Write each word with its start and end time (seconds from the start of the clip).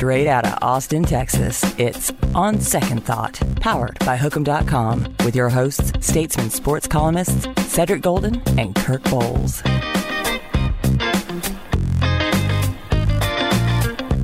Straight 0.00 0.28
out 0.28 0.46
of 0.46 0.56
Austin, 0.62 1.02
Texas, 1.02 1.62
it's 1.78 2.10
On 2.34 2.58
Second 2.58 3.04
Thought, 3.04 3.38
powered 3.56 3.98
by 3.98 4.16
Hook'em.com, 4.16 5.14
with 5.26 5.36
your 5.36 5.50
hosts, 5.50 5.92
statesman 6.00 6.48
sports 6.48 6.86
columnists 6.86 7.46
Cedric 7.66 8.00
Golden 8.00 8.40
and 8.58 8.74
Kirk 8.74 9.02
Bohls. 9.02 9.60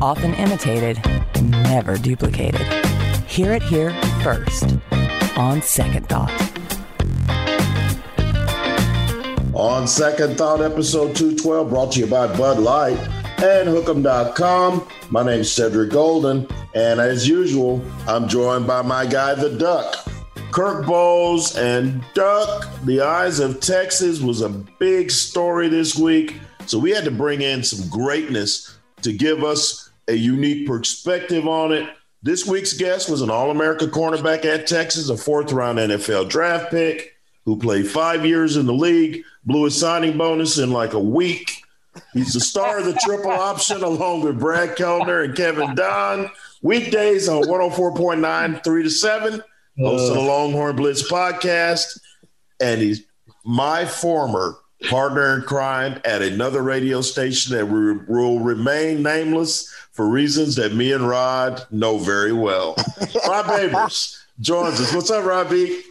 Often 0.00 0.32
imitated, 0.36 0.98
never 1.42 1.98
duplicated. 1.98 2.62
Hear 3.26 3.52
it 3.52 3.62
here 3.62 3.92
first. 4.22 4.78
On 5.36 5.60
Second 5.60 6.08
Thought. 6.08 6.32
On 9.52 9.86
Second 9.86 10.38
Thought, 10.38 10.62
episode 10.62 11.14
212, 11.14 11.68
brought 11.68 11.92
to 11.92 12.00
you 12.00 12.06
by 12.06 12.34
Bud 12.34 12.60
Light 12.60 13.25
and 13.38 13.68
Hook'em.com. 13.68 14.88
My 15.10 15.22
name's 15.22 15.50
Cedric 15.52 15.90
Golden, 15.90 16.46
and 16.74 17.00
as 17.00 17.28
usual, 17.28 17.84
I'm 18.08 18.28
joined 18.28 18.66
by 18.66 18.82
my 18.82 19.06
guy, 19.06 19.34
the 19.34 19.50
Duck. 19.50 20.06
Kirk 20.50 20.86
Bohls 20.86 21.58
and 21.58 22.02
Duck, 22.14 22.66
the 22.84 23.02
Eyes 23.02 23.40
of 23.40 23.60
Texas 23.60 24.20
was 24.20 24.40
a 24.40 24.48
big 24.48 25.10
story 25.10 25.68
this 25.68 25.96
week. 25.96 26.36
So 26.66 26.78
we 26.78 26.90
had 26.90 27.04
to 27.04 27.10
bring 27.10 27.42
in 27.42 27.62
some 27.62 27.88
greatness 27.90 28.78
to 29.02 29.12
give 29.12 29.44
us 29.44 29.90
a 30.08 30.14
unique 30.14 30.66
perspective 30.66 31.46
on 31.46 31.72
it. 31.72 31.88
This 32.22 32.46
week's 32.46 32.72
guest 32.72 33.10
was 33.10 33.20
an 33.20 33.30
All 33.30 33.50
America 33.50 33.86
cornerback 33.86 34.44
at 34.46 34.66
Texas, 34.66 35.10
a 35.10 35.16
fourth 35.16 35.52
round 35.52 35.78
NFL 35.78 36.28
draft 36.30 36.70
pick 36.70 37.16
who 37.44 37.56
played 37.58 37.86
five 37.86 38.24
years 38.24 38.56
in 38.56 38.66
the 38.66 38.72
league, 38.72 39.22
blew 39.44 39.64
his 39.64 39.78
signing 39.78 40.16
bonus 40.16 40.58
in 40.58 40.72
like 40.72 40.94
a 40.94 40.98
week. 40.98 41.62
He's 42.16 42.32
the 42.32 42.40
star 42.40 42.78
of 42.78 42.86
the 42.86 42.94
triple 42.94 43.30
option 43.30 43.82
along 43.82 44.22
with 44.22 44.38
Brad 44.38 44.74
Kellner 44.74 45.20
and 45.20 45.36
Kevin 45.36 45.74
Don. 45.74 46.30
Weekdays 46.62 47.28
on 47.28 47.42
104.9, 47.42 48.64
3 48.64 48.82
to 48.82 48.90
7, 48.90 49.42
hosting 49.78 50.14
the 50.14 50.20
uh. 50.20 50.24
Longhorn 50.24 50.76
Blitz 50.76 51.08
podcast. 51.10 52.00
And 52.58 52.80
he's 52.80 53.02
my 53.44 53.84
former 53.84 54.56
partner 54.88 55.34
in 55.34 55.42
crime 55.42 56.00
at 56.06 56.22
another 56.22 56.62
radio 56.62 57.02
station 57.02 57.54
that 57.54 57.66
will 57.66 58.40
remain 58.40 59.02
nameless 59.02 59.70
for 59.92 60.08
reasons 60.08 60.56
that 60.56 60.72
me 60.72 60.92
and 60.92 61.06
Rod 61.06 61.66
know 61.70 61.98
very 61.98 62.32
well. 62.32 62.76
Rod 63.28 63.44
Babers 63.44 64.18
joins 64.40 64.80
us. 64.80 64.94
What's 64.94 65.10
up, 65.10 65.26
Robbie? 65.26 65.82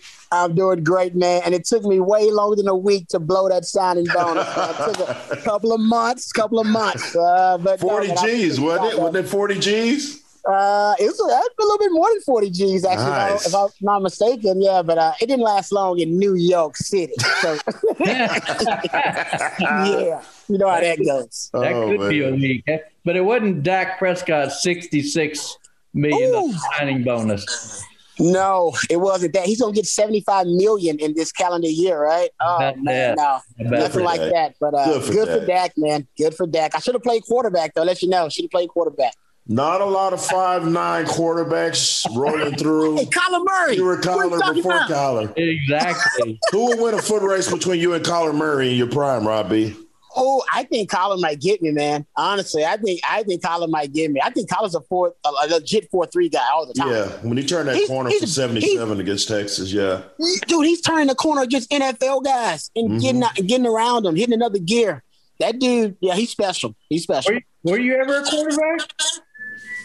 I'm 0.43 0.55
doing 0.55 0.83
great, 0.83 1.15
man. 1.15 1.41
And 1.45 1.53
it 1.53 1.65
took 1.65 1.83
me 1.83 1.99
way 1.99 2.31
longer 2.31 2.57
than 2.57 2.67
a 2.67 2.75
week 2.75 3.07
to 3.09 3.19
blow 3.19 3.49
that 3.49 3.65
signing 3.65 4.05
bonus. 4.13 4.47
it 4.47 4.95
took 4.97 5.09
a 5.31 5.41
couple 5.43 5.73
of 5.73 5.79
months, 5.79 6.31
couple 6.31 6.59
of 6.59 6.67
months. 6.67 7.15
Uh, 7.15 7.57
but 7.57 7.79
40 7.79 8.07
no, 8.07 8.15
G's, 8.15 8.59
wasn't 8.59 8.93
it? 8.93 8.99
Wasn't 8.99 9.25
it 9.25 9.29
40 9.29 9.59
G's? 9.59 10.21
Uh, 10.47 10.93
it 10.99 11.05
was 11.05 11.19
a, 11.19 11.23
a, 11.23 11.63
little 11.63 11.79
bit 11.79 11.91
more 11.91 12.07
than 12.07 12.21
40 12.21 12.51
G's, 12.51 12.85
actually, 12.85 13.05
nice. 13.05 13.47
if, 13.47 13.55
I, 13.55 13.63
am 13.63 13.69
not 13.81 14.03
mistaken. 14.03 14.61
Yeah, 14.61 14.83
but 14.83 14.99
uh, 14.99 15.13
it 15.19 15.25
didn't 15.25 15.43
last 15.43 15.71
long 15.71 15.97
in 15.97 16.19
New 16.19 16.35
York 16.35 16.77
City. 16.77 17.15
So, 17.41 17.57
yeah, 17.99 20.21
you 20.47 20.59
know 20.59 20.69
how 20.69 20.81
that 20.81 21.03
goes. 21.03 21.49
That 21.51 21.73
oh, 21.73 21.89
could 21.89 22.01
man. 22.01 22.09
be 22.09 22.23
a 22.23 22.31
week. 22.31 22.63
But 23.03 23.15
it 23.15 23.21
wasn't 23.21 23.63
Dak 23.63 23.97
Prescott's 23.97 24.61
66 24.61 25.57
million 25.95 26.53
signing 26.77 27.03
bonus. 27.03 27.83
No, 28.19 28.73
it 28.89 28.97
wasn't 28.97 29.33
that. 29.33 29.45
He's 29.45 29.59
gonna 29.61 29.73
get 29.73 29.85
seventy 29.85 30.21
five 30.21 30.47
million 30.47 30.97
in 30.99 31.13
this 31.15 31.31
calendar 31.31 31.67
year, 31.67 32.01
right? 32.01 32.29
Oh 32.39 32.57
Not 32.59 32.77
man, 32.79 33.15
that. 33.15 33.41
no, 33.59 33.77
nothing 33.77 34.03
like 34.03 34.19
that. 34.19 34.31
that. 34.33 34.55
But 34.59 34.73
uh, 34.73 34.85
good, 34.85 35.03
for, 35.03 35.11
good 35.13 35.39
for 35.41 35.45
Dak, 35.45 35.73
man. 35.77 36.07
Good 36.17 36.33
for 36.35 36.47
Dak. 36.47 36.75
I 36.75 36.79
should 36.79 36.95
have 36.95 37.03
played 37.03 37.23
quarterback 37.23 37.73
though. 37.73 37.83
Let 37.83 38.01
you 38.01 38.09
know, 38.09 38.29
should 38.29 38.45
have 38.45 38.51
played 38.51 38.69
quarterback. 38.69 39.13
Not 39.47 39.79
a 39.81 39.85
lot 39.85 40.11
of 40.11 40.25
five 40.25 40.65
nine 40.65 41.05
quarterbacks 41.05 42.03
rolling 42.15 42.55
through. 42.57 42.97
hey, 42.97 43.05
Kyler 43.05 43.45
Murray. 43.45 43.75
You 43.75 43.83
were 43.85 43.97
Kyler 43.97 44.55
before 44.55 44.71
about? 44.71 44.89
Kyler. 44.89 45.33
Exactly. 45.37 46.39
Who 46.51 46.65
would 46.67 46.79
win 46.79 46.93
a 46.95 47.01
foot 47.01 47.21
race 47.21 47.51
between 47.51 47.79
you 47.79 47.93
and 47.93 48.03
Kyler 48.03 48.33
Murray 48.33 48.71
in 48.71 48.75
your 48.77 48.89
prime, 48.89 49.27
Robbie? 49.27 49.75
Oh, 50.15 50.43
I 50.53 50.63
think 50.63 50.89
Colin 50.89 51.19
might 51.19 51.41
get 51.41 51.61
me, 51.61 51.71
man. 51.71 52.05
Honestly, 52.15 52.65
I 52.65 52.77
think 52.77 53.01
I 53.07 53.23
think 53.23 53.43
Colin 53.43 53.69
might 53.69 53.91
get 53.91 54.11
me. 54.11 54.21
I 54.23 54.29
think 54.29 54.49
Colin's 54.49 54.75
a 54.75 54.81
four, 54.81 55.13
a, 55.25 55.47
legit 55.47 55.89
four 55.91 56.05
three 56.05 56.29
guy 56.29 56.45
all 56.53 56.65
the 56.65 56.73
time. 56.73 56.91
Yeah, 56.91 57.07
when 57.21 57.37
he 57.37 57.45
turned 57.45 57.67
that 57.67 57.75
he's, 57.75 57.87
corner 57.87 58.09
he's, 58.09 58.21
for 58.21 58.27
seventy 58.27 58.61
seven 58.61 58.99
against 58.99 59.27
Texas, 59.27 59.73
yeah, 59.73 60.03
dude, 60.47 60.65
he's 60.65 60.81
turning 60.81 61.07
the 61.07 61.15
corner 61.15 61.41
against 61.41 61.69
NFL 61.69 62.23
guys 62.23 62.71
and 62.75 62.91
mm-hmm. 62.91 63.21
getting 63.21 63.47
getting 63.47 63.67
around 63.67 64.03
them, 64.03 64.15
hitting 64.15 64.33
another 64.33 64.59
gear. 64.59 65.03
That 65.39 65.59
dude, 65.59 65.97
yeah, 65.99 66.15
he's 66.15 66.29
special. 66.29 66.75
He's 66.87 67.03
special. 67.03 67.33
Were 67.33 67.39
you, 67.39 67.43
were 67.63 67.79
you 67.79 67.95
ever 67.95 68.19
a 68.19 68.23
quarterback? 68.23 68.89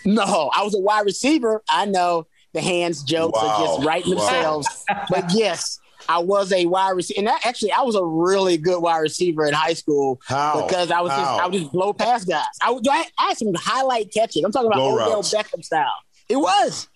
No, 0.04 0.50
I 0.54 0.62
was 0.62 0.76
a 0.76 0.80
wide 0.80 1.06
receiver. 1.06 1.62
I 1.68 1.86
know 1.86 2.28
the 2.52 2.60
hands 2.60 3.02
jokes 3.02 3.40
wow. 3.40 3.48
are 3.48 3.66
just 3.66 3.86
writing 3.86 4.10
themselves, 4.10 4.84
wow. 4.88 5.06
but 5.10 5.24
yes, 5.34 5.79
I 6.10 6.18
was 6.18 6.52
a 6.52 6.66
wide 6.66 6.90
receiver, 6.90 7.20
and 7.20 7.28
that, 7.28 7.46
actually, 7.46 7.70
I 7.70 7.82
was 7.82 7.94
a 7.94 8.04
really 8.04 8.56
good 8.56 8.82
wide 8.82 8.98
receiver 8.98 9.46
in 9.46 9.54
high 9.54 9.74
school 9.74 10.20
How? 10.26 10.66
because 10.66 10.90
I 10.90 11.00
was 11.02 11.12
How? 11.12 11.18
just 11.18 11.30
I 11.30 11.46
would 11.46 11.52
just 11.60 11.72
blow 11.72 11.92
past 11.92 12.26
guys. 12.26 12.44
I 12.60 12.72
would 12.72 12.86
I, 12.88 13.04
I 13.16 13.28
had 13.28 13.38
some 13.38 13.54
highlight 13.54 14.12
catching. 14.12 14.44
I'm 14.44 14.50
talking 14.50 14.66
about 14.66 14.78
Blow 14.78 14.96
Odell 14.96 15.16
routes. 15.18 15.32
Beckham 15.32 15.64
style. 15.64 15.94
It 16.28 16.34
was. 16.34 16.88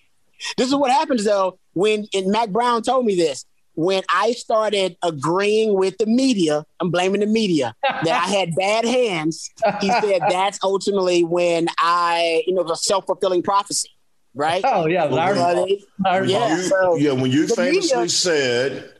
This 0.57 0.67
is 0.67 0.75
what 0.75 0.91
happens 0.91 1.23
though 1.25 1.61
when 1.75 2.09
and 2.13 2.33
Mack 2.33 2.51
Brown 2.51 2.83
told 2.83 3.07
me 3.07 3.15
this. 3.15 3.45
When 3.77 4.03
I 4.09 4.33
started 4.33 4.97
agreeing 5.03 5.75
with 5.75 5.97
the 5.99 6.07
media, 6.07 6.65
I'm 6.81 6.91
blaming 6.91 7.21
the 7.21 7.27
media 7.27 7.75
that 7.83 8.07
I 8.07 8.31
had 8.31 8.55
bad 8.57 8.85
hands. 8.85 9.51
He 9.81 9.91
said 9.91 10.23
that's 10.29 10.59
ultimately 10.63 11.25
when 11.25 11.67
I, 11.79 12.43
you 12.47 12.55
know, 12.55 12.61
it 12.63 12.69
was 12.69 12.81
a 12.81 12.83
self 12.83 13.07
fulfilling 13.07 13.43
prophecy 13.43 13.91
right? 14.35 14.65
Oh 14.67 14.87
yeah, 14.87 15.05
Larry. 15.05 15.85
Larry. 15.99 16.31
yeah, 16.31 16.57
so 16.63 16.97
yeah. 16.97 17.13
When 17.13 17.31
you 17.31 17.47
famously 17.47 17.97
media, 17.97 18.09
said 18.09 18.94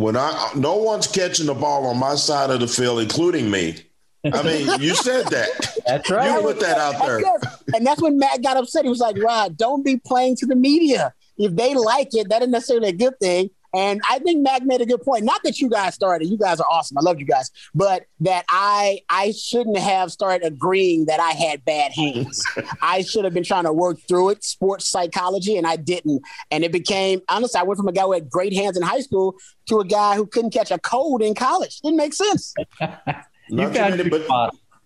when 0.00 0.16
I 0.16 0.50
no 0.56 0.76
one's 0.76 1.06
catching 1.06 1.44
the 1.44 1.54
ball 1.54 1.86
on 1.86 1.98
my 1.98 2.14
side 2.14 2.48
of 2.48 2.60
the 2.60 2.66
field, 2.66 3.00
including 3.00 3.50
me. 3.50 3.76
I 4.24 4.42
mean, 4.44 4.80
you 4.80 4.94
said 4.94 5.26
that. 5.26 5.76
That's 5.86 6.10
right. 6.10 6.34
You 6.34 6.40
put 6.40 6.58
that 6.60 6.78
out 6.78 7.04
there. 7.04 7.20
And 7.74 7.86
that's 7.86 8.00
when 8.00 8.18
Mack 8.18 8.40
got 8.42 8.56
upset. 8.56 8.84
He 8.84 8.88
was 8.88 8.98
like, 8.98 9.18
Rod, 9.22 9.58
don't 9.58 9.84
be 9.84 9.98
playing 9.98 10.36
to 10.36 10.46
the 10.46 10.56
media. 10.56 11.12
If 11.36 11.54
they 11.54 11.74
like 11.74 12.08
it, 12.12 12.30
that 12.30 12.40
isn't 12.40 12.50
necessarily 12.50 12.88
a 12.88 12.92
good 12.92 13.18
thing. 13.20 13.50
And 13.74 14.00
I 14.10 14.18
think 14.18 14.42
Mack 14.42 14.62
made 14.64 14.80
a 14.80 14.86
good 14.86 15.02
point. 15.02 15.24
Not 15.24 15.42
that 15.44 15.58
you 15.60 15.68
guys 15.68 15.94
started, 15.94 16.28
you 16.28 16.38
guys 16.38 16.60
are 16.60 16.66
awesome. 16.70 16.98
I 16.98 17.02
love 17.02 17.20
you 17.20 17.26
guys, 17.26 17.50
but 17.74 18.04
that 18.20 18.44
I 18.48 19.00
I 19.08 19.32
shouldn't 19.32 19.78
have 19.78 20.10
started 20.10 20.46
agreeing 20.46 21.06
that 21.06 21.20
I 21.20 21.30
had 21.30 21.64
bad 21.64 21.92
hands. 21.92 22.44
I 22.82 23.02
should 23.02 23.24
have 23.24 23.34
been 23.34 23.44
trying 23.44 23.64
to 23.64 23.72
work 23.72 23.98
through 24.08 24.30
it, 24.30 24.44
sports 24.44 24.88
psychology, 24.88 25.56
and 25.56 25.66
I 25.66 25.76
didn't. 25.76 26.22
And 26.50 26.64
it 26.64 26.72
became 26.72 27.20
honestly, 27.28 27.60
I 27.60 27.62
went 27.62 27.78
from 27.78 27.88
a 27.88 27.92
guy 27.92 28.02
who 28.02 28.12
had 28.12 28.28
great 28.28 28.52
hands 28.52 28.76
in 28.76 28.82
high 28.82 29.00
school 29.00 29.36
to 29.66 29.80
a 29.80 29.84
guy 29.84 30.16
who 30.16 30.26
couldn't 30.26 30.50
catch 30.50 30.70
a 30.70 30.78
cold 30.78 31.22
in 31.22 31.34
college. 31.34 31.80
Didn't 31.80 31.96
make 31.96 32.14
sense. 32.14 32.54
you 32.80 33.70
got 33.70 33.96
many, 33.96 34.08
but, 34.08 34.26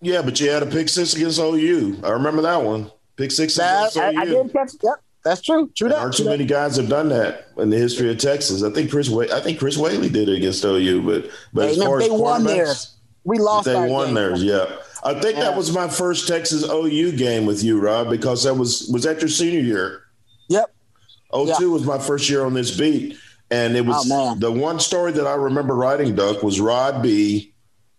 yeah, 0.01 0.21
but 0.21 0.39
you 0.39 0.49
had 0.51 0.63
a 0.63 0.67
pick 0.67 0.89
six 0.89 1.15
against 1.15 1.39
OU. 1.39 2.01
I 2.03 2.09
remember 2.09 2.43
that 2.43 2.61
one. 2.61 2.91
Pick 3.15 3.31
six 3.31 3.57
against 3.57 3.97
I, 3.97 4.11
OU. 4.11 4.17
I, 4.17 4.21
I 4.21 4.25
didn't 4.25 4.49
catch. 4.53 4.71
Yep. 4.83 4.95
That's 5.25 5.41
true. 5.41 5.71
True. 5.75 5.89
That. 5.89 5.97
Aren't 5.97 6.17
too 6.17 6.25
many 6.25 6.45
guys 6.45 6.77
have 6.77 6.87
done 6.87 7.09
that 7.09 7.47
in 7.57 7.71
the 7.71 7.77
history 7.77 8.11
of 8.11 8.19
Texas. 8.19 8.61
I 8.61 8.69
think 8.69 8.91
Chris. 8.91 9.11
I 9.11 9.39
think 9.41 9.57
Chris 9.57 9.75
Whaley 9.75 10.07
did 10.07 10.29
it 10.29 10.37
against 10.37 10.63
OU, 10.63 11.01
but 11.01 11.31
but 11.51 11.69
as 11.69 11.77
far 11.83 11.99
they 11.99 12.05
as 12.05 12.11
won 12.11 12.43
theirs. 12.43 12.95
We 13.23 13.39
lost. 13.39 13.65
They 13.65 13.73
won 13.89 14.09
game. 14.09 14.13
theirs. 14.13 14.43
Yeah, 14.43 14.67
I 15.03 15.19
think 15.19 15.37
yeah. 15.37 15.45
that 15.45 15.57
was 15.57 15.73
my 15.73 15.87
first 15.89 16.27
Texas 16.27 16.63
OU 16.69 17.17
game 17.17 17.47
with 17.47 17.63
you, 17.63 17.79
Rob, 17.79 18.11
because 18.11 18.43
that 18.43 18.53
was 18.53 18.87
was 18.93 19.01
that 19.03 19.19
your 19.19 19.29
senior 19.29 19.61
year. 19.61 20.03
Yep. 20.47 20.71
02 21.33 21.47
yep. 21.47 21.59
was 21.61 21.85
my 21.85 21.97
first 21.97 22.29
year 22.29 22.45
on 22.45 22.53
this 22.53 22.77
beat, 22.77 23.17
and 23.49 23.75
it 23.75 23.83
was 23.83 24.07
oh, 24.11 24.35
the 24.35 24.51
one 24.51 24.79
story 24.79 25.11
that 25.13 25.25
I 25.25 25.33
remember 25.33 25.73
writing. 25.73 26.13
Duck 26.13 26.43
was 26.43 26.61
Rod 26.61 27.01
B, 27.01 27.51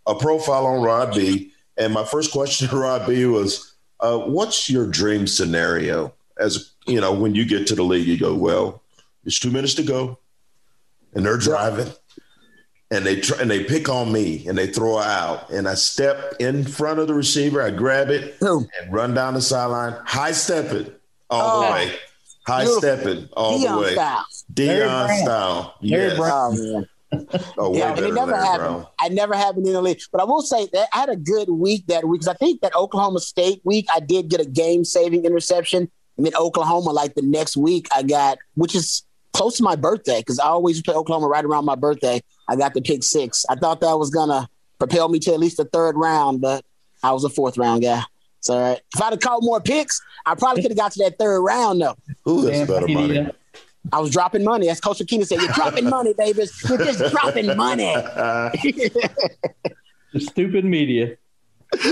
a 0.06 0.14
profile 0.14 0.64
on 0.64 0.80
Rod 0.80 1.12
B, 1.12 1.50
and 1.76 1.92
my 1.92 2.04
first 2.04 2.30
question 2.30 2.68
to 2.68 2.76
Rod 2.80 3.04
B 3.04 3.26
was, 3.26 3.74
uh, 3.98 4.16
"What's 4.16 4.70
your 4.70 4.86
dream 4.86 5.26
scenario?" 5.26 6.14
As 6.38 6.72
you 6.86 7.00
know, 7.00 7.12
when 7.12 7.34
you 7.34 7.44
get 7.46 7.66
to 7.68 7.74
the 7.74 7.82
league, 7.82 8.06
you 8.06 8.18
go, 8.18 8.34
well, 8.34 8.82
it's 9.24 9.38
two 9.38 9.50
minutes 9.50 9.74
to 9.74 9.82
go, 9.82 10.18
and 11.14 11.24
they're 11.24 11.38
driving, 11.38 11.90
and 12.90 13.04
they 13.06 13.20
try, 13.20 13.38
and 13.40 13.50
they 13.50 13.64
pick 13.64 13.88
on 13.88 14.12
me 14.12 14.46
and 14.46 14.56
they 14.56 14.66
throw 14.68 14.98
her 14.98 15.02
out 15.02 15.50
and 15.50 15.66
I 15.66 15.74
step 15.74 16.34
in 16.38 16.62
front 16.64 17.00
of 17.00 17.08
the 17.08 17.14
receiver, 17.14 17.60
I 17.60 17.70
grab 17.70 18.10
it 18.10 18.38
Boom. 18.38 18.68
and 18.80 18.92
run 18.92 19.12
down 19.14 19.34
the 19.34 19.40
sideline, 19.40 19.94
high 20.04 20.30
stepping 20.32 20.92
all 21.28 21.64
Oh. 21.64 21.66
the 21.66 21.72
way, 21.72 21.92
high 22.46 22.64
Beautiful. 22.64 22.80
stepping 22.80 23.28
all 23.32 23.58
Deion 23.58 23.72
the 23.74 23.78
way, 23.80 23.92
style. 23.94 24.24
Larry 24.56 24.80
Deion 24.80 25.06
Brown. 25.06 25.18
style, 25.24 25.74
Larry 25.82 26.04
yes, 26.08 26.16
Brown. 26.16 26.56
Oh, 26.58 26.72
man. 26.72 26.88
oh, 27.58 27.70
way 27.70 27.78
Yeah, 27.78 27.92
it 27.98 28.14
never 28.14 28.30
Larry 28.32 28.44
happened. 28.46 28.60
Brown. 28.60 28.86
I 29.00 29.08
never 29.08 29.34
happened 29.34 29.66
in 29.66 29.72
the 29.72 29.82
league. 29.82 30.00
But 30.12 30.20
I 30.20 30.24
will 30.24 30.42
say 30.42 30.68
that 30.72 30.88
I 30.92 30.98
had 31.00 31.08
a 31.08 31.16
good 31.16 31.48
week 31.50 31.86
that 31.88 32.04
week 32.06 32.20
because 32.20 32.34
I 32.34 32.38
think 32.38 32.60
that 32.60 32.74
Oklahoma 32.76 33.18
State 33.20 33.62
week 33.64 33.86
I 33.92 33.98
did 34.00 34.28
get 34.28 34.40
a 34.40 34.44
game 34.44 34.84
saving 34.84 35.24
interception. 35.24 35.90
And 36.16 36.26
then 36.26 36.34
Oklahoma, 36.34 36.90
like 36.90 37.14
the 37.14 37.22
next 37.22 37.56
week, 37.56 37.88
I 37.94 38.02
got, 38.02 38.38
which 38.54 38.74
is 38.74 39.02
close 39.32 39.56
to 39.58 39.62
my 39.62 39.76
birthday 39.76 40.20
because 40.20 40.38
I 40.38 40.46
always 40.46 40.80
play 40.82 40.94
Oklahoma 40.94 41.28
right 41.28 41.44
around 41.44 41.64
my 41.64 41.74
birthday. 41.74 42.22
I 42.48 42.56
got 42.56 42.74
the 42.74 42.80
pick 42.80 43.02
six. 43.02 43.44
I 43.50 43.54
thought 43.54 43.80
that 43.80 43.98
was 43.98 44.10
going 44.10 44.30
to 44.30 44.48
propel 44.78 45.08
me 45.08 45.18
to 45.20 45.32
at 45.32 45.40
least 45.40 45.58
the 45.58 45.64
third 45.66 45.96
round, 45.96 46.40
but 46.40 46.64
I 47.02 47.12
was 47.12 47.24
a 47.24 47.28
fourth 47.28 47.58
round 47.58 47.82
guy. 47.82 48.02
So 48.40 48.54
all 48.54 48.60
right. 48.60 48.80
if 48.94 49.02
I'd 49.02 49.12
have 49.12 49.20
caught 49.20 49.42
more 49.42 49.60
picks, 49.60 50.00
I 50.24 50.34
probably 50.34 50.62
could 50.62 50.70
have 50.70 50.78
got 50.78 50.92
to 50.92 51.04
that 51.04 51.18
third 51.18 51.40
round 51.40 51.80
though. 51.80 51.96
Ooh, 52.28 52.42
that's 52.42 52.70
better 52.70 52.88
money. 52.88 53.28
I 53.92 54.00
was 54.00 54.10
dropping 54.10 54.42
money. 54.44 54.68
As 54.68 54.80
Coach 54.80 54.98
Akina 54.98 55.26
said, 55.26 55.40
you're 55.40 55.52
dropping 55.52 55.88
money, 55.88 56.12
babies. 56.12 56.52
You're 56.68 56.78
just 56.78 57.12
dropping 57.12 57.56
money. 57.56 57.94
The 60.12 60.20
stupid 60.20 60.64
media. 60.64 61.16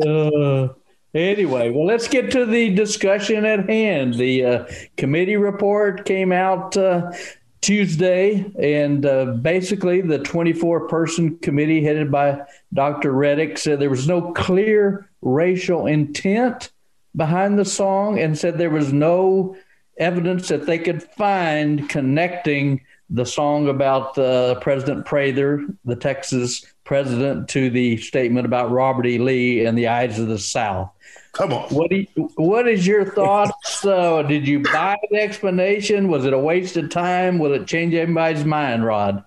Uh, 0.00 0.68
anyway, 1.14 1.70
well, 1.70 1.86
let's 1.86 2.08
get 2.08 2.30
to 2.32 2.46
the 2.46 2.74
discussion 2.74 3.44
at 3.44 3.68
hand. 3.68 4.14
The 4.14 4.44
uh, 4.44 4.64
committee 4.96 5.36
report 5.36 6.04
came 6.04 6.32
out 6.32 6.76
uh, 6.76 7.12
Tuesday, 7.60 8.50
and 8.58 9.04
uh, 9.04 9.26
basically, 9.26 10.00
the 10.00 10.18
24 10.18 10.88
person 10.88 11.38
committee 11.38 11.84
headed 11.84 12.10
by 12.10 12.40
Dr. 12.72 13.12
Reddick 13.12 13.58
said 13.58 13.78
there 13.78 13.90
was 13.90 14.08
no 14.08 14.32
clear 14.32 15.10
racial 15.22 15.86
intent 15.86 16.70
behind 17.14 17.58
the 17.58 17.64
song 17.64 18.18
and 18.18 18.38
said 18.38 18.56
there 18.56 18.70
was 18.70 18.92
no 18.92 19.56
evidence 19.98 20.48
that 20.48 20.66
they 20.66 20.78
could 20.78 21.02
find 21.02 21.88
connecting 21.88 22.80
the 23.10 23.26
song 23.26 23.68
about 23.68 24.16
uh, 24.16 24.54
President 24.60 25.04
Prather, 25.04 25.66
the 25.84 25.96
Texas 25.96 26.64
president, 26.84 27.48
to 27.48 27.68
the 27.68 27.96
statement 27.98 28.46
about 28.46 28.70
Robert 28.70 29.06
E. 29.06 29.18
Lee 29.18 29.66
and 29.66 29.76
the 29.76 29.88
eyes 29.88 30.18
of 30.18 30.28
the 30.28 30.38
South. 30.38 30.90
Come 31.32 31.52
on. 31.52 31.68
What 31.70 31.90
do 31.90 31.96
you, 31.96 32.06
what 32.36 32.68
is 32.68 32.86
your 32.86 33.04
thoughts? 33.04 33.52
Uh, 33.82 34.22
did 34.22 34.46
you 34.46 34.60
buy 34.60 34.94
the 35.10 35.18
explanation? 35.18 36.08
Was 36.08 36.26
it 36.26 36.34
a 36.34 36.38
waste 36.38 36.76
of 36.76 36.90
time? 36.90 37.38
Will 37.38 37.54
it 37.54 37.66
change 37.66 37.94
anybody's 37.94 38.44
mind, 38.44 38.84
Rod? 38.84 39.24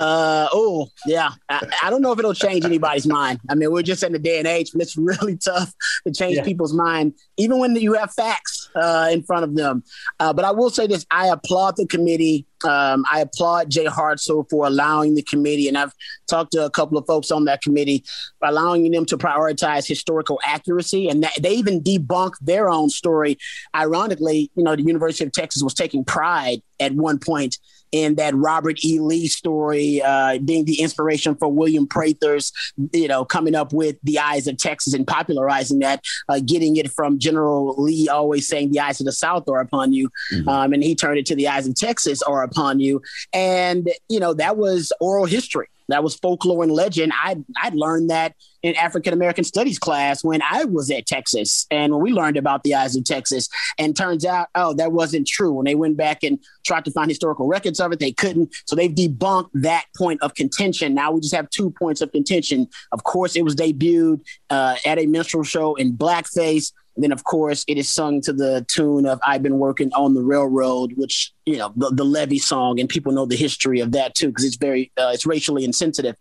Uh 0.00 0.48
oh 0.52 0.88
yeah. 1.06 1.30
I, 1.48 1.64
I 1.84 1.90
don't 1.90 2.02
know 2.02 2.10
if 2.10 2.18
it'll 2.18 2.34
change 2.34 2.64
anybody's 2.64 3.06
mind. 3.06 3.38
I 3.48 3.54
mean, 3.54 3.70
we're 3.70 3.82
just 3.82 4.02
in 4.02 4.12
the 4.12 4.18
day 4.18 4.38
and 4.38 4.48
age 4.48 4.72
when 4.72 4.80
it's 4.80 4.96
really 5.10 5.36
tough 5.36 5.72
to 6.06 6.12
change 6.12 6.36
Yeah. 6.38 6.44
people's 6.44 6.72
mind, 6.74 7.14
even 7.36 7.58
when 7.60 7.76
you 7.76 7.92
have 7.94 8.12
facts 8.12 8.57
uh, 8.74 9.08
in 9.10 9.22
front 9.22 9.44
of 9.44 9.54
them. 9.54 9.82
Uh, 10.20 10.32
but 10.32 10.44
I 10.44 10.50
will 10.50 10.70
say 10.70 10.86
this: 10.86 11.06
I 11.10 11.28
applaud 11.28 11.76
the 11.76 11.86
committee. 11.86 12.46
Um, 12.64 13.04
I 13.10 13.20
applaud 13.20 13.70
Jay 13.70 13.84
Hartzell 13.84 14.48
for 14.50 14.66
allowing 14.66 15.14
the 15.14 15.22
committee, 15.22 15.68
and 15.68 15.78
I've 15.78 15.92
talked 16.28 16.52
to 16.52 16.64
a 16.64 16.70
couple 16.70 16.98
of 16.98 17.06
folks 17.06 17.30
on 17.30 17.44
that 17.44 17.62
committee, 17.62 18.04
allowing 18.42 18.90
them 18.90 19.06
to 19.06 19.16
prioritize 19.16 19.86
historical 19.86 20.40
accuracy, 20.44 21.08
and 21.08 21.22
that, 21.22 21.34
they 21.40 21.52
even 21.54 21.80
debunked 21.80 22.38
their 22.40 22.68
own 22.68 22.90
story. 22.90 23.38
Ironically, 23.74 24.50
you 24.56 24.64
know, 24.64 24.74
the 24.74 24.82
University 24.82 25.24
of 25.24 25.32
Texas 25.32 25.62
was 25.62 25.74
taking 25.74 26.04
pride 26.04 26.62
at 26.80 26.92
one 26.92 27.18
point 27.18 27.58
in 27.92 28.16
that 28.16 28.34
Robert 28.34 28.84
E. 28.84 29.00
Lee 29.00 29.28
story, 29.28 30.02
uh, 30.02 30.38
being 30.38 30.64
the 30.64 30.80
inspiration 30.80 31.34
for 31.34 31.48
William 31.48 31.86
Prather's, 31.86 32.52
you 32.92 33.08
know, 33.08 33.24
coming 33.24 33.54
up 33.54 33.72
with 33.72 33.96
the 34.02 34.18
eyes 34.18 34.46
of 34.46 34.56
Texas 34.56 34.94
and 34.94 35.06
popularizing 35.06 35.78
that, 35.80 36.04
uh, 36.28 36.40
getting 36.44 36.76
it 36.76 36.90
from 36.90 37.18
General 37.18 37.74
Lee 37.82 38.08
always 38.08 38.48
saying 38.48 38.72
the 38.72 38.80
eyes 38.80 39.00
of 39.00 39.06
the 39.06 39.12
South 39.12 39.48
are 39.48 39.60
upon 39.60 39.92
you. 39.92 40.10
Um, 40.46 40.72
and 40.72 40.82
he 40.82 40.94
turned 40.94 41.18
it 41.18 41.26
to 41.26 41.34
the 41.34 41.48
eyes 41.48 41.66
of 41.66 41.74
Texas 41.74 42.22
are 42.22 42.42
upon 42.42 42.80
you. 42.80 43.02
And, 43.32 43.90
you 44.08 44.20
know, 44.20 44.34
that 44.34 44.56
was 44.56 44.92
oral 45.00 45.26
history. 45.26 45.68
That 45.88 46.04
was 46.04 46.14
folklore 46.14 46.62
and 46.62 46.72
legend. 46.72 47.12
I 47.14 47.36
I 47.56 47.70
learned 47.70 48.10
that 48.10 48.34
in 48.62 48.74
African 48.76 49.12
American 49.12 49.44
studies 49.44 49.78
class 49.78 50.24
when 50.24 50.40
I 50.42 50.64
was 50.64 50.90
at 50.90 51.06
Texas, 51.06 51.66
and 51.70 51.92
when 51.92 52.02
we 52.02 52.12
learned 52.12 52.36
about 52.36 52.62
the 52.62 52.74
eyes 52.74 52.96
of 52.96 53.04
Texas. 53.04 53.48
And 53.78 53.96
turns 53.96 54.24
out, 54.24 54.48
oh, 54.54 54.74
that 54.74 54.92
wasn't 54.92 55.26
true. 55.26 55.52
When 55.52 55.64
they 55.64 55.74
went 55.74 55.96
back 55.96 56.22
and 56.22 56.38
tried 56.66 56.84
to 56.86 56.90
find 56.90 57.10
historical 57.10 57.46
records 57.46 57.80
of 57.80 57.92
it, 57.92 58.00
they 58.00 58.12
couldn't. 58.12 58.54
So 58.66 58.74
they've 58.74 58.94
debunked 58.94 59.50
that 59.54 59.84
point 59.96 60.22
of 60.22 60.34
contention. 60.34 60.94
Now 60.94 61.12
we 61.12 61.20
just 61.20 61.34
have 61.34 61.48
two 61.50 61.70
points 61.70 62.00
of 62.00 62.12
contention. 62.12 62.66
Of 62.92 63.04
course, 63.04 63.36
it 63.36 63.42
was 63.42 63.54
debuted 63.54 64.20
uh, 64.50 64.76
at 64.84 64.98
a 64.98 65.06
minstrel 65.06 65.44
show 65.44 65.74
in 65.76 65.96
blackface. 65.96 66.72
And 66.96 67.04
then, 67.04 67.12
of 67.12 67.22
course, 67.22 67.64
it 67.68 67.78
is 67.78 67.88
sung 67.88 68.20
to 68.22 68.32
the 68.32 68.66
tune 68.66 69.06
of 69.06 69.20
"I've 69.24 69.40
Been 69.40 69.60
Working 69.60 69.92
on 69.92 70.14
the 70.14 70.22
Railroad," 70.22 70.94
which 70.96 71.32
you 71.46 71.56
know 71.56 71.72
the, 71.76 71.90
the 71.90 72.04
Levee 72.04 72.40
song, 72.40 72.80
and 72.80 72.88
people 72.88 73.12
know 73.12 73.24
the 73.24 73.36
history 73.36 73.78
of 73.78 73.92
that 73.92 74.16
too 74.16 74.28
because 74.28 74.44
it's 74.44 74.56
very 74.56 74.90
uh, 74.98 75.12
it's 75.14 75.24
racially 75.24 75.64
insensitive. 75.64 76.16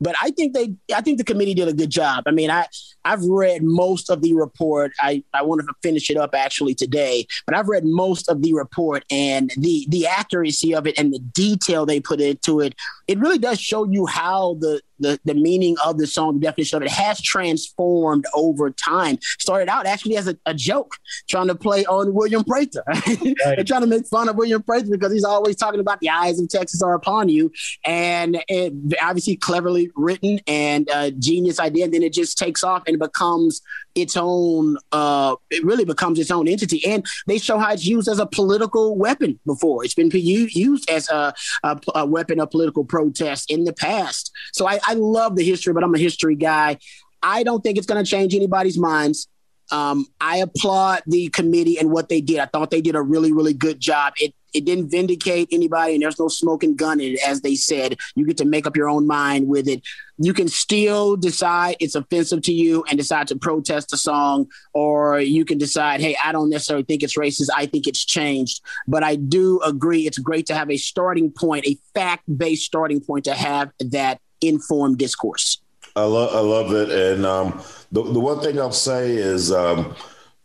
But 0.00 0.16
I 0.20 0.30
think 0.30 0.54
they, 0.54 0.74
I 0.94 1.00
think 1.00 1.18
the 1.18 1.24
committee 1.24 1.54
did 1.54 1.68
a 1.68 1.72
good 1.72 1.90
job. 1.90 2.24
I 2.26 2.30
mean, 2.30 2.50
I 2.50 2.66
I've 3.04 3.22
read 3.24 3.62
most 3.62 4.10
of 4.10 4.22
the 4.22 4.34
report. 4.34 4.92
I 5.00 5.22
I 5.32 5.42
want 5.42 5.60
to 5.60 5.74
finish 5.82 6.10
it 6.10 6.16
up 6.16 6.34
actually 6.34 6.74
today, 6.74 7.26
but 7.46 7.56
I've 7.56 7.68
read 7.68 7.84
most 7.84 8.28
of 8.28 8.42
the 8.42 8.54
report 8.54 9.04
and 9.10 9.52
the 9.56 9.86
the 9.88 10.06
accuracy 10.06 10.74
of 10.74 10.86
it 10.86 10.98
and 10.98 11.12
the 11.12 11.18
detail 11.18 11.86
they 11.86 12.00
put 12.00 12.20
into 12.20 12.60
it. 12.60 12.74
It 13.08 13.18
really 13.18 13.38
does 13.38 13.60
show 13.60 13.84
you 13.84 14.06
how 14.06 14.56
the 14.60 14.80
the, 15.00 15.18
the 15.24 15.34
meaning 15.34 15.76
of 15.84 15.98
the 15.98 16.06
song, 16.06 16.38
the 16.38 16.46
definition 16.46 16.76
of 16.76 16.82
it 16.82 16.90
has 16.90 17.20
transformed 17.20 18.26
over 18.34 18.70
time. 18.70 19.18
Started 19.38 19.68
out 19.68 19.86
actually 19.86 20.16
as 20.16 20.28
a, 20.28 20.36
a 20.46 20.54
joke, 20.54 20.96
trying 21.28 21.48
to 21.48 21.54
play 21.54 21.84
on 21.86 22.14
William 22.14 22.44
Prather. 22.44 22.84
They're 23.06 23.64
trying 23.64 23.80
to 23.80 23.86
make 23.86 24.06
fun 24.06 24.28
of 24.28 24.36
William 24.36 24.62
Prather 24.62 24.90
because 24.90 25.12
he's 25.12 25.24
always 25.24 25.56
talking 25.56 25.80
about 25.80 26.00
the 26.00 26.10
eyes 26.10 26.38
of 26.38 26.48
Texas 26.48 26.82
are 26.82 26.94
upon 26.94 27.28
you. 27.28 27.50
And 27.84 28.42
it 28.48 28.74
obviously 29.02 29.36
cleverly 29.36 29.89
written 29.96 30.40
and 30.46 30.88
uh, 30.90 31.10
genius 31.10 31.58
idea. 31.60 31.84
And 31.84 31.94
then 31.94 32.02
it 32.02 32.12
just 32.12 32.38
takes 32.38 32.62
off 32.64 32.82
and 32.86 32.98
becomes 32.98 33.60
its 33.94 34.16
own, 34.16 34.76
uh, 34.92 35.36
it 35.50 35.64
really 35.64 35.84
becomes 35.84 36.18
its 36.18 36.30
own 36.30 36.48
entity. 36.48 36.84
And 36.86 37.04
they 37.26 37.38
show 37.38 37.58
how 37.58 37.72
it's 37.72 37.86
used 37.86 38.08
as 38.08 38.18
a 38.18 38.26
political 38.26 38.96
weapon 38.96 39.38
before. 39.46 39.84
It's 39.84 39.94
been 39.94 40.10
used 40.10 40.88
as 40.90 41.08
a, 41.08 41.34
a, 41.62 41.80
a 41.94 42.06
weapon 42.06 42.40
of 42.40 42.50
political 42.50 42.84
protest 42.84 43.50
in 43.50 43.64
the 43.64 43.72
past. 43.72 44.32
So 44.52 44.66
I, 44.66 44.80
I 44.86 44.94
love 44.94 45.36
the 45.36 45.44
history, 45.44 45.72
but 45.72 45.84
I'm 45.84 45.94
a 45.94 45.98
history 45.98 46.36
guy. 46.36 46.78
I 47.22 47.42
don't 47.42 47.62
think 47.62 47.76
it's 47.76 47.86
going 47.86 48.02
to 48.02 48.10
change 48.10 48.34
anybody's 48.34 48.78
minds. 48.78 49.28
Um, 49.72 50.06
I 50.20 50.38
applaud 50.38 51.02
the 51.06 51.28
committee 51.28 51.78
and 51.78 51.90
what 51.90 52.08
they 52.08 52.20
did. 52.20 52.38
I 52.38 52.46
thought 52.46 52.70
they 52.70 52.80
did 52.80 52.96
a 52.96 53.02
really, 53.02 53.32
really 53.32 53.54
good 53.54 53.80
job. 53.80 54.14
It 54.16 54.34
it 54.52 54.64
didn't 54.64 54.90
vindicate 54.90 55.48
anybody, 55.52 55.94
and 55.94 56.02
there's 56.02 56.18
no 56.18 56.28
smoking 56.28 56.74
gun 56.74 57.00
in 57.00 57.12
it, 57.12 57.20
as 57.26 57.40
they 57.42 57.54
said. 57.54 57.96
You 58.14 58.26
get 58.26 58.36
to 58.38 58.44
make 58.44 58.66
up 58.66 58.76
your 58.76 58.88
own 58.88 59.06
mind 59.06 59.46
with 59.46 59.68
it. 59.68 59.82
You 60.18 60.34
can 60.34 60.48
still 60.48 61.16
decide 61.16 61.76
it's 61.78 61.94
offensive 61.94 62.42
to 62.42 62.52
you 62.52 62.84
and 62.88 62.98
decide 62.98 63.28
to 63.28 63.36
protest 63.36 63.90
the 63.90 63.96
song, 63.96 64.48
or 64.74 65.20
you 65.20 65.44
can 65.44 65.58
decide, 65.58 66.00
hey, 66.00 66.16
I 66.22 66.32
don't 66.32 66.50
necessarily 66.50 66.84
think 66.84 67.02
it's 67.02 67.16
racist. 67.16 67.48
I 67.54 67.66
think 67.66 67.86
it's 67.86 68.04
changed. 68.04 68.60
But 68.88 69.04
I 69.04 69.16
do 69.16 69.60
agree 69.62 70.06
it's 70.06 70.18
great 70.18 70.46
to 70.46 70.54
have 70.54 70.70
a 70.70 70.76
starting 70.76 71.30
point, 71.30 71.66
a 71.66 71.78
fact 71.94 72.24
based 72.36 72.64
starting 72.64 73.00
point 73.00 73.24
to 73.26 73.34
have 73.34 73.70
that 73.78 74.20
informed 74.40 74.98
discourse. 74.98 75.59
I 75.96 76.02
love 76.02 76.34
I 76.34 76.40
love 76.40 76.72
it, 76.72 76.90
and 76.90 77.26
um, 77.26 77.62
the 77.92 78.02
the 78.02 78.20
one 78.20 78.40
thing 78.40 78.58
I'll 78.58 78.72
say 78.72 79.12
is 79.12 79.50
um, 79.52 79.94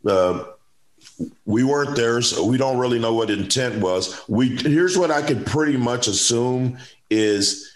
uh, 0.06 0.46
we 1.46 1.64
weren't 1.64 1.96
there, 1.96 2.22
so 2.22 2.46
we 2.46 2.58
don't 2.58 2.78
really 2.78 3.00
know 3.00 3.14
what 3.14 3.30
intent 3.30 3.82
was. 3.82 4.22
We 4.28 4.56
here's 4.56 4.98
what 4.98 5.12
I 5.12 5.22
could 5.22 5.46
pretty 5.46 5.78
much 5.78 6.08
assume 6.08 6.78
is 7.10 7.72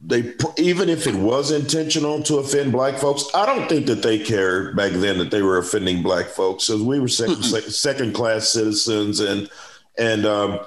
they 0.00 0.34
even 0.56 0.88
if 0.88 1.06
it 1.06 1.14
was 1.14 1.50
intentional 1.50 2.22
to 2.24 2.38
offend 2.38 2.72
black 2.72 2.98
folks, 2.98 3.24
I 3.34 3.46
don't 3.46 3.68
think 3.68 3.86
that 3.86 4.02
they 4.02 4.18
cared 4.18 4.76
back 4.76 4.92
then 4.92 5.18
that 5.18 5.30
they 5.30 5.42
were 5.42 5.58
offending 5.58 6.02
black 6.02 6.26
folks, 6.26 6.66
because 6.66 6.82
we 6.82 7.00
were 7.00 7.06
2nd 7.06 7.62
second 7.70 8.14
class 8.14 8.48
citizens, 8.48 9.20
and 9.20 9.50
and 9.98 10.26
um, 10.26 10.60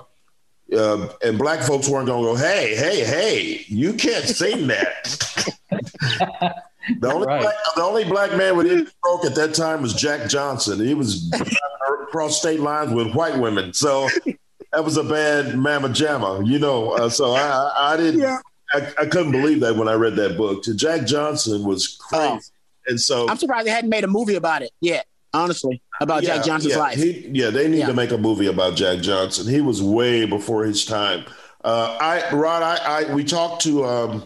uh, 0.76 1.08
and 1.24 1.38
black 1.38 1.62
folks 1.62 1.88
weren't 1.88 2.08
going 2.08 2.24
to 2.24 2.32
go, 2.32 2.36
hey, 2.36 2.76
hey, 2.76 3.04
hey, 3.04 3.66
you 3.68 3.94
can't 3.94 4.26
sing 4.26 4.68
that. 4.68 5.58
the 5.72 7.12
only 7.12 7.28
Right. 7.28 7.42
black, 7.42 7.56
the 7.76 7.82
only 7.84 8.04
black 8.06 8.36
man 8.36 8.58
with 8.58 8.68
any 8.68 8.86
stroke 8.86 9.26
at 9.26 9.36
that 9.36 9.54
time 9.54 9.82
was 9.82 9.94
Jack 9.94 10.30
Johnson. 10.30 10.80
He 10.86 10.94
was 10.94 11.32
across 12.04 12.40
state 12.40 12.60
lines 12.60 12.94
with 12.94 13.14
white 13.14 13.38
women, 13.38 13.74
so 13.74 14.10
that 14.74 14.84
was 14.84 14.98
a 14.98 15.04
bad 15.04 15.58
mamma 15.58 15.90
jamma, 15.90 16.46
you 16.46 16.60
know. 16.60 16.92
Uh, 16.92 17.10
so 17.10 17.34
I, 17.34 17.42
I, 17.42 17.94
I 17.94 17.98
didn't, 17.98 18.22
Yeah. 18.22 18.40
I, 18.74 18.88
I 19.02 19.06
couldn't 19.06 19.32
believe 19.32 19.60
that 19.62 19.76
when 19.76 19.88
I 19.88 19.94
read 19.94 20.16
that 20.16 20.38
book. 20.38 20.64
Jack 20.76 21.06
Johnson 21.06 21.64
was 21.64 21.98
crazy, 22.10 22.26
Oh. 22.26 22.40
and 22.88 23.00
so 23.00 23.28
I'm 23.30 23.38
surprised 23.38 23.68
they 23.68 23.72
hadn't 23.72 23.90
made 23.90 24.04
a 24.04 24.08
movie 24.08 24.36
about 24.36 24.62
it 24.62 24.72
yet, 24.82 25.06
honestly, 25.34 25.82
about 26.00 26.24
Jack 26.24 26.44
Johnson's 26.46 26.74
yeah, 26.74 26.80
life. 26.80 26.98
He, 26.98 27.30
yeah, 27.34 27.50
they 27.50 27.68
need 27.68 27.80
Yeah. 27.80 27.88
to 27.88 27.94
make 27.94 28.12
a 28.12 28.18
movie 28.18 28.48
about 28.48 28.76
Jack 28.76 29.00
Johnson. 29.02 29.48
He 29.48 29.62
was 29.62 29.82
way 29.84 30.26
before 30.26 30.64
his 30.64 30.86
time. 30.86 31.26
Uh, 31.64 31.98
I 32.02 32.34
Rod, 32.34 32.64
I, 32.64 33.04
I 33.10 33.14
we 33.14 33.24
talked 33.24 33.62
to 33.64 33.86
um, 33.86 34.26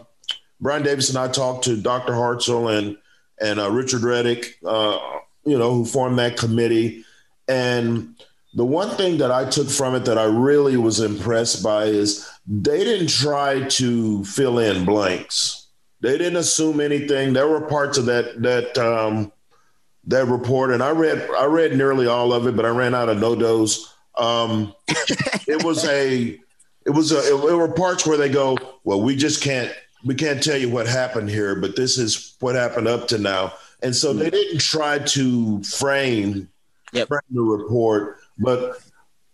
Brian 0.60 0.84
Davis 0.84 1.10
and 1.10 1.18
I 1.18 1.28
talked 1.28 1.66
to 1.66 1.78
Dr. 1.78 2.14
Hartzell 2.14 2.78
and 2.78 2.98
and 3.40 3.60
uh, 3.60 3.70
Richard 3.70 4.04
Reddick, 4.04 4.58
uh, 4.66 4.98
you 5.44 5.58
know, 5.58 5.74
who 5.74 5.86
formed 5.86 6.18
that 6.20 6.38
committee. 6.38 7.04
And 7.50 8.16
the 8.54 8.66
one 8.66 8.96
thing 8.96 9.18
that 9.18 9.32
I 9.32 9.50
took 9.50 9.70
from 9.70 9.96
it 9.96 10.06
that 10.06 10.18
I 10.18 10.24
really 10.24 10.78
was 10.78 11.02
impressed 11.02 11.62
by 11.62 11.86
is 11.86 12.28
they 12.48 12.84
didn't 12.84 13.10
try 13.10 13.64
to 13.64 14.24
fill 14.24 14.60
in 14.60 14.86
blanks. 14.86 15.68
They 16.02 16.18
didn't 16.18 16.38
assume 16.38 16.80
anything. 16.80 17.34
There 17.34 17.48
were 17.48 17.62
parts 17.62 17.98
of 17.98 18.06
that 18.06 18.42
that 18.44 18.78
um, 18.78 19.32
that 20.08 20.26
report, 20.28 20.72
and 20.72 20.82
I 20.82 20.92
read 20.92 21.30
I 21.38 21.46
read 21.46 21.76
nearly 21.76 22.08
all 22.08 22.32
of 22.32 22.48
it, 22.48 22.56
but 22.56 22.66
I 22.66 22.70
ran 22.70 22.96
out 22.96 23.10
of 23.10 23.18
NoDoz. 23.18 23.80
Um, 24.16 24.74
it 25.48 25.64
was 25.64 25.86
a 25.86 26.40
it 26.86 26.90
was 26.92 27.12
a 27.12 27.18
it, 27.18 27.52
it 27.52 27.56
were 27.56 27.72
parts 27.72 28.06
where 28.06 28.18
they 28.18 28.30
go, 28.30 28.58
well, 28.84 29.02
we 29.02 29.16
just 29.16 29.42
can't 29.42 29.74
we 30.06 30.14
can't 30.16 30.42
tell 30.42 30.58
you 30.58 30.70
what 30.70 30.88
happened 30.88 31.30
here, 31.30 31.56
but 31.56 31.76
this 31.76 31.98
is 31.98 32.36
what 32.40 32.56
happened 32.56 32.88
up 32.88 33.08
to 33.10 33.18
now. 33.18 33.54
And 33.82 33.96
so 33.96 34.14
they 34.14 34.30
didn't 34.30 34.62
try 34.62 35.00
to 35.00 35.62
frame, 35.64 36.48
Yep. 36.94 37.08
frame 37.10 37.20
the 37.32 37.42
report, 37.42 38.20
but 38.38 38.80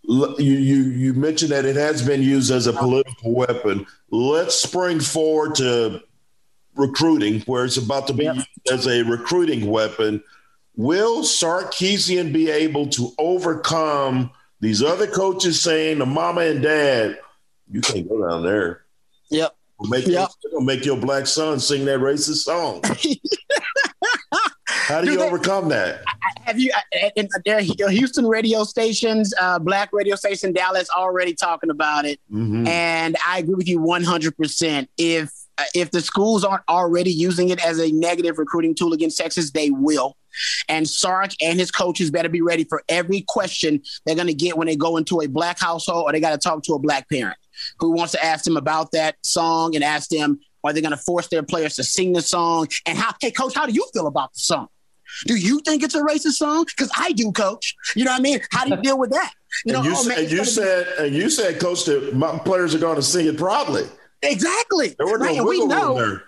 you, 0.04 0.34
you 0.40 0.84
you 0.84 1.14
mentioned 1.14 1.52
that 1.52 1.66
it 1.66 1.76
has 1.76 2.06
been 2.06 2.22
used 2.24 2.52
as 2.52 2.66
a 2.68 2.74
political 2.74 3.34
weapon. 3.34 3.86
Let's 4.10 4.56
spring 4.56 5.00
forward 5.00 5.56
to 5.56 6.02
recruiting, 6.76 7.42
where 7.42 7.66
it's 7.66 7.78
about 7.78 8.08
to 8.08 8.14
be 8.14 8.24
Yep. 8.24 8.36
used 8.36 8.48
as 8.72 8.88
a 8.88 9.04
recruiting 9.04 9.68
weapon. 9.68 10.24
Will 10.76 11.22
Sarkisian 11.22 12.32
be 12.34 12.50
able 12.50 12.88
to 12.88 13.12
overcome 13.20 14.32
these 14.62 14.82
other 14.82 15.06
coaches 15.08 15.62
saying 15.62 16.00
to 16.00 16.06
mama 16.06 16.42
and 16.42 16.62
dad, 16.64 17.20
"You 17.70 17.82
can't 17.82 18.08
go 18.08 18.28
down 18.28 18.44
there"? 18.44 18.84
Yep. 19.30 19.56
Make, 19.90 20.08
your, 20.08 20.28
make 20.62 20.86
your 20.86 20.98
black 20.98 21.28
son 21.28 21.60
sing 21.60 21.86
that 21.86 22.00
racist 22.00 22.44
song. 22.44 22.82
How 24.68 25.02
do 25.02 25.12
you 25.12 25.22
overcome 25.22 25.70
that? 25.70 26.04
Have 26.44 26.60
you? 26.60 26.72
uh, 26.96 27.24
there, 27.46 27.62
Houston 27.62 28.26
radio 28.28 28.64
stations, 28.64 29.34
uh, 29.40 29.60
black 29.60 29.90
radio 29.94 30.16
station, 30.16 30.54
Dallas, 30.54 30.90
already 30.90 31.34
talking 31.34 31.70
about 31.70 32.06
it, 32.06 32.20
Mhm. 32.32 32.68
and 32.68 33.16
I 33.26 33.40
agree 33.40 33.56
with 33.56 33.68
you 33.68 33.80
one 33.80 34.04
hundred 34.04 34.36
percent. 34.38 34.90
If 34.98 35.32
uh, 35.58 35.64
if 35.76 35.92
the 35.92 36.02
schools 36.02 36.44
aren't 36.44 36.64
already 36.68 37.12
using 37.12 37.50
it 37.50 37.64
as 37.66 37.80
a 37.80 37.92
negative 37.92 38.38
recruiting 38.38 38.76
tool 38.76 38.94
against 38.94 39.18
Texas, 39.18 39.52
they 39.52 39.70
will. 39.70 40.18
And 40.70 40.88
Sark 40.88 41.32
and 41.42 41.60
his 41.60 41.72
coaches 41.72 42.10
better 42.10 42.30
be 42.30 42.42
ready 42.42 42.64
for 42.64 42.82
every 42.88 43.26
question 43.28 43.82
they're 44.06 44.16
going 44.16 44.28
to 44.28 44.34
get 44.34 44.58
when 44.58 44.68
they 44.68 44.78
go 44.78 44.96
into 44.96 45.20
a 45.22 45.28
black 45.28 45.60
household 45.60 46.06
or 46.06 46.12
they 46.14 46.22
got 46.22 46.32
to 46.32 46.38
talk 46.38 46.64
to 46.64 46.74
a 46.74 46.80
black 46.80 47.10
parent 47.10 47.36
who 47.80 47.92
wants 47.92 48.12
to 48.14 48.24
ask 48.24 48.44
them 48.46 48.58
about 48.58 48.92
that 48.92 49.16
song 49.24 49.76
and 49.76 49.84
ask 49.84 50.10
them 50.10 50.40
are 50.64 50.74
they 50.74 50.82
going 50.82 50.92
to 50.92 50.98
force 50.98 51.28
their 51.28 51.42
players 51.44 51.76
to 51.78 51.84
sing 51.84 52.14
the 52.14 52.22
song? 52.22 52.68
And 52.86 52.98
how 52.98 53.14
hey 53.20 53.32
coach 53.32 53.54
how 53.56 53.66
do 53.66 53.74
you 53.74 53.86
feel 53.94 54.08
about 54.08 54.34
the 54.34 54.40
song? 54.40 54.68
Do 55.26 55.36
you 55.36 55.60
think 55.60 55.84
it's 55.84 55.96
a 55.96 56.02
racist 56.02 56.34
song? 56.34 56.66
Because 56.66 56.90
i 56.98 57.12
do 57.12 57.32
coach. 57.32 57.76
You 57.96 58.06
know 58.06 58.12
what 58.12 58.20
i 58.20 58.22
mean? 58.24 58.40
How 58.52 58.66
do 58.66 58.72
you 58.76 58.82
deal 58.82 58.98
with 58.98 59.12
that? 59.12 59.32
You 59.66 59.74
know 59.74 59.80
and 59.80 59.88
you, 59.88 59.92
oh, 59.92 59.96
said, 60.02 60.08
man, 60.08 60.20
and 60.20 60.32
you 60.32 60.38
gonna 60.38 60.46
be- 60.46 60.50
said, 60.50 60.88
and 61.00 61.14
you 61.16 61.30
said, 61.30 61.60
coach, 61.60 61.84
that 61.84 62.16
my 62.16 62.38
players 62.40 62.74
are 62.74 62.80
going 62.80 62.96
to 62.96 63.02
sing 63.02 63.28
it 63.28 63.38
proudly. 63.38 63.84
exactly. 64.22 64.96
There 64.98 65.06
were 65.06 65.18
Right, 65.18 65.36
no 65.36 65.40
and 65.40 65.50
we 65.50 65.66
know. 65.66 66.20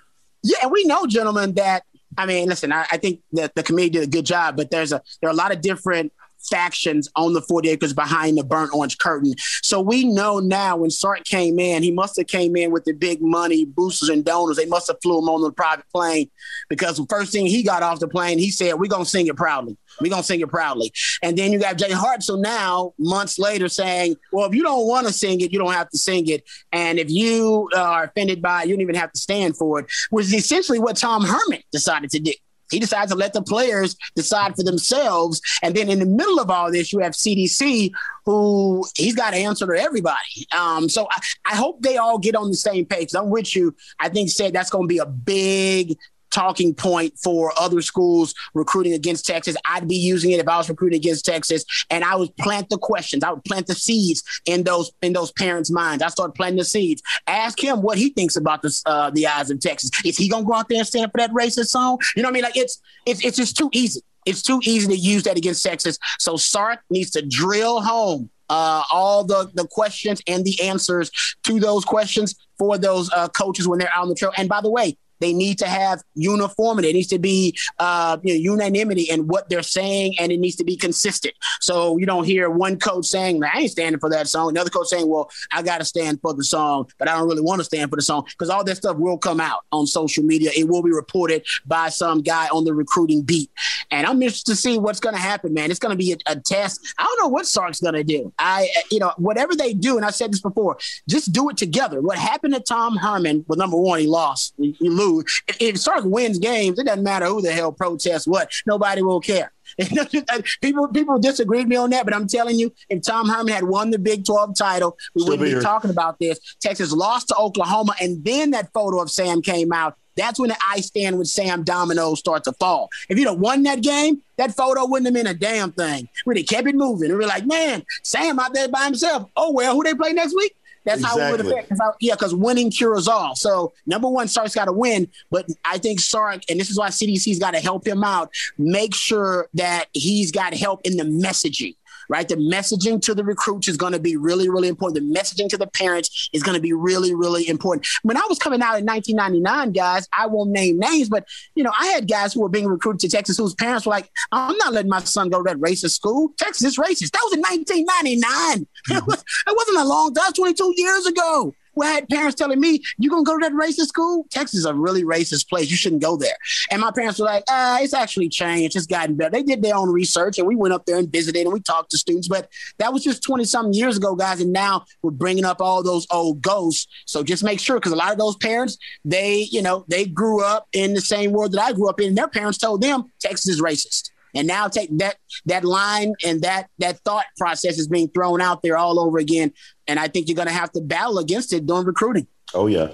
Yeah, 0.44 0.58
and 0.63 0.72
we 0.72 0.84
know, 0.84 1.08
gentlemen, 1.08 1.54
that 1.54 1.84
I 2.18 2.25
mean, 2.25 2.50
listen, 2.50 2.74
I, 2.74 2.86
I 2.92 2.98
think 2.98 3.22
that 3.32 3.56
the 3.56 3.63
committee 3.63 3.92
did 3.92 4.04
a 4.04 4.08
good 4.08 4.25
job, 4.25 4.58
but 4.58 4.70
there's 4.72 4.92
a 4.92 5.02
there 5.22 5.30
are 5.30 5.34
a 5.34 5.36
lot 5.38 5.54
of 5.54 5.62
different 5.62 6.12
factions 6.50 7.10
on 7.16 7.34
the 7.34 7.42
40 7.42 7.70
acres 7.70 7.94
behind 7.94 8.38
the 8.38 8.44
burnt 8.44 8.74
orange 8.74 8.98
curtain. 8.98 9.34
So 9.62 9.82
we 9.82 10.06
know 10.06 10.40
now 10.40 10.78
when 10.78 10.90
Sark 10.90 11.24
came 11.24 11.60
in, 11.60 11.84
he 11.84 11.92
must 11.92 12.18
have 12.18 12.28
came 12.28 12.56
in 12.56 12.72
with 12.72 12.86
the 12.86 12.94
big 12.94 13.22
money 13.22 13.66
boosters 13.66 14.10
and 14.10 14.24
donors. 14.24 14.58
They 14.58 14.66
must 14.66 14.88
have 14.88 14.98
flew 15.02 15.20
him 15.20 15.30
on 15.30 15.42
the 15.42 15.52
private 15.52 15.86
plane 15.94 16.30
because 16.70 16.98
the 16.98 17.06
first 17.10 17.32
thing 17.32 17.46
he 17.46 17.64
got 17.64 17.84
off 17.84 18.00
the 18.00 18.08
plane, 18.08 18.38
he 18.38 18.52
said, 18.52 18.76
We're 18.76 18.88
gonna 18.88 19.06
sing 19.06 19.28
it 19.28 19.36
proudly. 19.36 19.78
We're 20.02 20.10
gonna 20.10 20.24
sing 20.24 20.42
it 20.42 20.50
proudly. 20.50 20.92
And 21.22 21.38
then 21.38 21.52
you 21.52 21.60
got 21.60 21.78
Jay 21.78 21.92
Hart. 21.92 22.24
So 22.24 22.36
now, 22.36 22.94
months 22.98 23.40
later, 23.40 23.70
saying, 23.70 24.16
Well, 24.32 24.48
if 24.48 24.56
you 24.56 24.64
don't 24.64 24.88
want 24.88 25.08
to 25.08 25.14
sing 25.14 25.42
it, 25.42 25.52
you 25.52 25.60
don't 25.60 25.74
have 25.74 25.90
to 25.90 25.98
sing 25.98 26.28
it. 26.30 26.44
And 26.72 27.00
if 27.00 27.10
you 27.10 27.70
uh, 27.76 27.80
are 27.80 28.04
offended 28.06 28.42
by 28.42 28.64
it, 28.64 28.68
you 28.68 28.76
don't 28.76 28.82
even 28.82 28.96
have 28.96 29.12
to 29.12 29.20
stand 29.20 29.58
for 29.58 29.80
it, 29.80 29.88
which 30.10 30.26
is 30.26 30.34
essentially 30.34 30.80
what 30.80 30.98
Tom 30.98 31.24
Herman 31.24 31.62
decided 31.72 32.10
to 32.12 32.20
do. 32.20 32.34
He 32.74 32.80
decides 32.80 33.12
to 33.12 33.18
let 33.18 33.34
the 33.34 33.42
players 33.42 33.96
decide 34.15 34.56
for 34.56 34.63
themselves. 34.63 35.42
And 35.62 35.75
then 35.75 35.89
in 35.89 36.00
the 36.00 36.06
middle 36.06 36.39
of 36.39 36.50
all 36.50 36.72
this, 36.72 36.92
you 36.92 37.00
have 37.00 37.13
CDC, 37.13 37.92
who 38.25 38.86
he's 38.96 39.15
got 39.15 39.32
to 39.32 39.38
answer 39.38 39.65
to 39.68 39.80
everybody. 39.80 40.48
Um, 40.58 40.89
so 40.89 41.08
I, 41.12 41.51
I 41.51 41.56
hope 41.56 41.82
they 41.82 41.98
all 41.98 42.18
get 42.18 42.36
on 42.36 42.50
the 42.50 42.58
same 42.58 42.86
page. 42.86 43.13
I'm 43.15 43.30
with 43.30 43.56
you. 43.56 43.75
I 44.00 44.10
think 44.10 44.30
said 44.30 44.53
that's 44.53 44.70
going 44.70 44.86
to 44.86 44.94
be 44.94 44.98
a 44.98 45.06
big 45.06 45.98
talking 46.34 46.74
point 46.74 47.18
for 47.18 47.54
other 47.60 47.82
schools 47.82 48.34
recruiting 48.54 48.94
against 48.94 49.25
Texas. 49.25 49.56
I'd 49.66 49.88
be 49.88 49.96
using 49.96 50.32
it 50.32 50.40
if 50.40 50.48
I 50.48 50.58
was 50.58 50.70
recruiting 50.70 50.98
against 50.98 51.25
Texas, 51.25 51.63
and 51.90 52.04
I 52.04 52.16
would 52.16 52.36
plant 52.38 52.70
the 52.70 52.78
questions. 52.78 53.24
I 53.24 53.32
would 53.32 53.46
plant 53.46 53.68
the 53.68 53.75
seeds 53.75 54.24
in 54.46 54.63
those 54.63 54.92
in 55.02 55.13
those 55.13 55.32
parents' 55.32 55.72
minds. 55.72 56.04
I 56.04 56.08
start 56.10 56.36
planting 56.36 56.58
the 56.58 56.66
seeds. 56.66 57.02
Ask 57.28 57.63
him 57.63 57.82
what 57.82 57.98
he 57.98 58.10
thinks 58.10 58.36
about 58.36 58.62
the 58.62 58.82
uh, 58.86 59.12
the 59.12 59.28
eyes 59.28 59.50
of 59.50 59.60
Texas. 59.60 59.92
Is 60.04 60.18
he 60.18 60.28
gonna 60.28 60.46
go 60.46 60.54
out 60.54 60.70
there 60.70 60.80
and 60.80 60.88
stand 60.88 61.12
for 61.12 61.18
that 61.18 61.32
racist 61.32 61.68
song? 61.68 62.00
You 62.16 62.24
know 62.24 62.28
what 62.28 62.34
I 62.34 62.36
mean? 62.36 62.44
Like 62.44 62.58
it's 62.58 62.82
it's 63.06 63.24
it's 63.24 63.38
just 63.38 63.56
too 63.58 63.70
easy. 63.72 64.02
It's 64.25 64.42
too 64.42 64.60
easy 64.63 64.88
to 64.88 64.96
use 64.96 65.24
that 65.24 65.38
against 65.38 65.63
Texas. 65.63 66.00
So 66.18 66.38
Sark 66.38 66.80
needs 66.90 67.12
to 67.12 67.22
drill 67.22 67.82
home 67.82 68.30
uh, 68.50 68.84
all 68.92 69.24
the 69.24 69.50
the 69.54 69.68
questions 69.68 70.22
and 70.28 70.46
the 70.46 70.62
answers 70.62 71.12
to 71.44 71.60
those 71.60 71.86
questions 71.86 72.36
for 72.58 72.78
those 72.78 73.12
uh, 73.12 73.28
coaches 73.30 73.68
when 73.68 73.80
they're 73.80 73.92
out 73.96 74.04
on 74.04 74.10
the 74.10 74.16
trail. 74.16 74.32
And 74.38 74.48
by 74.48 74.62
the 74.62 74.70
way, 74.70 74.98
they 75.24 75.34
need 75.34 75.58
to 75.60 75.68
have 75.68 76.03
uniformity. 76.15 76.89
It 76.89 76.94
needs 76.94 77.08
to 77.08 77.20
be 77.20 77.58
uh, 77.80 78.18
you 78.24 78.34
know, 78.34 78.53
unanimity 78.53 79.03
in 79.03 79.27
what 79.27 79.50
they're 79.50 79.63
saying, 79.63 80.15
and 80.20 80.32
it 80.32 80.39
needs 80.39 80.58
to 80.58 80.65
be 80.65 80.75
consistent. 80.75 81.34
So 81.62 81.98
you 81.98 82.06
don't 82.06 82.25
hear 82.25 82.50
one 82.50 82.77
coach 82.77 83.06
saying, 83.06 83.42
"I 83.44 83.62
ain't 83.62 83.72
standing 83.72 84.00
for 84.00 84.10
that 84.10 84.27
song," 84.27 84.50
another 84.50 84.70
coach 84.70 84.88
saying, 84.88 85.08
"Well, 85.08 85.32
I 85.51 85.62
got 85.62 85.77
to 85.80 85.86
stand 85.86 86.20
for 86.22 86.34
the 86.34 86.44
song, 86.44 86.88
but 87.00 87.08
I 87.08 87.13
don't 87.13 87.27
really 87.27 87.42
want 87.42 87.60
to 87.62 87.63
stand 87.63 87.89
for 87.89 87.96
the 87.96 88.01
song," 88.01 88.25
because 88.32 88.50
all 88.50 88.63
that 88.65 88.75
stuff 88.75 88.98
will 88.98 89.18
come 89.18 89.39
out 89.39 89.62
on 89.72 89.88
social 89.88 90.24
media. 90.24 90.51
It 90.56 90.68
will 90.68 90.84
be 90.84 90.92
reported 90.92 91.46
by 91.65 91.89
some 91.89 92.22
guy 92.22 92.48
on 92.50 92.65
the 92.65 92.74
recruiting 92.74 93.22
beat, 93.22 93.50
and 93.92 94.06
I'm 94.06 94.22
interested 94.22 94.51
to 94.51 94.58
see 94.58 94.77
what's 94.77 95.00
going 95.00 95.15
to 95.15 95.22
happen, 95.22 95.53
man. 95.53 95.72
It's 95.72 95.80
going 95.80 95.98
to 95.98 95.98
be 95.98 96.12
a, 96.12 96.18
a 96.25 96.39
test. 96.39 96.82
I 96.98 97.03
don't 97.03 97.20
know 97.24 97.30
what 97.30 97.48
Sark's 97.48 97.80
going 97.80 97.94
to 97.94 98.03
do. 98.03 98.34
I, 98.39 98.68
you 98.92 99.00
know, 99.00 99.13
whatever 99.18 99.56
they 99.56 99.74
do, 99.74 99.96
and 99.96 100.06
I 100.06 100.12
said 100.12 100.34
this 100.34 100.42
before, 100.42 100.77
just 101.08 101.32
do 101.32 101.50
it 101.50 101.56
together. 101.56 102.01
What 102.01 102.18
happened 102.18 102.53
to 102.56 102.60
Tom 102.60 102.98
Herman? 102.98 103.46
Well, 103.48 103.58
number 103.58 103.77
one, 103.77 104.00
he 104.00 104.08
lost. 104.08 104.53
He, 104.58 104.75
he 104.80 104.89
lose. 105.15 105.43
If, 105.48 105.62
if 105.62 105.77
Sark 105.79 106.03
wins 106.05 106.39
games, 106.39 106.79
it 106.79 106.86
doesn't 106.86 107.03
matter 107.03 107.25
who 107.25 107.41
the 107.41 107.51
hell 107.51 107.72
protests 107.72 108.27
what. 108.27 108.51
Nobody 108.65 109.01
will 109.01 109.20
care. 109.20 109.51
Uh, 109.79 110.41
people 110.62 110.88
people 110.89 111.17
disagree 111.20 111.60
with 111.60 111.67
me 111.67 111.75
on 111.75 111.89
that, 111.89 112.05
but 112.05 112.13
I'm 112.13 112.27
telling 112.27 112.60
you, 112.60 112.72
if 112.89 113.01
Tom 113.01 113.27
Herman 113.27 113.53
had 113.53 113.63
won 113.63 113.89
the 113.89 113.98
Big 113.98 114.25
12 114.25 114.55
title, 114.55 114.98
we 115.15 115.22
Still 115.22 115.38
wouldn't 115.38 115.60
be 115.60 115.63
talking 115.63 115.89
about 115.89 116.20
this. 116.20 116.39
Texas 116.62 116.91
lost 116.91 117.29
to 117.29 117.36
Oklahoma, 117.36 117.96
and 118.00 118.24
then 118.24 118.51
that 118.51 118.72
photo 118.74 119.01
of 119.01 119.10
Sam 119.10 119.41
came 119.41 119.72
out. 119.72 119.98
That's 120.15 120.39
when 120.39 120.50
the 120.50 120.58
I 120.70 120.82
stand 120.82 121.17
with 121.17 121.27
Sam 121.27 121.63
dominoes 121.63 122.20
start 122.20 122.43
to 122.46 122.53
fall. 122.53 122.89
If 123.10 123.17
you'd 123.17 123.27
have 123.27 123.39
won 123.39 123.63
that 123.63 123.82
game, 123.82 124.22
that 124.38 124.55
photo 124.55 124.86
wouldn't 124.86 125.08
have 125.08 125.13
been 125.13 125.27
a 125.27 125.38
damn 125.38 125.72
thing. 125.72 126.08
We'd 126.25 126.38
have 126.38 126.48
kept 126.48 126.67
it 126.67 126.75
moving. 126.75 127.10
And 127.10 127.20
we're 127.20 127.27
like, 127.27 127.46
man, 127.46 127.84
Sam 128.03 128.39
out 128.39 128.53
there 128.53 128.67
by 128.67 128.86
himself. 128.86 129.29
Oh 129.36 129.51
well, 129.51 129.74
who 129.74 129.84
they 129.84 129.96
play 129.96 130.13
next 130.13 130.36
week? 130.36 130.55
That's 130.86 131.04
how 131.04 131.18
it 131.18 131.32
would 131.32 131.40
affect. 131.42 131.54
affect. 131.54 131.70
'cause 131.70 131.80
I- 131.82 131.98
yeah, 132.02 132.13
because 132.16 132.36
winning 132.36 132.70
cures 132.72 133.08
all. 133.08 133.36
So 133.36 133.74
number 133.86 134.10
one, 134.10 134.28
Sark's 134.28 134.54
got 134.56 134.66
to 134.66 134.74
win, 134.74 135.08
but 135.32 135.48
I 135.63 135.78
think 135.78 136.00
Sark, 136.00 136.42
and 136.50 136.60
this 136.60 136.70
is 136.70 136.78
why 136.78 136.90
CDC's 136.90 137.40
got 137.40 137.52
to 137.52 137.60
help 137.60 137.88
him 137.88 138.04
out. 138.04 138.30
Make 138.58 138.94
sure 138.94 139.48
that 139.54 139.86
he's 139.94 140.32
got 140.32 140.54
help 140.54 140.82
in 140.84 140.98
the 140.98 141.04
messaging. 141.04 141.75
Right, 142.10 142.27
the 142.27 142.36
messaging 142.36 143.01
to 143.03 143.13
the 143.13 143.24
recruits 143.24 143.67
is 143.67 143.77
going 143.77 143.93
to 143.93 144.00
be 144.00 144.15
really, 144.15 144.50
really 144.50 144.67
important. 144.67 145.01
The 145.01 145.19
messaging 145.19 145.50
to 145.50 145.57
the 145.57 145.67
parents 145.67 146.29
is 146.33 146.43
going 146.43 146.55
to 146.55 146.62
be 146.62 146.74
really, 146.74 147.15
really 147.15 147.48
important. 147.48 147.88
When 148.03 148.17
I 148.17 148.25
was 148.27 148.39
coming 148.39 148.62
out 148.62 148.77
in 148.79 148.86
1999, 148.86 149.72
guys, 149.72 150.07
I 150.17 150.27
won't 150.27 150.51
name 150.51 150.79
names, 150.79 151.10
but 151.10 151.27
you 151.55 151.63
know, 151.63 151.72
I 151.79 151.88
had 151.88 152.07
guys 152.07 152.33
who 152.33 152.41
were 152.41 152.50
being 152.50 152.67
recruited 152.67 153.00
to 153.01 153.10
Texas 153.10 153.38
whose 153.38 153.55
parents 153.55 153.86
were 153.86 153.91
like, 153.91 154.10
"I'm 154.31 154.57
not 154.57 154.74
letting 154.74 154.89
my 154.89 155.00
son 155.01 155.29
go 155.29 155.43
to 155.43 155.43
that 155.43 155.57
racist 155.57 155.91
school. 155.91 156.33
Texas 156.38 156.63
is 156.63 156.77
racist." 156.77 157.12
That 157.12 157.22
was 157.24 157.33
in 157.33 157.41
1999. 157.41 158.67
It, 158.89 159.03
was, 159.07 159.24
it 159.48 159.55
wasn't 159.55 159.77
a 159.77 159.86
long 159.86 160.13
time. 160.13 160.33
22 160.33 160.74
years 160.77 161.05
ago. 161.05 161.53
We 161.75 161.86
had 161.86 162.08
parents 162.10 162.36
telling 162.36 162.60
me, 162.60 162.82
"You 162.98 163.10
gonna 163.10 163.24
go 163.24 163.38
to 163.38 163.44
that 163.44 163.53
racist 163.53 163.88
school? 163.88 164.25
Texas 164.30 164.60
is 164.60 164.65
a 164.65 164.74
really 164.74 165.03
racist 165.03 165.50
place. 165.50 165.70
You 165.70 165.77
shouldn't 165.77 166.01
go 166.01 166.18
there." 166.18 166.38
And 166.72 166.82
my 166.82 166.92
parents 166.92 167.20
were 167.20 167.25
like, 167.25 167.44
"Ah, 167.50 167.80
it's 167.82 167.94
actually 167.94 168.30
changed. 168.30 168.75
It's 168.75 168.86
gotten 168.86 169.15
better." 169.15 169.32
They 169.32 169.44
did 169.44 169.62
their 169.62 169.75
own 169.75 169.89
research, 169.89 170.38
and 170.38 170.48
we 170.48 170.56
went 170.56 170.74
up 170.74 170.86
there 170.86 170.98
and 170.98 171.12
visited, 171.12 171.42
and 171.44 171.53
we 171.53 171.60
talked 171.60 171.92
to 171.92 171.98
students. 171.98 172.27
But 172.27 172.50
that 172.77 172.94
was 172.94 173.03
just 173.03 173.24
20 173.24 173.46
something 173.46 173.74
years 173.74 173.98
ago, 173.98 174.15
guys. 174.15 174.42
And 174.42 174.53
now 174.53 174.86
we're 175.01 175.12
bringing 175.12 175.46
up 175.46 175.62
all 175.62 175.84
those 175.84 176.06
old 176.12 176.42
ghosts. 176.42 176.88
So 177.06 177.24
just 177.24 177.44
make 177.44 177.60
sure, 177.60 177.77
because 177.77 177.92
a 177.92 177.96
lot 177.96 178.12
of 178.12 178.18
those 178.18 178.36
parents, 178.38 178.77
they, 179.03 179.48
you 179.51 179.62
know, 179.62 179.86
they 179.88 180.06
grew 180.06 180.44
up 180.44 180.68
in 180.74 180.94
the 180.94 181.01
same 181.01 181.32
world 181.32 181.53
that 181.53 181.62
I 181.62 181.74
grew 181.74 181.89
up 181.89 182.00
in. 182.00 182.10
And 182.10 182.18
their 182.18 182.27
parents 182.27 182.58
told 182.58 182.82
them 182.82 183.06
Texas 183.20 183.48
is 183.48 183.62
racist. 183.62 184.12
And 184.36 184.48
now 184.48 184.68
take 184.68 184.96
that 184.98 185.18
that 185.46 185.63
line 185.63 186.13
and 186.25 186.42
that 186.42 186.70
that 186.80 187.00
thought 187.00 187.25
process 187.38 187.78
is 187.78 187.88
being 187.88 188.10
thrown 188.10 188.42
out 188.42 188.62
there 188.63 188.78
all 188.78 189.00
over 189.00 189.18
again. 189.18 189.54
And 189.88 190.00
I 190.00 190.08
think 190.08 190.28
you're 190.28 190.36
going 190.36 190.48
to 190.48 190.54
have 190.54 190.72
to 190.72 190.82
battle 190.82 191.20
against 191.20 191.54
it 191.54 191.66
during 191.66 191.86
recruiting. 191.86 192.28
Oh 192.54 192.68
yeah. 192.68 192.90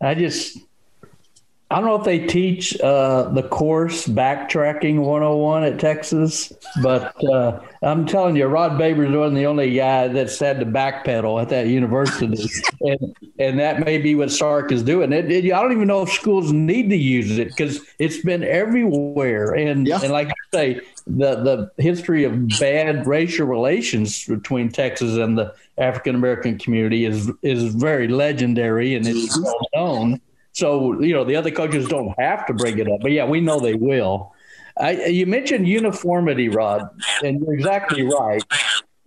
I 0.00 0.14
just 0.14 0.58
I 1.74 1.78
don't 1.78 1.86
know 1.86 1.96
if 1.96 2.04
they 2.04 2.24
teach 2.24 2.80
uh, 2.80 3.30
the 3.30 3.42
course 3.42 4.06
backtracking 4.06 5.00
101 5.00 5.64
at 5.64 5.80
Texas, 5.80 6.52
but 6.84 7.12
uh, 7.24 7.58
I'm 7.82 8.06
telling 8.06 8.36
you, 8.36 8.46
Rod 8.46 8.80
Babers 8.80 9.18
wasn't 9.18 9.38
the 9.38 9.46
only 9.46 9.74
guy 9.74 10.06
that's 10.06 10.38
had 10.38 10.60
to 10.60 10.66
backpedal 10.66 11.42
at 11.42 11.48
that 11.48 11.66
university, 11.66 12.48
and 12.80 13.16
and 13.40 13.58
that 13.58 13.80
may 13.80 13.98
be 13.98 14.14
what 14.14 14.30
Sark 14.30 14.70
is 14.70 14.84
doing. 14.84 15.12
It, 15.12 15.32
it, 15.32 15.52
I 15.52 15.60
don't 15.60 15.72
even 15.72 15.88
know 15.88 16.02
if 16.02 16.10
schools 16.10 16.52
need 16.52 16.90
to 16.90 16.96
use 16.96 17.38
it 17.38 17.48
because 17.48 17.80
it's 17.98 18.18
been 18.18 18.44
everywhere, 18.44 19.56
and 19.56 19.84
yeah. 19.84 19.98
and 20.00 20.12
like 20.12 20.28
I 20.28 20.34
say, 20.52 20.80
the 21.08 21.70
the 21.76 21.82
history 21.82 22.22
of 22.22 22.50
bad 22.60 23.04
racial 23.04 23.48
relations 23.48 24.26
between 24.26 24.70
Texas 24.70 25.16
and 25.16 25.36
the 25.36 25.52
African 25.76 26.14
American 26.14 26.56
community 26.56 27.04
is 27.04 27.32
is 27.42 27.74
very 27.74 28.06
legendary 28.06 28.94
and 28.94 29.08
it's 29.08 29.36
well 29.40 29.68
known. 29.74 30.20
So, 30.54 31.00
you 31.00 31.12
know, 31.12 31.24
the 31.24 31.36
other 31.36 31.50
coaches 31.50 31.88
don't 31.88 32.14
have 32.18 32.46
to 32.46 32.54
bring 32.54 32.78
it 32.78 32.88
up, 32.88 33.00
but 33.02 33.10
yeah, 33.10 33.26
we 33.26 33.40
know 33.40 33.60
they 33.60 33.74
will. 33.74 34.32
I, 34.78 34.92
you 35.06 35.26
mentioned 35.26 35.68
uniformity, 35.68 36.48
Rod, 36.48 36.88
and 37.22 37.40
you're 37.40 37.54
exactly 37.54 38.02
right. 38.02 38.42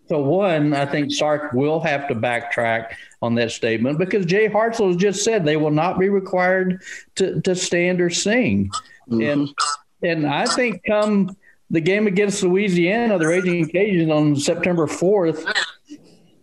So, 0.07 0.19
one, 0.21 0.73
I 0.73 0.85
think 0.85 1.11
Sark 1.11 1.53
will 1.53 1.79
have 1.79 2.07
to 2.09 2.15
backtrack 2.15 2.93
on 3.21 3.35
that 3.35 3.51
statement 3.51 3.97
because 3.97 4.25
Jay 4.25 4.47
Hartzell 4.49 4.87
has 4.87 4.97
just 4.97 5.23
said 5.23 5.43
they 5.43 5.57
will 5.57 5.71
not 5.71 5.99
be 5.99 6.09
required 6.09 6.81
to, 7.15 7.41
to 7.41 7.55
stand 7.55 7.99
or 7.99 8.09
sing. 8.09 8.69
Mm-hmm. 9.09 9.21
And 9.21 9.49
and 10.03 10.27
I 10.27 10.45
think 10.45 10.83
come 10.85 11.35
the 11.69 11.81
game 11.81 12.07
against 12.07 12.43
Louisiana, 12.43 13.17
the 13.17 13.27
Raging 13.27 13.67
Cajuns 13.67 14.11
on 14.13 14.35
September 14.35 14.87
4th, 14.87 15.45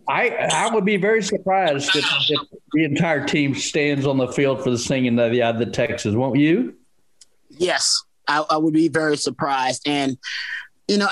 I 0.07 0.29
I 0.51 0.73
would 0.73 0.85
be 0.85 0.97
very 0.97 1.23
surprised 1.23 1.95
if, 1.95 2.05
if, 2.29 2.39
the 2.73 2.83
entire 2.83 3.25
team 3.25 3.55
stands 3.55 4.05
on 4.05 4.17
the 4.17 4.27
field 4.27 4.63
for 4.63 4.69
the 4.69 4.77
singing 4.77 5.17
of 5.19 5.31
the 5.31 5.41
of 5.41 5.59
the 5.59 5.65
Texas. 5.65 6.15
Won't 6.15 6.37
you? 6.37 6.75
Yes, 7.49 8.03
I, 8.27 8.43
I 8.49 8.57
would 8.57 8.73
be 8.73 8.87
very 8.87 9.17
surprised, 9.17 9.83
and 9.85 10.17
you 10.87 10.97
know, 10.97 11.07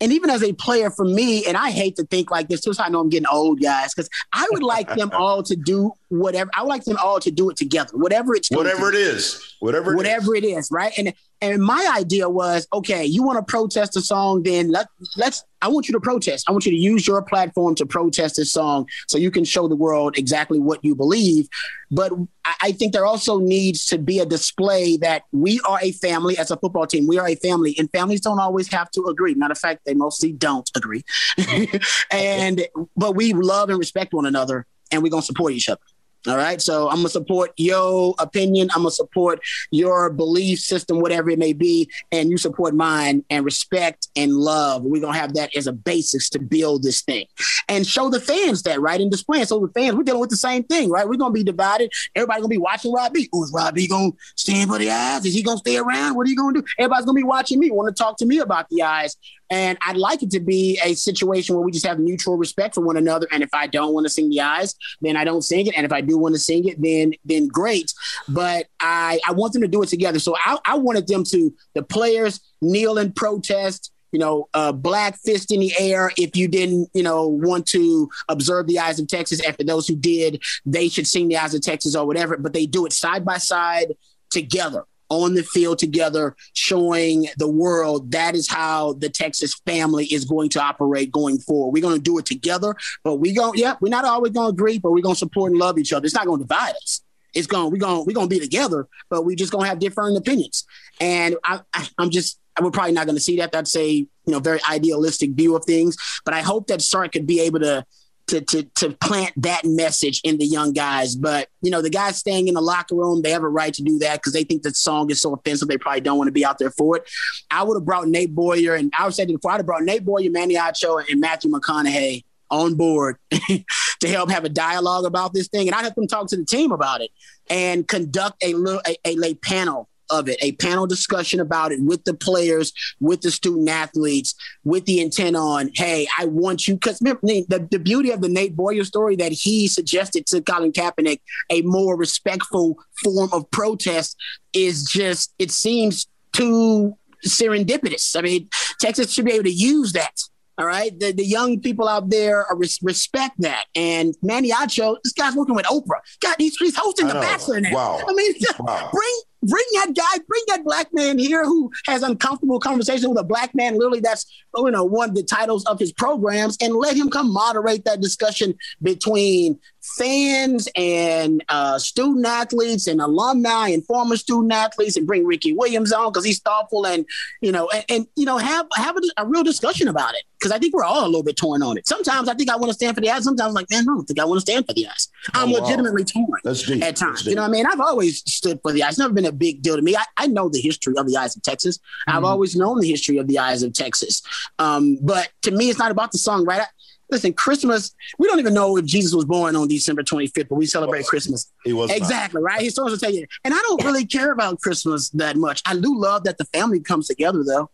and 0.00 0.12
even 0.12 0.30
as 0.30 0.42
a 0.42 0.52
player 0.52 0.90
for 0.90 1.04
me, 1.04 1.46
and 1.46 1.56
I 1.56 1.70
hate 1.70 1.96
to 1.96 2.04
think 2.04 2.30
like 2.30 2.48
this 2.48 2.60
too, 2.60 2.72
so 2.72 2.82
I 2.82 2.88
know 2.88 3.00
I'm 3.00 3.08
getting 3.08 3.28
old, 3.28 3.60
guys, 3.60 3.94
because 3.94 4.10
I 4.32 4.48
would 4.50 4.62
like 4.62 4.92
them 4.94 5.10
all 5.14 5.42
to 5.44 5.54
do 5.54 5.92
whatever. 6.08 6.50
I 6.56 6.62
would 6.62 6.68
like 6.68 6.84
them 6.84 6.96
all 6.96 7.20
to 7.20 7.30
do 7.30 7.48
it 7.50 7.56
together, 7.56 7.96
whatever 7.96 8.34
it's 8.34 8.50
whatever 8.50 8.88
it 8.88 8.96
is, 8.96 9.54
whatever 9.60 9.92
it 9.92 9.96
whatever 9.96 10.34
is. 10.34 10.42
it 10.42 10.46
is, 10.46 10.68
right? 10.72 10.92
And 10.98 11.14
and 11.42 11.60
my 11.60 11.92
idea 11.98 12.28
was, 12.28 12.68
okay, 12.72 13.04
you 13.04 13.24
want 13.24 13.36
to 13.36 13.42
protest 13.42 13.96
a 13.96 14.00
song, 14.00 14.44
then 14.44 14.70
let 14.70 14.86
let's. 15.16 15.42
I 15.60 15.68
want 15.68 15.88
you 15.88 15.92
to 15.92 16.00
protest. 16.00 16.48
I 16.48 16.52
want 16.52 16.66
you 16.66 16.70
to 16.70 16.78
use 16.78 17.06
your 17.06 17.20
platform 17.20 17.74
to 17.76 17.86
protest 17.86 18.36
this 18.36 18.52
song, 18.52 18.86
so 19.08 19.18
you 19.18 19.32
can 19.32 19.44
show 19.44 19.66
the 19.66 19.74
world 19.74 20.16
exactly 20.16 20.60
what 20.60 20.84
you 20.84 20.94
believe. 20.94 21.48
But 21.90 22.12
I 22.60 22.70
think 22.70 22.92
there 22.92 23.04
also 23.04 23.40
needs 23.40 23.86
to 23.86 23.98
be 23.98 24.20
a 24.20 24.26
display 24.26 24.96
that 24.98 25.24
we 25.32 25.60
are 25.68 25.80
a 25.82 25.90
family 25.90 26.38
as 26.38 26.52
a 26.52 26.56
football 26.56 26.86
team. 26.86 27.08
We 27.08 27.18
are 27.18 27.26
a 27.26 27.34
family, 27.34 27.74
and 27.76 27.90
families 27.90 28.20
don't 28.20 28.38
always 28.38 28.70
have 28.72 28.92
to 28.92 29.06
agree. 29.06 29.34
Matter 29.34 29.52
of 29.52 29.58
fact, 29.58 29.80
they 29.84 29.94
mostly 29.94 30.32
don't 30.32 30.70
agree. 30.76 31.04
and 32.12 32.66
but 32.96 33.16
we 33.16 33.32
love 33.32 33.68
and 33.68 33.80
respect 33.80 34.14
one 34.14 34.26
another, 34.26 34.64
and 34.92 35.02
we're 35.02 35.10
gonna 35.10 35.22
support 35.22 35.54
each 35.54 35.68
other. 35.68 35.80
All 36.28 36.36
right. 36.36 36.62
So 36.62 36.88
I'm 36.88 36.98
gonna 36.98 37.08
support 37.08 37.52
your 37.56 38.14
opinion. 38.20 38.68
I'm 38.74 38.82
gonna 38.82 38.92
support 38.92 39.40
your 39.72 40.08
belief 40.10 40.60
system, 40.60 41.00
whatever 41.00 41.30
it 41.30 41.38
may 41.38 41.52
be, 41.52 41.90
and 42.12 42.30
you 42.30 42.38
support 42.38 42.74
mine 42.74 43.24
and 43.28 43.44
respect 43.44 44.08
and 44.14 44.32
love. 44.32 44.84
We're 44.84 45.02
gonna 45.02 45.18
have 45.18 45.34
that 45.34 45.56
as 45.56 45.66
a 45.66 45.72
basis 45.72 46.28
to 46.30 46.38
build 46.38 46.84
this 46.84 47.02
thing 47.02 47.26
and 47.68 47.84
show 47.84 48.08
the 48.08 48.20
fans 48.20 48.62
that, 48.62 48.80
right? 48.80 49.00
And 49.00 49.10
display. 49.10 49.44
So 49.44 49.58
the 49.58 49.72
fans, 49.72 49.96
we're 49.96 50.04
dealing 50.04 50.20
with 50.20 50.30
the 50.30 50.36
same 50.36 50.62
thing, 50.62 50.90
right? 50.90 51.08
We're 51.08 51.16
gonna 51.16 51.32
be 51.32 51.42
divided. 51.42 51.90
Everybody 52.14 52.40
gonna 52.40 52.48
be 52.48 52.58
watching 52.58 52.92
Rod 52.92 53.12
B. 53.12 53.28
Who's 53.32 53.52
Rod 53.52 53.74
B 53.74 53.88
gonna 53.88 54.12
stand 54.36 54.70
for 54.70 54.78
the 54.78 54.90
eyes? 54.90 55.24
Is 55.24 55.34
he 55.34 55.42
gonna 55.42 55.58
stay 55.58 55.76
around? 55.76 56.14
What 56.14 56.26
are 56.26 56.30
you 56.30 56.36
gonna 56.36 56.60
do? 56.60 56.66
Everybody's 56.78 57.04
gonna 57.04 57.16
be 57.16 57.24
watching 57.24 57.58
me, 57.58 57.72
want 57.72 57.94
to 57.94 58.00
talk 58.00 58.16
to 58.18 58.26
me 58.26 58.38
about 58.38 58.68
the 58.68 58.82
eyes. 58.82 59.16
And 59.52 59.76
I'd 59.82 59.98
like 59.98 60.22
it 60.22 60.30
to 60.30 60.40
be 60.40 60.80
a 60.82 60.94
situation 60.94 61.54
where 61.54 61.62
we 61.62 61.72
just 61.72 61.84
have 61.84 61.98
mutual 61.98 62.38
respect 62.38 62.74
for 62.74 62.80
one 62.80 62.96
another. 62.96 63.28
And 63.30 63.42
if 63.42 63.50
I 63.52 63.66
don't 63.66 63.92
want 63.92 64.06
to 64.06 64.10
sing 64.10 64.30
the 64.30 64.40
eyes, 64.40 64.74
then 65.02 65.14
I 65.14 65.24
don't 65.24 65.42
sing 65.42 65.66
it. 65.66 65.74
And 65.76 65.84
if 65.84 65.92
I 65.92 66.00
do 66.00 66.16
want 66.16 66.34
to 66.34 66.38
sing 66.38 66.66
it, 66.66 66.80
then 66.80 67.12
then 67.26 67.48
great. 67.48 67.92
But 68.30 68.68
I 68.80 69.20
I 69.28 69.32
want 69.32 69.52
them 69.52 69.60
to 69.60 69.68
do 69.68 69.82
it 69.82 69.90
together. 69.90 70.18
So 70.18 70.34
I, 70.42 70.56
I 70.64 70.78
wanted 70.78 71.06
them 71.06 71.22
to 71.24 71.54
the 71.74 71.82
players 71.82 72.40
kneel 72.62 72.96
and 72.96 73.14
protest 73.14 73.92
you 74.10 74.18
know, 74.18 74.46
uh, 74.52 74.72
black 74.72 75.16
fist 75.24 75.50
in 75.50 75.60
the 75.60 75.72
air 75.78 76.12
if 76.18 76.36
you 76.36 76.46
didn't, 76.46 76.90
you 76.92 77.02
know, 77.02 77.26
want 77.26 77.64
to 77.64 78.10
observe 78.28 78.66
the 78.66 78.78
eyes 78.78 79.00
of 79.00 79.08
Texas. 79.08 79.40
For 79.40 79.64
those 79.64 79.88
who 79.88 79.96
did, 79.96 80.42
they 80.66 80.90
should 80.90 81.06
sing 81.06 81.28
the 81.28 81.38
eyes 81.38 81.54
of 81.54 81.62
Texas 81.62 81.96
or 81.96 82.06
whatever. 82.06 82.36
But 82.36 82.52
they 82.52 82.66
do 82.66 82.84
it 82.84 82.92
side 82.92 83.24
by 83.24 83.38
side 83.38 83.94
together 84.30 84.84
on 85.12 85.34
the 85.34 85.42
field 85.42 85.78
together, 85.78 86.34
showing 86.54 87.28
the 87.36 87.48
world 87.48 88.10
that 88.12 88.34
is 88.34 88.48
how 88.48 88.94
the 88.94 89.10
Texas 89.10 89.54
family 89.66 90.06
is 90.06 90.24
going 90.24 90.48
to 90.48 90.60
operate 90.60 91.12
going 91.12 91.38
forward. 91.38 91.72
We're 91.72 91.82
going 91.82 91.96
to 91.96 92.02
do 92.02 92.18
it 92.18 92.26
together, 92.26 92.74
but 93.04 93.16
we 93.16 93.34
going, 93.34 93.58
yeah, 93.58 93.76
we're 93.80 93.90
not 93.90 94.04
always 94.04 94.32
going 94.32 94.48
to 94.48 94.52
agree, 94.52 94.78
but 94.78 94.92
we're 94.92 95.02
going 95.02 95.14
to 95.14 95.18
support 95.18 95.50
and 95.52 95.60
love 95.60 95.78
each 95.78 95.92
other. 95.92 96.06
It's 96.06 96.14
not 96.14 96.26
going 96.26 96.38
to 96.38 96.44
divide 96.44 96.74
us. 96.76 97.02
It's 97.34 97.46
going, 97.46 97.70
we're 97.70 97.78
going, 97.78 98.04
we're 98.06 98.14
going 98.14 98.28
to 98.28 98.34
be 98.34 98.40
together, 98.40 98.88
but 99.10 99.24
we're 99.24 99.36
just 99.36 99.52
going 99.52 99.64
to 99.64 99.68
have 99.68 99.78
different 99.78 100.16
opinions. 100.16 100.64
And 101.00 101.36
I, 101.44 101.60
I, 101.74 101.88
I'm 101.98 102.10
just, 102.10 102.38
we're 102.60 102.70
probably 102.70 102.92
not 102.92 103.06
going 103.06 103.16
to 103.16 103.22
see 103.22 103.36
that. 103.38 103.52
That's 103.52 103.74
a, 103.76 103.90
you 103.90 104.08
know, 104.26 104.38
very 104.38 104.60
idealistic 104.70 105.30
view 105.30 105.56
of 105.56 105.64
things, 105.64 105.96
but 106.24 106.34
I 106.34 106.40
hope 106.40 106.66
that 106.66 106.82
Sark 106.82 107.12
could 107.12 107.26
be 107.26 107.40
able 107.40 107.60
to 107.60 107.84
to, 108.32 108.40
to, 108.40 108.62
to 108.62 108.90
plant 108.92 109.30
that 109.36 109.62
message 109.66 110.22
in 110.24 110.38
the 110.38 110.46
young 110.46 110.72
guys. 110.72 111.14
But, 111.14 111.48
you 111.60 111.70
know, 111.70 111.82
the 111.82 111.90
guys 111.90 112.16
staying 112.16 112.48
in 112.48 112.54
the 112.54 112.62
locker 112.62 112.94
room, 112.94 113.20
they 113.20 113.30
have 113.30 113.42
a 113.42 113.48
right 113.48 113.74
to 113.74 113.82
do 113.82 113.98
that 113.98 114.14
because 114.14 114.32
they 114.32 114.42
think 114.42 114.62
the 114.62 114.72
song 114.72 115.10
is 115.10 115.20
so 115.20 115.34
offensive. 115.34 115.68
They 115.68 115.76
probably 115.76 116.00
don't 116.00 116.16
want 116.16 116.28
to 116.28 116.32
be 116.32 116.44
out 116.44 116.58
there 116.58 116.70
for 116.70 116.96
it. 116.96 117.10
I 117.50 117.62
would 117.62 117.76
have 117.76 117.84
brought 117.84 118.08
Nate 118.08 118.34
Boyer, 118.34 118.74
and 118.74 118.90
I 118.98 119.04
was 119.04 119.16
saying 119.16 119.28
before, 119.28 119.50
I'd 119.50 119.58
have 119.58 119.66
brought 119.66 119.82
Nate 119.82 120.04
Boyer, 120.04 120.30
Manny 120.30 120.54
Acho, 120.54 121.04
and 121.10 121.20
Matthew 121.20 121.50
McConaughey 121.50 122.24
on 122.50 122.74
board 122.74 123.16
to 123.30 124.08
help 124.08 124.30
have 124.30 124.44
a 124.44 124.48
dialogue 124.48 125.04
about 125.04 125.34
this 125.34 125.48
thing. 125.48 125.68
And 125.68 125.74
I'd 125.74 125.84
have 125.84 125.94
them 125.94 126.06
talk 126.06 126.28
to 126.28 126.36
the 126.36 126.44
team 126.44 126.72
about 126.72 127.02
it 127.02 127.10
and 127.50 127.86
conduct 127.86 128.42
a 128.42 128.54
little 128.54 128.80
a, 128.86 128.96
a, 129.06 129.16
a 129.24 129.34
panel 129.34 129.88
of 130.12 130.28
it, 130.28 130.38
a 130.42 130.52
panel 130.52 130.86
discussion 130.86 131.40
about 131.40 131.72
it 131.72 131.82
with 131.82 132.04
the 132.04 132.14
players, 132.14 132.72
with 133.00 133.22
the 133.22 133.30
student 133.30 133.68
athletes, 133.68 134.34
with 134.64 134.84
the 134.84 135.00
intent 135.00 135.36
on, 135.36 135.70
hey, 135.74 136.06
I 136.18 136.26
want 136.26 136.68
you, 136.68 136.74
because 136.74 136.98
the, 136.98 137.68
the 137.70 137.78
beauty 137.78 138.10
of 138.10 138.20
the 138.20 138.28
Nate 138.28 138.54
Boyer 138.54 138.84
story 138.84 139.16
that 139.16 139.32
he 139.32 139.66
suggested 139.68 140.26
to 140.26 140.42
Colin 140.42 140.72
Kaepernick 140.72 141.20
a 141.50 141.62
more 141.62 141.96
respectful 141.96 142.78
form 143.02 143.30
of 143.32 143.50
protest 143.50 144.16
is 144.52 144.84
just, 144.84 145.34
it 145.38 145.50
seems 145.50 146.06
too 146.32 146.96
serendipitous. 147.26 148.16
I 148.16 148.22
mean, 148.22 148.48
Texas 148.80 149.12
should 149.12 149.24
be 149.24 149.32
able 149.32 149.44
to 149.44 149.50
use 149.50 149.92
that 149.92 150.12
all 150.58 150.66
right. 150.66 150.98
The, 150.98 151.12
the 151.12 151.24
young 151.24 151.60
people 151.60 151.88
out 151.88 152.10
there 152.10 152.46
are 152.46 152.56
res- 152.56 152.78
respect 152.82 153.40
that. 153.40 153.64
And 153.74 154.14
Manny 154.22 154.50
Acho, 154.50 154.96
this 155.02 155.12
guy's 155.12 155.34
working 155.34 155.54
with 155.54 155.66
Oprah. 155.66 156.00
God, 156.20 156.36
he's, 156.38 156.56
he's 156.56 156.76
hosting 156.76 157.08
The 157.08 157.14
Bachelor 157.14 157.60
now. 157.60 157.72
Wow. 157.72 158.00
I 158.06 158.12
mean, 158.12 158.34
wow. 158.60 158.90
bring 158.92 159.20
bring 159.42 159.64
that 159.74 159.94
guy, 159.94 160.22
bring 160.28 160.42
that 160.48 160.64
black 160.64 160.88
man 160.92 161.18
here 161.18 161.44
who 161.44 161.70
has 161.86 162.02
uncomfortable 162.02 162.60
conversation 162.60 163.10
with 163.10 163.18
a 163.18 163.24
black 163.24 163.54
man. 163.54 163.74
Literally, 163.74 164.00
that's 164.00 164.26
you 164.56 164.70
know 164.70 164.84
one 164.84 165.10
of 165.10 165.14
the 165.14 165.22
titles 165.22 165.64
of 165.66 165.78
his 165.78 165.92
programs, 165.92 166.56
and 166.60 166.74
let 166.74 166.96
him 166.96 167.10
come 167.10 167.32
moderate 167.32 167.84
that 167.84 168.00
discussion 168.00 168.54
between 168.82 169.58
fans 169.82 170.68
and 170.76 171.44
uh, 171.48 171.78
student 171.78 172.26
athletes 172.26 172.86
and 172.86 173.00
alumni 173.00 173.68
and 173.68 173.84
former 173.86 174.16
student 174.16 174.52
athletes, 174.52 174.96
and 174.96 175.06
bring 175.06 175.26
Ricky 175.26 175.52
Williams 175.52 175.92
on 175.92 176.10
because 176.10 176.24
he's 176.24 176.40
thoughtful 176.40 176.86
and 176.86 177.04
you 177.40 177.52
know 177.52 177.68
and, 177.70 177.84
and 177.88 178.06
you 178.16 178.24
know 178.24 178.38
have 178.38 178.66
have 178.76 178.96
a, 178.96 179.22
a 179.22 179.26
real 179.26 179.42
discussion 179.42 179.88
about 179.88 180.14
it 180.14 180.24
because 180.42 180.52
I 180.52 180.58
think 180.58 180.74
we're 180.74 180.84
all 180.84 181.04
a 181.04 181.06
little 181.06 181.22
bit 181.22 181.36
torn 181.36 181.62
on 181.62 181.78
it. 181.78 181.86
Sometimes 181.86 182.28
I 182.28 182.34
think 182.34 182.50
I 182.50 182.56
want 182.56 182.70
to 182.70 182.74
stand 182.74 182.96
for 182.96 183.00
the 183.00 183.10
eyes. 183.10 183.22
Sometimes 183.22 183.48
I'm 183.48 183.54
like, 183.54 183.70
man, 183.70 183.82
I 183.82 183.84
don't 183.84 184.04
think 184.04 184.18
I 184.18 184.24
want 184.24 184.38
to 184.38 184.40
stand 184.40 184.66
for 184.66 184.72
the 184.72 184.88
eyes. 184.88 185.08
I'm 185.34 185.48
oh, 185.48 185.52
wow. 185.52 185.60
legitimately 185.60 186.04
torn 186.04 186.26
That's 186.42 186.64
deep. 186.64 186.82
at 186.82 186.96
times. 186.96 187.24
You 187.26 187.36
know 187.36 187.42
what 187.42 187.48
I 187.48 187.52
mean? 187.52 187.66
I've 187.66 187.80
always 187.80 188.18
stood 188.28 188.58
for 188.60 188.72
the 188.72 188.82
eyes. 188.82 188.90
It's 188.90 188.98
never 188.98 189.14
been 189.14 189.24
a 189.24 189.32
big 189.32 189.62
deal 189.62 189.76
to 189.76 189.82
me. 189.82 189.94
I, 189.94 190.04
I 190.16 190.26
know 190.26 190.48
the 190.48 190.60
history 190.60 190.94
of 190.96 191.06
the 191.06 191.16
eyes 191.16 191.36
of 191.36 191.42
Texas. 191.42 191.78
Mm-hmm. 191.78 192.16
I've 192.16 192.24
always 192.24 192.56
known 192.56 192.80
the 192.80 192.88
history 192.88 193.18
of 193.18 193.28
the 193.28 193.38
eyes 193.38 193.62
of 193.62 193.72
Texas. 193.72 194.22
Um, 194.58 194.98
but 195.00 195.30
to 195.42 195.52
me, 195.52 195.70
it's 195.70 195.78
not 195.78 195.92
about 195.92 196.10
the 196.10 196.18
song, 196.18 196.44
right? 196.44 196.62
I, 196.62 196.66
listen, 197.12 197.32
Christmas, 197.32 197.94
we 198.18 198.26
don't 198.26 198.40
even 198.40 198.54
know 198.54 198.76
if 198.76 198.84
Jesus 198.84 199.14
was 199.14 199.24
born 199.24 199.54
on 199.54 199.68
December 199.68 200.02
25th, 200.02 200.48
but 200.48 200.56
we 200.56 200.66
celebrate 200.66 201.06
Christmas. 201.06 201.52
He 201.64 201.72
was 201.72 201.90
exactly 201.90 202.40
not. 202.40 202.46
right. 202.46 202.60
He's 202.60 202.74
supposed 202.74 202.98
to 202.98 203.00
tell 203.00 203.14
you. 203.14 203.26
And 203.44 203.54
I 203.54 203.58
don't 203.58 203.84
really 203.84 204.04
care 204.04 204.32
about 204.32 204.60
Christmas 204.60 205.10
that 205.10 205.36
much. 205.36 205.62
I 205.64 205.76
do 205.76 205.96
love 205.96 206.24
that 206.24 206.38
the 206.38 206.46
family 206.46 206.80
comes 206.80 207.06
together, 207.06 207.44
though. 207.44 207.70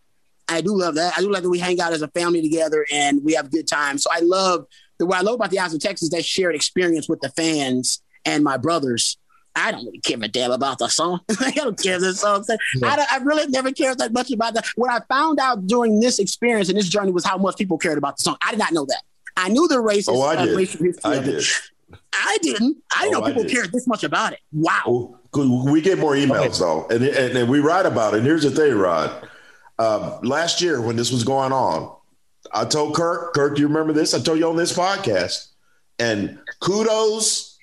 I 0.49 0.61
do 0.61 0.77
love 0.77 0.97
that. 0.97 1.15
I 1.17 1.21
do 1.21 1.31
like 1.31 1.43
that 1.43 1.51
we 1.51 1.59
hang 1.59 1.81
out 1.81 1.93
as 1.93 2.03
a 2.03 2.09
family 2.09 2.43
together 2.43 2.87
and 2.93 3.25
we 3.25 3.35
have 3.35 3.51
good 3.51 3.69
times. 3.69 4.03
So 4.03 4.11
I 4.13 4.21
love 4.21 4.67
the 4.99 5.07
what 5.07 5.19
I 5.19 5.21
love 5.21 5.35
about 5.37 5.51
the 5.51 5.61
Eyes 5.61 5.75
of 5.75 5.81
Texas 5.81 6.11
that 6.11 6.25
shared 6.25 6.55
experience 6.55 7.09
with 7.09 7.21
the 7.21 7.29
fans 7.31 8.03
and 8.25 8.43
my 8.43 8.57
brothers 8.57 9.19
I 9.59 9.73
don't 9.73 9.85
really 9.85 9.99
give 9.99 10.23
a 10.23 10.29
damn 10.29 10.53
about 10.53 10.79
the 10.79 10.89
song. 10.89 11.21
I 11.41 11.51
don't 11.51 11.81
care 11.81 11.99
the 11.99 12.15
song. 12.15 12.45
Yeah. 12.49 12.89
I, 12.89 13.17
I, 13.17 13.19
really 13.19 13.47
never 13.49 13.73
cared 13.73 13.99
that 13.99 14.13
much 14.13 14.31
about 14.31 14.55
that. 14.55 14.67
What 14.77 14.91
I 14.91 15.01
found 15.13 15.41
out 15.41 15.67
during 15.67 16.01
this 16.01 16.19
experience 16.19 16.69
and 16.69 16.79
this 16.79 16.89
journey 16.89 17.11
was 17.11 17.25
how 17.25 17.39
much 17.39 17.57
people 17.57 17.77
cared 17.77 17.99
about 17.99 18.17
the 18.17 18.23
song. 18.23 18.37
I 18.45 18.51
did 18.51 18.59
not 18.59 18.73
know 18.73 18.87
that. 18.87 19.03
I 19.39 19.49
knew 19.49 19.69
the 19.69 19.77
racist. 19.77 20.09
Oh, 20.09 20.23
I 20.23 20.35
uh, 20.37 20.45
did. 20.45 20.99
I 21.05 21.21
did. 21.21 21.45
I 22.13 22.39
didn't. 22.39 22.77
I 22.95 23.05
didn't 23.05 23.15
oh, 23.15 23.21
know 23.21 23.23
people 23.23 23.45
cared 23.45 23.73
this 23.73 23.87
much 23.87 24.03
about 24.03 24.33
it. 24.33 24.41
Wow. 24.53 25.19
we 25.33 25.81
get 25.81 25.99
more 25.99 26.15
emails 26.15 26.59
though, 26.59 26.87
and, 26.89 27.05
and, 27.05 27.39
and 27.39 27.49
we 27.49 27.61
write 27.61 27.87
about 27.87 28.15
it. 28.15 28.19
And 28.19 28.27
here's 28.27 28.43
the 28.43 28.51
thing, 28.51 28.75
Rod. 28.75 29.29
Um, 29.79 30.21
last 30.23 30.61
year 30.61 30.83
when 30.83 30.97
this 30.97 31.13
was 31.13 31.23
going 31.23 31.53
on, 31.53 31.95
I 32.53 32.65
told 32.65 32.97
Kirk, 32.97 33.33
Kirk, 33.33 33.55
do 33.55 33.63
you 33.63 33.69
remember 33.69 33.93
this? 33.93 34.13
I 34.13 34.19
told 34.21 34.39
you 34.39 34.49
on 34.49 34.57
this 34.57 34.77
podcast. 34.77 35.49
And 36.01 36.39
kudos 36.61 37.59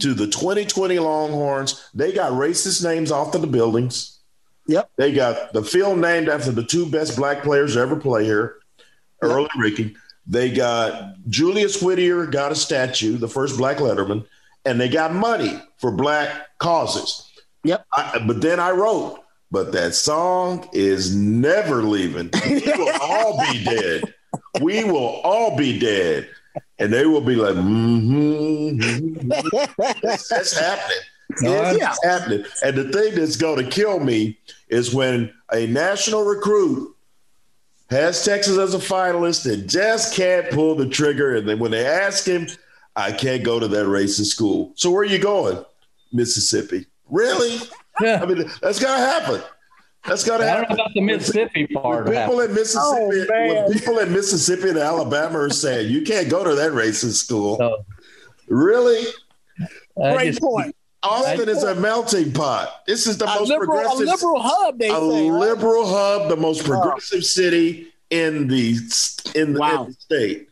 to 0.00 0.14
the 0.14 0.26
2020 0.26 0.98
Longhorns. 0.98 1.88
They 1.94 2.12
got 2.12 2.32
racist 2.32 2.84
names 2.84 3.12
off 3.12 3.34
of 3.34 3.40
the 3.40 3.46
buildings. 3.46 4.18
Yep. 4.66 4.90
They 4.96 5.12
got 5.12 5.52
the 5.52 5.64
field 5.64 5.98
named 5.98 6.28
after 6.28 6.52
the 6.52 6.64
two 6.64 6.86
best 6.86 7.16
black 7.16 7.42
players 7.42 7.74
to 7.74 7.80
ever 7.80 7.96
play 7.96 8.24
here, 8.24 8.58
yep. 8.78 8.86
Earl 9.30 9.48
and 9.52 9.62
Ricky. 9.62 9.96
They 10.26 10.50
got 10.50 11.14
Julius 11.28 11.82
Whittier 11.82 12.26
got 12.26 12.52
a 12.52 12.54
statue, 12.54 13.18
the 13.18 13.28
first 13.28 13.58
black 13.58 13.78
letterman, 13.78 14.26
and 14.64 14.80
they 14.80 14.88
got 14.88 15.14
money 15.14 15.60
for 15.78 15.90
black 15.90 16.58
causes. 16.58 17.26
Yep. 17.64 17.86
I, 17.92 18.22
but 18.26 18.40
then 18.40 18.60
I 18.60 18.70
wrote, 18.70 19.20
but 19.50 19.72
that 19.72 19.94
song 19.94 20.68
is 20.72 21.14
never 21.14 21.82
leaving. 21.82 22.30
We 22.48 22.60
will 22.60 22.92
all 23.00 23.40
be 23.50 23.64
dead. 23.64 24.14
We 24.60 24.84
will 24.84 25.20
all 25.24 25.56
be 25.56 25.78
dead. 25.78 26.28
And 26.78 26.92
they 26.92 27.06
will 27.06 27.20
be 27.20 27.36
like, 27.36 27.54
mm-hmm, 27.54 28.80
mm-hmm. 28.80 29.28
That's, 30.02 30.28
that's, 30.28 30.58
happening. 30.58 30.98
It's 31.30 31.78
yeah. 31.78 31.94
happening. 32.02 32.44
And 32.64 32.76
the 32.76 32.90
thing 32.90 33.14
that's 33.14 33.36
going 33.36 33.64
to 33.64 33.70
kill 33.70 34.00
me 34.00 34.38
is 34.68 34.94
when 34.94 35.32
a 35.52 35.66
national 35.66 36.24
recruit 36.24 36.96
has 37.90 38.24
Texas 38.24 38.56
as 38.56 38.74
a 38.74 38.78
finalist 38.78 39.52
and 39.52 39.68
just 39.68 40.14
can't 40.14 40.50
pull 40.50 40.74
the 40.74 40.88
trigger. 40.88 41.36
And 41.36 41.48
then 41.48 41.58
when 41.58 41.70
they 41.70 41.84
ask 41.84 42.24
him, 42.24 42.46
I 42.96 43.12
can't 43.12 43.44
go 43.44 43.58
to 43.58 43.68
that 43.68 43.86
racist 43.86 44.26
school. 44.26 44.72
So 44.76 44.90
where 44.90 45.02
are 45.02 45.04
you 45.04 45.18
going? 45.18 45.64
Mississippi. 46.12 46.86
Really? 47.08 47.58
Yeah. 48.00 48.20
I 48.22 48.26
mean, 48.26 48.48
that's 48.62 48.78
gonna 48.78 49.04
happen. 49.04 49.42
That's 50.06 50.24
gonna 50.24 50.44
happen. 50.44 50.64
I 50.64 50.68
don't 50.68 50.78
know 50.78 50.84
about 50.84 50.94
the 50.94 51.00
Mississippi 51.02 51.66
part. 51.66 52.06
When 52.06 52.16
people 52.16 52.40
in 52.40 52.54
Mississippi, 52.54 53.26
oh, 53.32 53.64
when 53.64 53.72
people 53.72 53.98
in 53.98 54.12
Mississippi 54.12 54.70
and 54.70 54.78
Alabama 54.78 55.38
are 55.38 55.50
saying 55.50 55.90
you 55.90 56.02
can't 56.02 56.28
go 56.30 56.42
to 56.42 56.54
that 56.54 56.72
racist 56.72 57.14
school. 57.14 57.58
No. 57.58 57.84
Really? 58.48 59.04
Great 59.96 60.28
just, 60.28 60.40
point. 60.40 60.74
Austin 61.02 61.48
is 61.48 61.62
a 61.62 61.74
melting 61.74 62.32
pot. 62.32 62.82
This 62.86 63.06
is 63.06 63.16
the 63.18 63.24
a 63.24 63.38
most 63.38 63.48
liberal, 63.48 63.66
progressive, 63.66 64.08
a 64.08 64.10
liberal 64.10 64.42
hub. 64.42 64.78
They 64.78 64.88
a 64.88 64.92
say, 64.92 65.30
liberal 65.30 65.86
hub, 65.86 66.28
the 66.28 66.36
most 66.36 66.64
progressive 66.64 67.24
city 67.24 67.92
in 68.10 68.48
the 68.48 68.76
in 69.34 69.54
the, 69.54 69.60
wow. 69.60 69.84
in 69.84 69.88
the 69.88 69.94
state. 69.94 70.48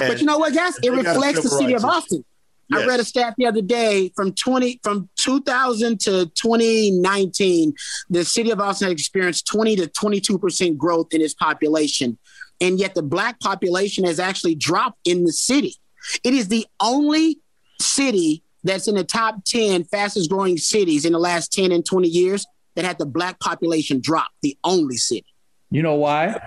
And 0.00 0.08
but 0.08 0.20
you 0.20 0.26
know 0.26 0.38
what, 0.38 0.54
guys? 0.54 0.78
It 0.82 0.90
reflects 0.90 1.42
the 1.42 1.48
city 1.48 1.74
of 1.74 1.84
Austin. 1.84 2.24
Yes. 2.70 2.82
I 2.82 2.86
read 2.86 3.00
a 3.00 3.04
stat 3.04 3.34
the 3.38 3.46
other 3.46 3.62
day 3.62 4.12
from 4.14 4.34
20 4.34 4.80
from 4.82 5.08
2000 5.16 6.00
to 6.00 6.26
2019, 6.26 7.72
the 8.10 8.24
city 8.24 8.50
of 8.50 8.60
Austin 8.60 8.90
experienced 8.90 9.46
20 9.46 9.76
to 9.76 9.86
22 9.88 10.38
percent 10.38 10.78
growth 10.78 11.08
in 11.12 11.22
its 11.22 11.34
population, 11.34 12.18
and 12.60 12.78
yet 12.78 12.94
the 12.94 13.02
black 13.02 13.40
population 13.40 14.04
has 14.04 14.20
actually 14.20 14.54
dropped 14.54 14.98
in 15.06 15.24
the 15.24 15.32
city. 15.32 15.76
It 16.22 16.34
is 16.34 16.48
the 16.48 16.66
only 16.78 17.38
city 17.80 18.42
that's 18.64 18.88
in 18.88 18.94
the 18.94 19.04
top 19.04 19.44
10 19.44 19.84
fastest 19.84 20.30
growing 20.30 20.58
cities 20.58 21.04
in 21.04 21.12
the 21.12 21.18
last 21.18 21.52
10 21.52 21.72
and 21.72 21.84
20 21.84 22.08
years 22.08 22.46
that 22.74 22.84
had 22.84 22.98
the 22.98 23.06
black 23.06 23.40
population 23.40 24.00
drop. 24.00 24.28
The 24.42 24.56
only 24.64 24.96
city. 24.96 25.26
You 25.70 25.82
know 25.82 25.96
why? 25.96 26.40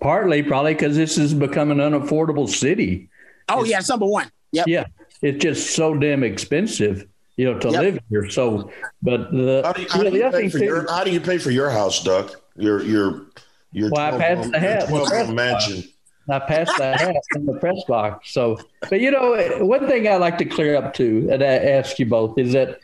Partly, 0.00 0.42
probably 0.42 0.74
because 0.74 0.96
this 0.96 1.16
has 1.16 1.32
become 1.32 1.70
an 1.70 1.78
unaffordable 1.78 2.48
city. 2.48 3.08
Oh 3.48 3.60
it's, 3.60 3.70
yeah, 3.70 3.80
number 3.88 4.06
one. 4.06 4.30
Yep. 4.52 4.66
Yeah, 4.66 4.84
it's 5.22 5.42
just 5.42 5.74
so 5.74 5.94
damn 5.94 6.22
expensive, 6.22 7.06
you 7.36 7.44
know, 7.44 7.58
to 7.58 7.70
yep. 7.70 7.80
live 7.80 7.98
here. 8.10 8.28
So, 8.28 8.70
but 9.02 9.30
the 9.30 9.62
how 9.64 9.72
do 9.72 9.82
you, 9.82 9.88
how 9.88 10.02
do 10.02 10.16
you 10.16 10.30
pay 10.30 10.48
for 10.48 10.58
too, 10.58 10.64
your 10.64 10.90
how 10.90 11.04
do 11.04 11.10
you 11.10 11.20
pay 11.20 11.38
for 11.38 11.50
your 11.50 11.70
house, 11.70 12.02
Duck? 12.02 12.42
Your 12.56 12.82
your 12.82 13.26
your 13.72 13.90
well, 13.90 14.14
I 14.14 14.18
passed 14.18 14.50
the 14.50 14.58
hat. 14.58 14.88
Twelve 14.88 15.32
mansion. 15.32 15.84
I 16.28 16.38
passed 16.38 16.76
that 16.78 17.00
hat 17.00 17.16
in 17.34 17.46
the 17.46 17.58
press 17.58 17.82
box. 17.86 18.32
So, 18.32 18.58
but 18.88 19.00
you 19.00 19.10
know, 19.10 19.36
one 19.64 19.86
thing 19.86 20.08
I 20.08 20.16
like 20.16 20.38
to 20.38 20.44
clear 20.44 20.76
up 20.76 20.94
too, 20.94 21.28
and 21.30 21.42
I 21.42 21.46
ask 21.46 21.98
you 21.98 22.06
both, 22.06 22.38
is 22.38 22.52
that 22.52 22.80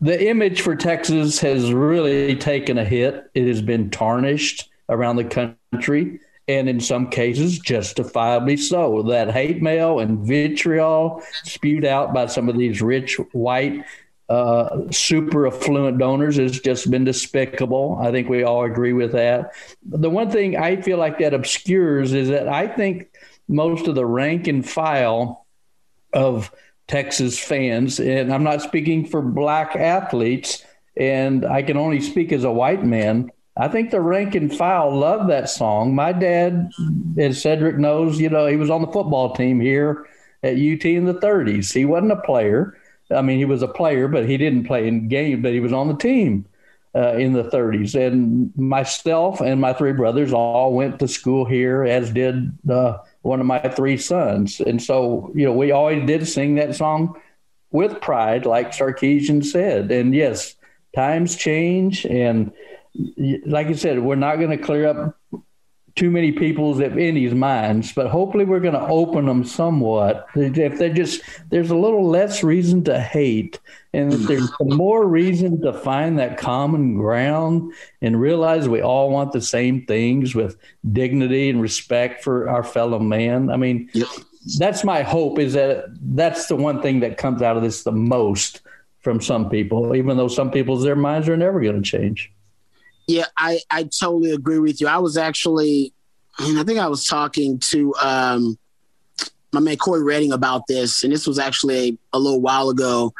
the 0.00 0.28
image 0.28 0.62
for 0.62 0.76
Texas 0.76 1.40
has 1.40 1.72
really 1.72 2.36
taken 2.36 2.78
a 2.78 2.84
hit. 2.84 3.30
It 3.34 3.46
has 3.48 3.60
been 3.60 3.90
tarnished 3.90 4.70
around 4.88 5.16
the 5.16 5.56
country 5.72 6.20
and 6.48 6.68
in 6.68 6.80
some 6.80 7.10
cases 7.10 7.58
justifiably 7.58 8.56
so. 8.56 9.02
That 9.02 9.30
hate 9.30 9.62
mail 9.62 10.00
and 10.00 10.26
vitriol 10.26 11.22
spewed 11.44 11.84
out 11.84 12.12
by 12.14 12.26
some 12.26 12.48
of 12.48 12.56
these 12.56 12.82
rich 12.82 13.16
white 13.32 13.84
uh, 14.30 14.90
super 14.90 15.46
affluent 15.46 15.98
donors 15.98 16.36
has 16.36 16.60
just 16.60 16.90
been 16.90 17.04
despicable. 17.04 17.98
I 18.00 18.10
think 18.10 18.28
we 18.28 18.44
all 18.44 18.64
agree 18.64 18.92
with 18.92 19.12
that. 19.12 19.52
The 19.84 20.10
one 20.10 20.30
thing 20.30 20.56
I 20.56 20.80
feel 20.80 20.98
like 20.98 21.18
that 21.18 21.34
obscures 21.34 22.12
is 22.12 22.28
that 22.28 22.48
I 22.48 22.68
think 22.68 23.08
most 23.48 23.88
of 23.88 23.94
the 23.94 24.06
rank 24.06 24.46
and 24.46 24.66
file 24.68 25.46
of 26.12 26.52
Texas 26.86 27.38
fans, 27.38 28.00
and 28.00 28.32
I'm 28.32 28.44
not 28.44 28.62
speaking 28.62 29.06
for 29.06 29.20
black 29.20 29.76
athletes, 29.76 30.64
and 30.96 31.44
I 31.44 31.62
can 31.62 31.76
only 31.76 32.00
speak 32.00 32.32
as 32.32 32.44
a 32.44 32.50
white 32.50 32.84
man 32.84 33.30
I 33.56 33.68
think 33.68 33.90
the 33.90 34.00
rank 34.00 34.34
and 34.34 34.54
file 34.54 34.96
love 34.96 35.26
that 35.28 35.50
song. 35.50 35.94
My 35.94 36.12
dad, 36.12 36.70
as 37.18 37.42
Cedric 37.42 37.76
knows, 37.76 38.18
you 38.18 38.30
know, 38.30 38.46
he 38.46 38.56
was 38.56 38.70
on 38.70 38.80
the 38.80 38.90
football 38.90 39.34
team 39.34 39.60
here 39.60 40.06
at 40.42 40.54
UT 40.54 40.84
in 40.84 41.04
the 41.04 41.20
30s. 41.20 41.72
He 41.72 41.84
wasn't 41.84 42.12
a 42.12 42.22
player. 42.22 42.78
I 43.10 43.22
mean, 43.22 43.38
he 43.38 43.44
was 43.44 43.62
a 43.62 43.68
player, 43.68 44.08
but 44.08 44.28
he 44.28 44.36
didn't 44.36 44.66
play 44.66 44.86
in 44.86 45.08
game, 45.08 45.42
but 45.42 45.52
he 45.52 45.60
was 45.60 45.72
on 45.72 45.88
the 45.88 45.96
team 45.96 46.46
uh, 46.94 47.14
in 47.14 47.32
the 47.32 47.44
30s. 47.44 47.94
And 47.94 48.52
myself 48.56 49.40
and 49.40 49.60
my 49.60 49.72
three 49.72 49.92
brothers 49.92 50.32
all 50.32 50.72
went 50.74 50.98
to 51.00 51.08
school 51.08 51.44
here, 51.44 51.84
as 51.84 52.10
did 52.10 52.52
uh, 52.68 52.98
one 53.22 53.40
of 53.40 53.46
my 53.46 53.60
three 53.60 53.96
sons. 53.96 54.60
And 54.60 54.82
so, 54.82 55.32
you 55.34 55.44
know, 55.44 55.52
we 55.52 55.72
always 55.72 56.06
did 56.06 56.26
sing 56.26 56.56
that 56.56 56.76
song 56.76 57.20
with 57.70 58.00
pride, 58.00 58.46
like 58.46 58.72
Sarkisian 58.72 59.44
said. 59.44 59.90
And 59.90 60.14
yes, 60.14 60.54
times 60.94 61.36
change 61.36 62.04
and– 62.06 62.52
like 63.46 63.68
I 63.68 63.74
said, 63.74 63.98
we're 64.00 64.16
not 64.16 64.36
going 64.36 64.50
to 64.50 64.58
clear 64.58 64.88
up 64.88 65.18
too 65.96 66.10
many 66.10 66.32
people's 66.32 66.80
if 66.80 66.92
any's 66.96 67.34
minds, 67.34 67.92
but 67.92 68.08
hopefully 68.08 68.44
we're 68.44 68.60
going 68.60 68.74
to 68.74 68.86
open 68.86 69.26
them 69.26 69.44
somewhat. 69.44 70.26
If 70.34 70.78
they're 70.78 70.92
just 70.92 71.22
there's 71.50 71.70
a 71.70 71.76
little 71.76 72.08
less 72.08 72.42
reason 72.42 72.84
to 72.84 73.00
hate, 73.00 73.58
and 73.92 74.12
if 74.12 74.20
there's 74.22 74.50
more 74.60 75.06
reason 75.06 75.60
to 75.62 75.72
find 75.72 76.18
that 76.18 76.38
common 76.38 76.94
ground 76.94 77.72
and 78.02 78.20
realize 78.20 78.68
we 78.68 78.82
all 78.82 79.10
want 79.10 79.32
the 79.32 79.40
same 79.40 79.84
things 79.86 80.34
with 80.34 80.56
dignity 80.92 81.50
and 81.50 81.60
respect 81.60 82.22
for 82.22 82.48
our 82.48 82.62
fellow 82.62 82.98
man. 82.98 83.50
I 83.50 83.56
mean, 83.56 83.90
yep. 83.92 84.08
that's 84.58 84.84
my 84.84 85.02
hope. 85.02 85.38
Is 85.38 85.54
that 85.54 85.86
that's 86.14 86.46
the 86.46 86.56
one 86.56 86.82
thing 86.82 87.00
that 87.00 87.18
comes 87.18 87.42
out 87.42 87.56
of 87.56 87.62
this 87.62 87.82
the 87.82 87.92
most 87.92 88.60
from 89.00 89.20
some 89.20 89.48
people, 89.48 89.96
even 89.96 90.16
though 90.16 90.28
some 90.28 90.50
people's 90.50 90.84
their 90.84 90.96
minds 90.96 91.28
are 91.28 91.36
never 91.36 91.60
going 91.60 91.82
to 91.82 91.98
change. 91.98 92.30
Yeah, 93.10 93.24
I, 93.36 93.58
I 93.72 93.82
totally 93.82 94.30
agree 94.30 94.60
with 94.60 94.80
you. 94.80 94.86
I 94.86 94.98
was 94.98 95.16
actually, 95.16 95.92
and 96.38 96.60
I 96.60 96.62
think 96.62 96.78
I 96.78 96.86
was 96.86 97.04
talking 97.04 97.58
to 97.70 97.92
um, 97.96 98.56
my 99.52 99.58
man 99.58 99.76
Cory 99.78 100.04
Redding 100.04 100.30
about 100.30 100.68
this, 100.68 101.02
and 101.02 101.12
this 101.12 101.26
was 101.26 101.36
actually 101.36 101.88
a, 101.88 101.98
a 102.16 102.18
little 102.20 102.40
while 102.40 102.70
ago. 102.70 103.12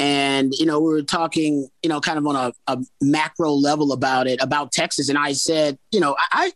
And, 0.00 0.52
you 0.54 0.66
know, 0.66 0.80
we 0.80 0.90
were 0.90 1.02
talking, 1.02 1.68
you 1.84 1.88
know, 1.88 2.00
kind 2.00 2.18
of 2.18 2.26
on 2.26 2.34
a, 2.34 2.52
a 2.66 2.78
macro 3.00 3.52
level 3.52 3.92
about 3.92 4.26
it, 4.26 4.42
about 4.42 4.72
Texas. 4.72 5.08
And 5.08 5.16
I 5.16 5.34
said, 5.34 5.78
you 5.92 6.00
know, 6.00 6.16
I, 6.32 6.50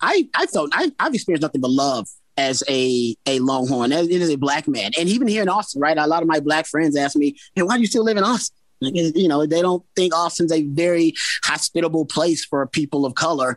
I, 0.00 0.28
I 0.36 0.46
felt 0.46 0.70
I, 0.72 0.92
I've 1.00 1.14
experienced 1.14 1.42
nothing 1.42 1.60
but 1.60 1.72
love 1.72 2.08
as 2.36 2.62
a 2.68 3.16
a 3.26 3.40
Longhorn, 3.40 3.92
as, 3.92 4.08
as 4.08 4.30
a 4.30 4.36
black 4.36 4.68
man, 4.68 4.92
and 4.96 5.08
even 5.08 5.26
here 5.26 5.42
in 5.42 5.48
Austin, 5.48 5.80
right? 5.80 5.98
A 5.98 6.06
lot 6.06 6.22
of 6.22 6.28
my 6.28 6.38
black 6.38 6.66
friends 6.66 6.96
ask 6.96 7.16
me, 7.16 7.36
"Hey, 7.56 7.62
why 7.62 7.74
do 7.74 7.80
you 7.80 7.88
still 7.88 8.04
live 8.04 8.16
in 8.16 8.22
Austin?" 8.22 8.56
You 8.80 9.28
know, 9.28 9.46
they 9.46 9.62
don't 9.62 9.84
think 9.94 10.14
Austin's 10.14 10.52
a 10.52 10.62
very 10.62 11.14
hospitable 11.44 12.06
place 12.06 12.44
for 12.44 12.66
people 12.66 13.04
of 13.04 13.14
color. 13.14 13.56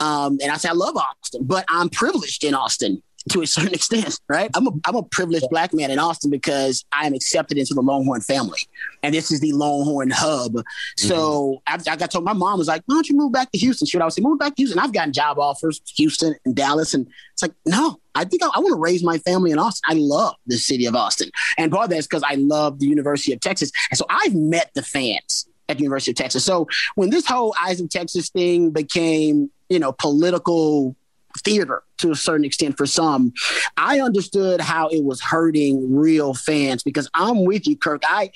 Um, 0.00 0.38
and 0.42 0.50
I 0.50 0.56
say 0.56 0.68
I 0.68 0.72
love 0.72 0.96
Austin, 0.96 1.44
but 1.44 1.64
I'm 1.68 1.88
privileged 1.88 2.44
in 2.44 2.54
Austin. 2.54 3.02
To 3.28 3.42
a 3.42 3.46
certain 3.46 3.74
extent, 3.74 4.18
right? 4.28 4.50
I'm 4.54 4.66
a 4.66 4.70
I'm 4.86 4.96
a 4.96 5.02
privileged 5.02 5.46
black 5.50 5.74
man 5.74 5.90
in 5.90 5.98
Austin 5.98 6.30
because 6.30 6.84
I 6.92 7.06
am 7.06 7.14
accepted 7.14 7.58
into 7.58 7.74
the 7.74 7.82
Longhorn 7.82 8.22
family, 8.22 8.60
and 9.02 9.14
this 9.14 9.30
is 9.30 9.40
the 9.40 9.52
Longhorn 9.52 10.10
hub. 10.10 10.52
Mm-hmm. 10.52 11.08
So 11.08 11.62
I, 11.66 11.78
I 11.88 11.96
got 11.96 12.10
told 12.10 12.24
my 12.24 12.32
mom 12.32 12.58
was 12.58 12.68
like, 12.68 12.82
"Why 12.86 12.94
don't 12.94 13.08
you 13.08 13.16
move 13.16 13.32
back 13.32 13.52
to 13.52 13.58
Houston?" 13.58 13.86
Should 13.86 14.00
I 14.00 14.06
was 14.06 14.14
say, 14.14 14.22
"Move 14.22 14.38
back 14.38 14.54
to 14.56 14.62
Houston." 14.62 14.78
I've 14.78 14.92
gotten 14.92 15.12
job 15.12 15.38
offers, 15.38 15.80
Houston 15.96 16.34
and 16.44 16.54
Dallas, 16.54 16.94
and 16.94 17.06
it's 17.32 17.42
like, 17.42 17.52
no, 17.66 18.00
I 18.14 18.24
think 18.24 18.42
I, 18.42 18.46
I 18.46 18.60
want 18.60 18.74
to 18.74 18.80
raise 18.80 19.04
my 19.04 19.18
family 19.18 19.50
in 19.50 19.58
Austin. 19.58 19.82
I 19.88 19.94
love 19.98 20.36
the 20.46 20.56
city 20.56 20.86
of 20.86 20.94
Austin, 20.94 21.30
and 21.58 21.70
part 21.70 21.84
of 21.84 21.90
that 21.90 21.98
is 21.98 22.06
because 22.06 22.24
I 22.26 22.34
love 22.36 22.78
the 22.78 22.86
University 22.86 23.32
of 23.32 23.40
Texas, 23.40 23.70
and 23.90 23.98
so 23.98 24.06
I've 24.08 24.34
met 24.34 24.70
the 24.74 24.82
fans 24.82 25.46
at 25.68 25.76
the 25.76 25.84
University 25.84 26.10
of 26.10 26.16
Texas. 26.16 26.44
So 26.44 26.66
when 26.96 27.10
this 27.10 27.26
whole 27.26 27.54
Eyes 27.62 27.80
of 27.80 27.88
Texas 27.90 28.28
thing 28.30 28.70
became, 28.70 29.50
you 29.68 29.78
know, 29.78 29.92
political 29.92 30.96
theater 31.38 31.82
to 31.98 32.10
a 32.10 32.16
certain 32.16 32.44
extent 32.44 32.76
for 32.76 32.86
some. 32.86 33.32
I 33.76 34.00
understood 34.00 34.60
how 34.60 34.88
it 34.88 35.04
was 35.04 35.20
hurting 35.20 35.94
real 35.94 36.34
fans 36.34 36.82
because 36.82 37.08
I'm 37.14 37.44
with 37.44 37.66
you, 37.66 37.76
Kirk. 37.76 38.02
I, 38.06 38.30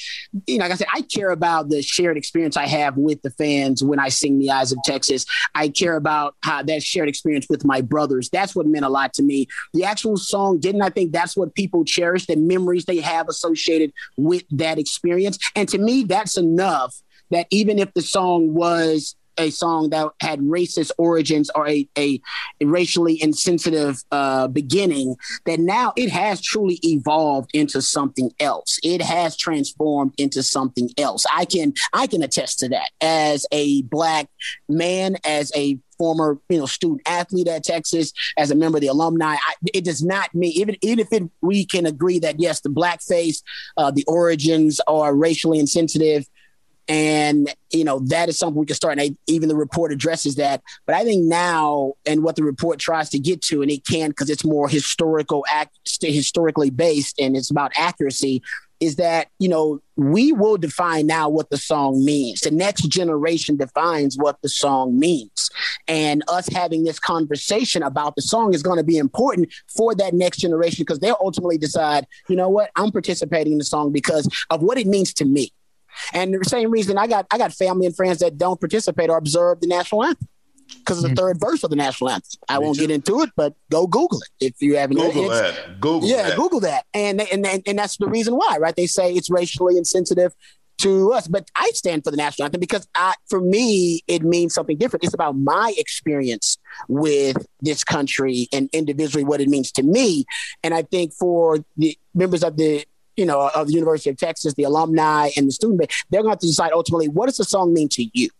you 0.46 0.58
know, 0.58 0.64
like 0.64 0.72
I 0.72 0.76
said, 0.76 0.86
I 0.92 1.02
care 1.02 1.30
about 1.30 1.68
the 1.70 1.82
shared 1.82 2.16
experience 2.16 2.56
I 2.56 2.66
have 2.66 2.96
with 2.96 3.22
the 3.22 3.30
fans 3.30 3.82
when 3.82 3.98
I 3.98 4.08
sing 4.08 4.38
The 4.38 4.50
Eyes 4.50 4.72
of 4.72 4.78
Texas. 4.84 5.24
I 5.54 5.68
care 5.68 5.96
about 5.96 6.36
how 6.42 6.62
that 6.62 6.82
shared 6.82 7.08
experience 7.08 7.46
with 7.48 7.64
my 7.64 7.80
brothers. 7.80 8.28
That's 8.30 8.54
what 8.54 8.66
meant 8.66 8.84
a 8.84 8.90
lot 8.90 9.14
to 9.14 9.22
me. 9.22 9.46
The 9.72 9.84
actual 9.84 10.16
song 10.16 10.60
didn't. 10.60 10.82
I 10.82 10.90
think 10.90 11.12
that's 11.12 11.36
what 11.36 11.54
people 11.54 11.84
cherish, 11.84 12.26
the 12.26 12.36
memories 12.36 12.84
they 12.84 13.00
have 13.00 13.28
associated 13.28 13.92
with 14.16 14.44
that 14.50 14.78
experience. 14.78 15.38
And 15.56 15.68
to 15.70 15.78
me, 15.78 16.04
that's 16.04 16.36
enough 16.36 17.00
that 17.30 17.46
even 17.50 17.78
if 17.78 17.92
the 17.94 18.02
song 18.02 18.54
was 18.54 19.16
a 19.38 19.50
song 19.50 19.90
that 19.90 20.08
had 20.20 20.40
racist 20.40 20.90
origins 20.98 21.50
or 21.54 21.68
a, 21.68 21.88
a, 21.98 22.20
racially 22.62 23.22
insensitive 23.22 24.02
uh, 24.10 24.48
beginning, 24.48 25.16
that 25.46 25.60
now 25.60 25.92
it 25.96 26.10
has 26.10 26.40
truly 26.40 26.78
evolved 26.82 27.50
into 27.54 27.82
something 27.82 28.30
else. 28.40 28.78
It 28.82 29.02
has 29.02 29.36
transformed 29.36 30.14
into 30.18 30.42
something 30.42 30.90
else. 30.98 31.24
I 31.32 31.44
can 31.44 31.74
I 31.92 32.06
can 32.06 32.22
attest 32.22 32.60
to 32.60 32.68
that 32.70 32.90
as 33.00 33.46
a 33.52 33.82
black 33.82 34.28
man, 34.68 35.16
as 35.24 35.52
a 35.54 35.78
former 35.98 36.38
you 36.48 36.58
know 36.58 36.66
student 36.66 37.02
athlete 37.06 37.48
at 37.48 37.64
Texas, 37.64 38.12
as 38.36 38.50
a 38.50 38.54
member 38.54 38.78
of 38.78 38.82
the 38.82 38.88
alumni. 38.88 39.34
I, 39.34 39.54
it 39.72 39.84
does 39.84 40.02
not 40.02 40.34
mean 40.34 40.52
even 40.52 40.76
even 40.82 40.98
if 40.98 41.12
it, 41.12 41.24
we 41.40 41.64
can 41.64 41.86
agree 41.86 42.18
that 42.20 42.40
yes, 42.40 42.60
the 42.60 42.70
blackface, 42.70 43.42
uh, 43.76 43.90
the 43.90 44.04
origins 44.06 44.80
are 44.86 45.14
racially 45.14 45.58
insensitive 45.58 46.26
and, 46.88 47.52
you 47.70 47.84
know, 47.84 48.00
that 48.00 48.28
is 48.28 48.38
something 48.38 48.60
we 48.60 48.66
can 48.66 48.76
start. 48.76 48.98
And 48.98 49.16
even 49.26 49.48
the 49.48 49.56
report 49.56 49.92
addresses 49.92 50.34
that. 50.36 50.62
But 50.86 50.96
I 50.96 51.04
think 51.04 51.24
now, 51.24 51.94
and 52.04 52.22
what 52.22 52.36
the 52.36 52.44
report 52.44 52.78
tries 52.78 53.10
to 53.10 53.18
get 53.18 53.40
to, 53.42 53.62
and 53.62 53.70
it 53.70 53.86
can 53.86 54.10
because 54.10 54.30
it's 54.30 54.44
more 54.44 54.68
historical, 54.68 55.44
act, 55.50 55.76
historically 56.00 56.70
based, 56.70 57.18
and 57.18 57.36
it's 57.36 57.50
about 57.50 57.72
accuracy, 57.76 58.42
is 58.80 58.96
that, 58.96 59.28
you 59.38 59.48
know, 59.48 59.80
we 59.96 60.32
will 60.32 60.58
define 60.58 61.06
now 61.06 61.28
what 61.28 61.48
the 61.48 61.56
song 61.56 62.04
means. 62.04 62.40
The 62.40 62.50
next 62.50 62.82
generation 62.88 63.56
defines 63.56 64.16
what 64.18 64.42
the 64.42 64.48
song 64.48 64.98
means. 64.98 65.48
And 65.88 66.22
us 66.28 66.48
having 66.48 66.84
this 66.84 66.98
conversation 66.98 67.82
about 67.82 68.16
the 68.16 68.22
song 68.22 68.52
is 68.52 68.62
going 68.62 68.78
to 68.78 68.84
be 68.84 68.98
important 68.98 69.52
for 69.74 69.94
that 69.94 70.12
next 70.12 70.38
generation 70.38 70.82
because 70.82 70.98
they'll 70.98 71.16
ultimately 71.20 71.56
decide, 71.56 72.06
you 72.28 72.36
know 72.36 72.48
what, 72.48 72.70
I'm 72.76 72.90
participating 72.90 73.52
in 73.52 73.58
the 73.58 73.64
song 73.64 73.90
because 73.90 74.28
of 74.50 74.62
what 74.62 74.76
it 74.76 74.86
means 74.86 75.14
to 75.14 75.24
me. 75.24 75.52
And 76.12 76.34
the 76.34 76.44
same 76.44 76.70
reason 76.70 76.98
I 76.98 77.06
got 77.06 77.26
I 77.30 77.38
got 77.38 77.52
family 77.52 77.86
and 77.86 77.96
friends 77.96 78.18
that 78.18 78.38
don't 78.38 78.60
participate 78.60 79.10
or 79.10 79.16
observe 79.16 79.60
the 79.60 79.66
national 79.66 80.04
anthem 80.04 80.28
because 80.78 80.98
it's 80.98 81.02
the 81.02 81.08
mm-hmm. 81.08 81.16
third 81.16 81.40
verse 81.40 81.64
of 81.64 81.70
the 81.70 81.76
national 81.76 82.10
anthem. 82.10 82.40
I 82.48 82.58
won't 82.58 82.78
get 82.78 82.90
into 82.90 83.20
it, 83.22 83.30
but 83.36 83.54
go 83.70 83.86
Google 83.86 84.20
it 84.22 84.46
if 84.46 84.62
you 84.62 84.76
haven't. 84.76 84.96
Google 84.96 85.28
that. 85.28 85.80
Google 85.80 86.08
yeah, 86.08 86.28
that. 86.28 86.36
Google 86.36 86.60
that, 86.60 86.84
and, 86.92 87.20
and 87.20 87.46
and 87.46 87.62
and 87.66 87.78
that's 87.78 87.96
the 87.96 88.08
reason 88.08 88.34
why, 88.34 88.58
right? 88.58 88.74
They 88.76 88.86
say 88.86 89.12
it's 89.12 89.30
racially 89.30 89.76
insensitive 89.76 90.34
to 90.78 91.12
us, 91.12 91.28
but 91.28 91.48
I 91.54 91.70
stand 91.72 92.02
for 92.02 92.10
the 92.10 92.16
national 92.16 92.46
anthem 92.46 92.60
because 92.60 92.86
I, 92.96 93.14
for 93.28 93.40
me, 93.40 94.02
it 94.08 94.22
means 94.22 94.54
something 94.54 94.76
different. 94.76 95.04
It's 95.04 95.14
about 95.14 95.36
my 95.36 95.72
experience 95.78 96.58
with 96.88 97.36
this 97.60 97.84
country 97.84 98.48
and 98.52 98.68
individually 98.72 99.24
what 99.24 99.40
it 99.40 99.48
means 99.48 99.70
to 99.72 99.82
me, 99.82 100.24
and 100.62 100.74
I 100.74 100.82
think 100.82 101.12
for 101.14 101.64
the 101.76 101.96
members 102.14 102.42
of 102.42 102.56
the 102.56 102.84
you 103.16 103.26
know, 103.26 103.50
of 103.54 103.68
the 103.68 103.72
University 103.72 104.10
of 104.10 104.16
Texas, 104.16 104.54
the 104.54 104.64
alumni 104.64 105.30
and 105.36 105.48
the 105.48 105.52
student 105.52 105.80
base, 105.80 106.04
they're 106.10 106.22
going 106.22 106.30
to 106.30 106.32
have 106.32 106.38
to 106.40 106.46
decide 106.46 106.72
ultimately 106.72 107.08
what 107.08 107.26
does 107.26 107.36
the 107.36 107.44
song 107.44 107.72
mean 107.72 107.88
to 107.90 108.08
you, 108.12 108.30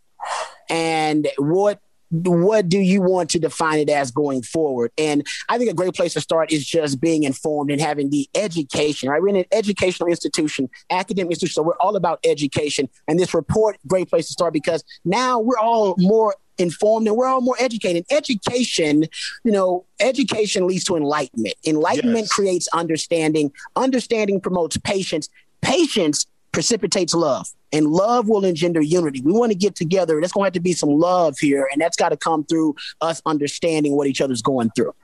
and 0.69 1.29
what 1.39 1.81
what 2.23 2.69
do 2.69 2.79
you 2.79 3.01
want 3.01 3.31
to 3.31 3.39
define 3.39 3.79
it 3.79 3.89
as 3.89 4.11
going 4.11 4.43
forward? 4.43 4.93
And 4.97 5.27
I 5.49 5.59
think 5.59 5.71
a 5.71 5.75
great 5.75 5.95
place 5.95 6.13
to 6.15 6.21
start 6.21 6.53
is 6.53 6.65
just 6.65 7.01
being 7.01 7.25
informed 7.25 7.71
and 7.71 7.81
having 7.81 8.11
the 8.11 8.29
education, 8.35 9.09
right? 9.09 9.21
We're 9.21 9.29
in 9.29 9.37
an 9.37 9.47
educational 9.51 10.09
institution, 10.09 10.69
academic 10.91 11.33
institution, 11.33 11.55
so 11.55 11.63
we're 11.63 11.79
all 11.81 11.97
about 11.97 12.21
education. 12.25 12.89
And 13.09 13.19
this 13.19 13.35
report, 13.35 13.79
great 13.87 14.09
place 14.09 14.27
to 14.27 14.33
start 14.33 14.53
because 14.53 14.85
now 15.05 15.41
we're 15.41 15.59
all 15.59 15.97
more 15.99 16.37
informed 16.59 17.07
and 17.07 17.17
we're 17.17 17.27
all 17.27 17.41
more 17.41 17.57
educated. 17.59 18.05
Education, 18.11 19.05
you 19.45 19.53
know, 19.53 19.85
education 20.01 20.67
leads 20.67 20.85
to 20.85 20.97
enlightenment. 20.97 21.55
Enlightenment 21.67 22.25
yes. 22.25 22.33
creates 22.33 22.69
understanding. 22.69 23.53
Understanding 23.77 24.41
promotes 24.41 24.77
patience. 24.77 25.29
Patience 25.61 26.27
precipitates 26.53 27.15
love, 27.15 27.49
and 27.73 27.87
love 27.87 28.29
will 28.29 28.45
engender 28.45 28.81
unity. 28.81 29.21
We 29.21 29.33
want 29.33 29.51
to 29.51 29.59
get 29.59 29.75
together. 29.75 30.21
There's 30.21 30.33
going 30.33 30.45
to 30.45 30.47
have 30.47 30.53
to 30.55 30.61
be 30.61 30.73
some 30.73 30.91
love 30.91 31.37
here, 31.39 31.69
and 31.73 31.81
that's 31.81 31.97
got 31.97 32.11
to 32.11 32.17
come 32.17 32.45
through 32.45 32.77
us 33.01 33.21
understanding 33.27 33.97
what 33.97 34.07
each 34.07 34.21
other's 34.21 34.41
going 34.41 34.71
through. 34.77 34.95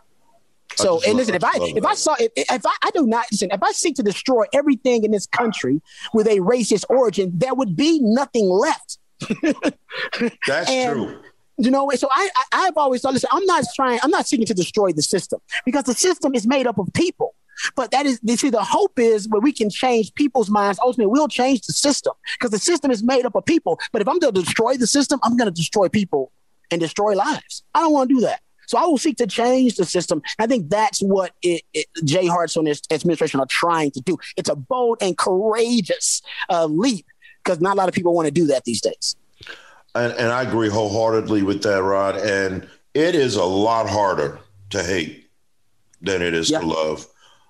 So, 0.76 1.00
and 1.06 1.16
listen, 1.16 1.34
if 1.34 1.44
I 1.44 1.50
if 1.56 1.84
I 1.84 1.94
saw 1.94 2.14
if, 2.18 2.30
if 2.36 2.64
I, 2.64 2.74
I 2.82 2.90
do 2.92 3.06
not 3.06 3.26
listen, 3.30 3.50
if 3.52 3.62
I 3.62 3.72
seek 3.72 3.96
to 3.96 4.02
destroy 4.02 4.44
everything 4.54 5.04
in 5.04 5.10
this 5.10 5.26
country 5.26 5.82
with 6.14 6.26
a 6.26 6.38
racist 6.38 6.84
origin, 6.88 7.32
there 7.34 7.54
would 7.54 7.76
be 7.76 7.98
nothing 8.00 8.48
left. 8.48 8.98
That's 10.46 10.70
and, 10.70 10.92
true. 10.92 11.22
You 11.60 11.70
know, 11.70 11.90
so 11.94 12.08
I, 12.10 12.30
I 12.52 12.64
have 12.64 12.78
always 12.78 13.02
thought, 13.02 13.12
listen, 13.12 13.28
I'm 13.30 13.44
not 13.44 13.64
trying, 13.74 14.00
I'm 14.02 14.10
not 14.10 14.26
seeking 14.26 14.46
to 14.46 14.54
destroy 14.54 14.92
the 14.92 15.02
system 15.02 15.40
because 15.66 15.84
the 15.84 15.92
system 15.92 16.34
is 16.34 16.46
made 16.46 16.66
up 16.66 16.78
of 16.78 16.90
people. 16.94 17.34
But 17.76 17.90
that 17.90 18.06
is, 18.06 18.18
you 18.22 18.38
see, 18.38 18.48
the 18.48 18.64
hope 18.64 18.98
is 18.98 19.28
where 19.28 19.42
we 19.42 19.52
can 19.52 19.68
change 19.68 20.14
people's 20.14 20.48
minds. 20.48 20.80
Ultimately, 20.82 21.12
we'll 21.12 21.28
change 21.28 21.66
the 21.66 21.74
system 21.74 22.14
because 22.38 22.50
the 22.50 22.58
system 22.58 22.90
is 22.90 23.02
made 23.02 23.26
up 23.26 23.34
of 23.34 23.44
people. 23.44 23.78
But 23.92 24.00
if 24.00 24.08
I'm 24.08 24.18
going 24.18 24.32
to 24.32 24.40
destroy 24.42 24.78
the 24.78 24.86
system, 24.86 25.20
I'm 25.22 25.36
going 25.36 25.52
to 25.52 25.54
destroy 25.54 25.90
people 25.90 26.32
and 26.70 26.80
destroy 26.80 27.14
lives. 27.14 27.62
I 27.74 27.80
don't 27.80 27.92
want 27.92 28.08
to 28.08 28.14
do 28.14 28.20
that. 28.22 28.40
So 28.66 28.78
I 28.78 28.84
will 28.84 28.98
seek 28.98 29.16
to 29.18 29.26
change 29.26 29.74
the 29.76 29.84
system. 29.84 30.22
I 30.38 30.46
think 30.46 30.70
that's 30.70 31.00
what 31.00 31.32
it, 31.42 31.62
it, 31.74 31.86
Jay 32.04 32.26
Hartzell 32.26 32.60
and 32.60 32.68
his 32.68 32.80
administration 32.90 33.40
are 33.40 33.46
trying 33.50 33.90
to 33.90 34.00
do. 34.00 34.16
It's 34.36 34.48
a 34.48 34.54
bold 34.54 34.98
and 35.02 35.18
courageous 35.18 36.22
uh, 36.48 36.66
leap 36.66 37.04
because 37.42 37.60
not 37.60 37.74
a 37.74 37.76
lot 37.76 37.88
of 37.88 37.94
people 37.94 38.14
want 38.14 38.26
to 38.26 38.32
do 38.32 38.46
that 38.46 38.64
these 38.64 38.80
days. 38.80 39.16
And, 39.94 40.12
and 40.12 40.32
I 40.32 40.42
agree 40.42 40.68
wholeheartedly 40.68 41.42
with 41.42 41.62
that, 41.62 41.82
Rod. 41.82 42.16
And 42.16 42.68
it 42.94 43.14
is 43.14 43.36
a 43.36 43.44
lot 43.44 43.88
harder 43.88 44.38
to 44.70 44.82
hate 44.82 45.28
than 46.00 46.22
it 46.22 46.34
is 46.34 46.50
yep. 46.50 46.60
to 46.60 46.66
love. 46.66 47.06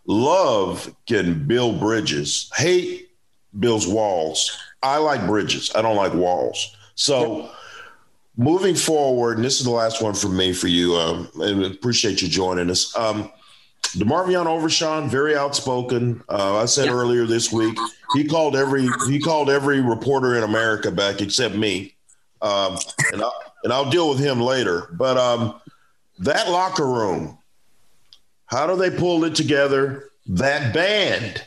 Love 0.07 0.95
can 1.07 1.47
build 1.47 1.81
bridges. 1.81 2.51
Hate 2.57 3.11
builds 3.59 3.87
walls. 3.87 4.59
I 4.83 4.99
like 4.99 5.27
bridges. 5.27 5.71
I 5.75 5.83
don't 5.83 5.97
like 5.97 6.15
walls. 6.15 6.77
So 6.95 7.43
yep. 7.43 7.51
moving 8.37 8.75
forward, 8.75 9.37
and 9.37 9.45
this 9.45 9.59
is 9.59 9.65
the 9.65 9.71
last 9.71 10.03
one 10.03 10.15
for 10.15 10.29
me 10.29 10.53
for 10.53 10.69
you, 10.69 10.97
um, 10.97 11.29
and 11.41 11.65
appreciate 11.65 12.23
you 12.23 12.29
joining 12.29 12.71
us. 12.71 12.97
Um, 12.97 13.31
DeMarvion 13.83 14.47
Overshown, 14.47 15.09
very 15.09 15.37
outspoken. 15.37 16.23
Uh, 16.29 16.59
I 16.59 16.67
said 16.67 16.87
yep. 16.87 16.95
earlier 16.95 17.27
this 17.27 17.53
week, 17.53 17.77
he 18.15 18.25
called 18.25 18.57
every 18.57 18.89
he 19.09 19.21
called 19.21 19.51
every 19.51 19.81
reporter 19.81 20.37
in 20.37 20.43
America 20.43 20.91
back 20.91 21.21
except 21.21 21.55
me 21.55 21.95
um, 22.43 22.79
and, 23.13 23.23
I'll, 23.23 23.35
and 23.65 23.73
I'll 23.73 23.91
deal 23.91 24.09
with 24.09 24.19
him 24.19 24.41
later. 24.41 24.89
But 24.93 25.17
um, 25.17 25.61
that 26.21 26.49
locker 26.49 26.87
room, 26.87 27.39
how 28.47 28.67
do 28.67 28.77
they 28.77 28.91
pull 28.91 29.25
it 29.25 29.35
together? 29.35 30.11
That 30.27 30.73
band, 30.73 31.47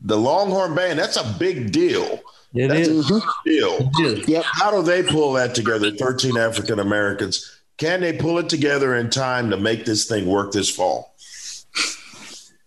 the 0.00 0.16
Longhorn 0.16 0.74
band, 0.74 0.98
that's 0.98 1.16
a 1.16 1.36
big 1.38 1.72
deal. 1.72 2.20
It 2.54 2.68
that's 2.68 2.88
is. 2.88 3.10
a 3.10 3.14
big 3.14 3.22
deal. 3.44 3.90
Yep. 4.26 4.44
How 4.44 4.70
do 4.70 4.82
they 4.82 5.02
pull 5.02 5.32
that 5.34 5.54
together? 5.54 5.90
13 5.90 6.36
African 6.36 6.78
Americans. 6.78 7.60
Can 7.76 8.00
they 8.00 8.12
pull 8.12 8.38
it 8.38 8.48
together 8.48 8.96
in 8.96 9.10
time 9.10 9.50
to 9.50 9.56
make 9.56 9.84
this 9.84 10.06
thing 10.06 10.26
work 10.26 10.52
this 10.52 10.68
fall? 10.68 11.14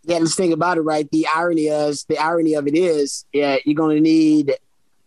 Yeah, 0.03 0.17
let's 0.17 0.35
think 0.35 0.53
about 0.53 0.77
it, 0.77 0.81
right? 0.81 1.09
The 1.11 1.27
irony 1.33 1.67
is 1.67 2.05
the 2.05 2.17
irony 2.17 2.55
of 2.55 2.67
it 2.67 2.75
is, 2.75 3.25
yeah, 3.33 3.57
you're 3.65 3.75
going 3.75 3.95
to 3.95 4.01
need 4.01 4.55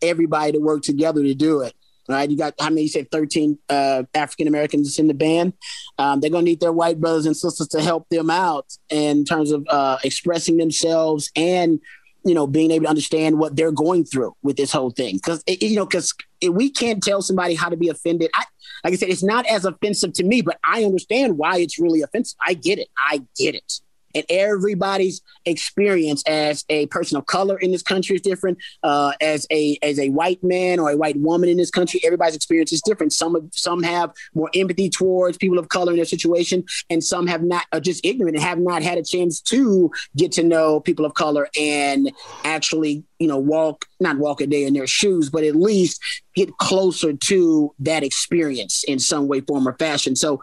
everybody 0.02 0.52
to 0.52 0.58
work 0.58 0.82
together 0.82 1.22
to 1.22 1.34
do 1.34 1.62
it 1.62 1.74
right? 2.08 2.30
You 2.30 2.36
got 2.36 2.54
how 2.58 2.68
many? 2.68 2.82
You 2.82 2.88
said 2.88 3.10
thirteen 3.10 3.58
uh, 3.68 4.04
African 4.14 4.48
Americans 4.48 4.98
in 4.98 5.08
the 5.08 5.14
band. 5.14 5.54
Um, 5.98 6.20
they're 6.20 6.30
to 6.30 6.42
need 6.42 6.60
their 6.60 6.72
white 6.72 7.00
brothers 7.00 7.26
and 7.26 7.36
sisters 7.36 7.68
to 7.68 7.82
help 7.82 8.08
them 8.08 8.30
out 8.30 8.66
in 8.90 9.24
terms 9.24 9.50
of 9.50 9.66
uh, 9.68 9.98
expressing 10.04 10.56
themselves 10.56 11.30
and 11.36 11.80
you 12.24 12.34
know, 12.34 12.46
being 12.46 12.70
able 12.70 12.84
to 12.84 12.90
understand 12.90 13.38
what 13.38 13.54
they're 13.54 13.70
going 13.70 14.04
through 14.04 14.34
with 14.42 14.56
this 14.56 14.72
whole 14.72 14.90
thing. 14.90 15.16
Because 15.16 15.44
you 15.46 15.76
know, 15.76 15.84
because 15.84 16.14
we 16.50 16.70
can't 16.70 17.02
tell 17.02 17.20
somebody 17.20 17.54
how 17.54 17.68
to 17.68 17.76
be 17.76 17.88
offended. 17.88 18.30
I, 18.34 18.44
like 18.82 18.94
I 18.94 18.96
said, 18.96 19.10
it's 19.10 19.22
not 19.22 19.46
as 19.46 19.64
offensive 19.64 20.14
to 20.14 20.24
me, 20.24 20.40
but 20.40 20.58
I 20.66 20.84
understand 20.84 21.38
why 21.38 21.58
it's 21.58 21.78
really 21.78 22.02
offensive. 22.02 22.36
I 22.44 22.54
get 22.54 22.78
it. 22.78 22.88
I 22.98 23.22
get 23.36 23.54
it 23.54 23.80
and 24.14 24.24
everybody's 24.28 25.20
experience 25.44 26.22
as 26.26 26.64
a 26.68 26.86
person 26.86 27.16
of 27.16 27.26
color 27.26 27.58
in 27.58 27.72
this 27.72 27.82
country 27.82 28.16
is 28.16 28.22
different. 28.22 28.58
Uh, 28.82 29.12
as 29.20 29.46
a 29.50 29.78
as 29.82 29.98
a 29.98 30.10
white 30.10 30.42
man 30.42 30.78
or 30.78 30.90
a 30.90 30.96
white 30.96 31.16
woman 31.16 31.48
in 31.48 31.56
this 31.56 31.70
country, 31.70 32.00
everybody's 32.04 32.36
experience 32.36 32.72
is 32.72 32.82
different. 32.82 33.12
Some 33.12 33.50
some 33.52 33.82
have 33.82 34.12
more 34.34 34.50
empathy 34.54 34.88
towards 34.88 35.36
people 35.36 35.58
of 35.58 35.68
color 35.68 35.92
in 35.92 35.96
their 35.96 36.04
situation, 36.04 36.64
and 36.90 37.02
some 37.02 37.26
have 37.26 37.42
not 37.42 37.64
are 37.72 37.80
just 37.80 38.04
ignorant 38.04 38.36
and 38.36 38.44
have 38.44 38.58
not 38.58 38.82
had 38.82 38.98
a 38.98 39.02
chance 39.02 39.40
to 39.42 39.90
get 40.16 40.32
to 40.32 40.42
know 40.42 40.80
people 40.80 41.04
of 41.04 41.14
color 41.14 41.48
and 41.58 42.12
actually 42.44 43.04
you 43.18 43.28
know 43.28 43.38
walk 43.38 43.86
not 44.00 44.18
walk 44.18 44.40
a 44.40 44.46
day 44.46 44.64
in 44.64 44.74
their 44.74 44.86
shoes, 44.86 45.30
but 45.30 45.44
at 45.44 45.56
least 45.56 46.00
get 46.34 46.56
closer 46.58 47.12
to 47.12 47.74
that 47.78 48.02
experience 48.02 48.84
in 48.84 48.98
some 48.98 49.28
way, 49.28 49.40
form, 49.40 49.66
or 49.66 49.76
fashion. 49.78 50.16
So 50.16 50.40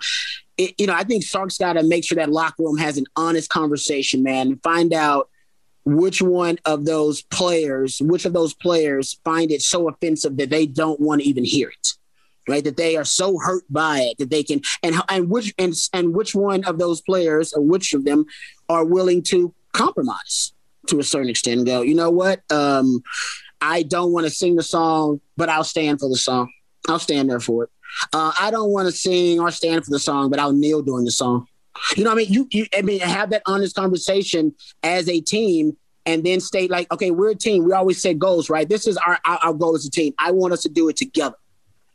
it, 0.57 0.75
you 0.77 0.87
know, 0.87 0.93
I 0.93 1.03
think 1.03 1.23
Sark's 1.23 1.57
got 1.57 1.73
to 1.73 1.83
make 1.83 2.03
sure 2.03 2.17
that 2.17 2.31
locker 2.31 2.63
room 2.63 2.77
has 2.77 2.97
an 2.97 3.05
honest 3.15 3.49
conversation, 3.49 4.23
man, 4.23 4.47
and 4.47 4.63
find 4.63 4.93
out 4.93 5.29
which 5.83 6.21
one 6.21 6.57
of 6.65 6.85
those 6.85 7.21
players, 7.23 7.99
which 8.01 8.25
of 8.25 8.33
those 8.33 8.53
players 8.53 9.19
find 9.23 9.51
it 9.51 9.61
so 9.61 9.89
offensive 9.89 10.37
that 10.37 10.49
they 10.49 10.65
don't 10.65 10.99
want 10.99 11.21
to 11.21 11.27
even 11.27 11.43
hear 11.43 11.69
it, 11.69 11.87
right? 12.47 12.63
That 12.63 12.77
they 12.77 12.97
are 12.97 13.05
so 13.05 13.37
hurt 13.39 13.63
by 13.69 13.99
it 14.01 14.17
that 14.19 14.29
they 14.29 14.43
can, 14.43 14.61
and 14.83 14.95
and 15.09 15.29
which 15.29 15.53
and 15.57 15.73
and 15.93 16.13
which 16.13 16.35
one 16.35 16.63
of 16.65 16.77
those 16.77 17.01
players 17.01 17.53
or 17.53 17.61
which 17.63 17.93
of 17.93 18.05
them 18.05 18.25
are 18.69 18.85
willing 18.85 19.23
to 19.23 19.53
compromise 19.73 20.53
to 20.87 20.99
a 20.99 21.03
certain 21.03 21.29
extent 21.29 21.59
and 21.59 21.67
go, 21.67 21.81
you 21.81 21.95
know 21.95 22.09
what? 22.09 22.41
Um, 22.51 23.01
I 23.61 23.83
don't 23.83 24.11
want 24.11 24.25
to 24.25 24.31
sing 24.31 24.55
the 24.55 24.63
song, 24.63 25.21
but 25.37 25.49
I'll 25.49 25.63
stand 25.63 25.99
for 25.99 26.09
the 26.09 26.15
song. 26.15 26.51
I'll 26.89 26.99
stand 26.99 27.29
there 27.29 27.39
for 27.39 27.65
it. 27.65 27.69
Uh, 28.13 28.31
I 28.39 28.51
don't 28.51 28.71
want 28.71 28.87
to 28.87 28.91
sing 28.91 29.39
or 29.39 29.51
stand 29.51 29.85
for 29.85 29.91
the 29.91 29.99
song, 29.99 30.29
but 30.29 30.39
I'll 30.39 30.53
kneel 30.53 30.81
during 30.81 31.05
the 31.05 31.11
song. 31.11 31.47
You 31.95 32.03
know 32.03 32.11
what 32.11 32.15
I 32.15 32.23
mean? 32.23 32.33
You, 32.33 32.47
you, 32.51 32.65
I 32.77 32.81
mean, 32.81 32.99
have 32.99 33.29
that 33.31 33.43
honest 33.45 33.75
conversation 33.75 34.53
as 34.83 35.07
a 35.07 35.21
team 35.21 35.77
and 36.05 36.23
then 36.23 36.39
state 36.39 36.69
like, 36.69 36.91
okay, 36.91 37.11
we're 37.11 37.31
a 37.31 37.35
team. 37.35 37.63
We 37.63 37.73
always 37.73 38.01
set 38.01 38.19
goals, 38.19 38.49
right? 38.49 38.67
This 38.67 38.87
is 38.87 38.97
our, 38.97 39.19
our, 39.25 39.37
our 39.37 39.53
goal 39.53 39.75
as 39.75 39.85
a 39.85 39.91
team. 39.91 40.13
I 40.17 40.31
want 40.31 40.53
us 40.53 40.61
to 40.63 40.69
do 40.69 40.89
it 40.89 40.97
together. 40.97 41.35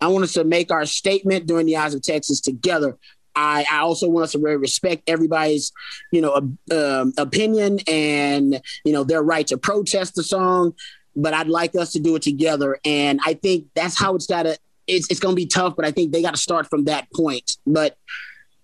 I 0.00 0.08
want 0.08 0.24
us 0.24 0.34
to 0.34 0.44
make 0.44 0.70
our 0.70 0.86
statement 0.86 1.46
during 1.46 1.66
the 1.66 1.76
Eyes 1.76 1.94
of 1.94 2.02
Texas 2.02 2.40
together. 2.40 2.96
I, 3.34 3.66
I 3.70 3.78
also 3.78 4.08
want 4.08 4.24
us 4.24 4.32
to 4.32 4.38
really 4.38 4.56
respect 4.56 5.02
everybody's, 5.08 5.72
you 6.10 6.22
know, 6.22 6.34
um, 6.72 7.12
opinion 7.18 7.80
and 7.86 8.60
you 8.84 8.92
know 8.92 9.04
their 9.04 9.22
right 9.22 9.46
to 9.48 9.58
protest 9.58 10.14
the 10.14 10.22
song. 10.22 10.74
But 11.14 11.32
I'd 11.32 11.48
like 11.48 11.74
us 11.74 11.92
to 11.92 12.00
do 12.00 12.16
it 12.16 12.22
together, 12.22 12.78
and 12.84 13.20
I 13.24 13.34
think 13.34 13.66
that's 13.74 13.98
how 13.98 14.14
it's 14.14 14.26
got 14.26 14.44
to 14.44 14.58
it's, 14.86 15.10
it's 15.10 15.20
going 15.20 15.32
to 15.32 15.36
be 15.36 15.46
tough, 15.46 15.74
but 15.76 15.84
I 15.84 15.90
think 15.90 16.12
they 16.12 16.22
got 16.22 16.34
to 16.34 16.40
start 16.40 16.68
from 16.68 16.84
that 16.84 17.08
point. 17.12 17.56
But 17.66 17.96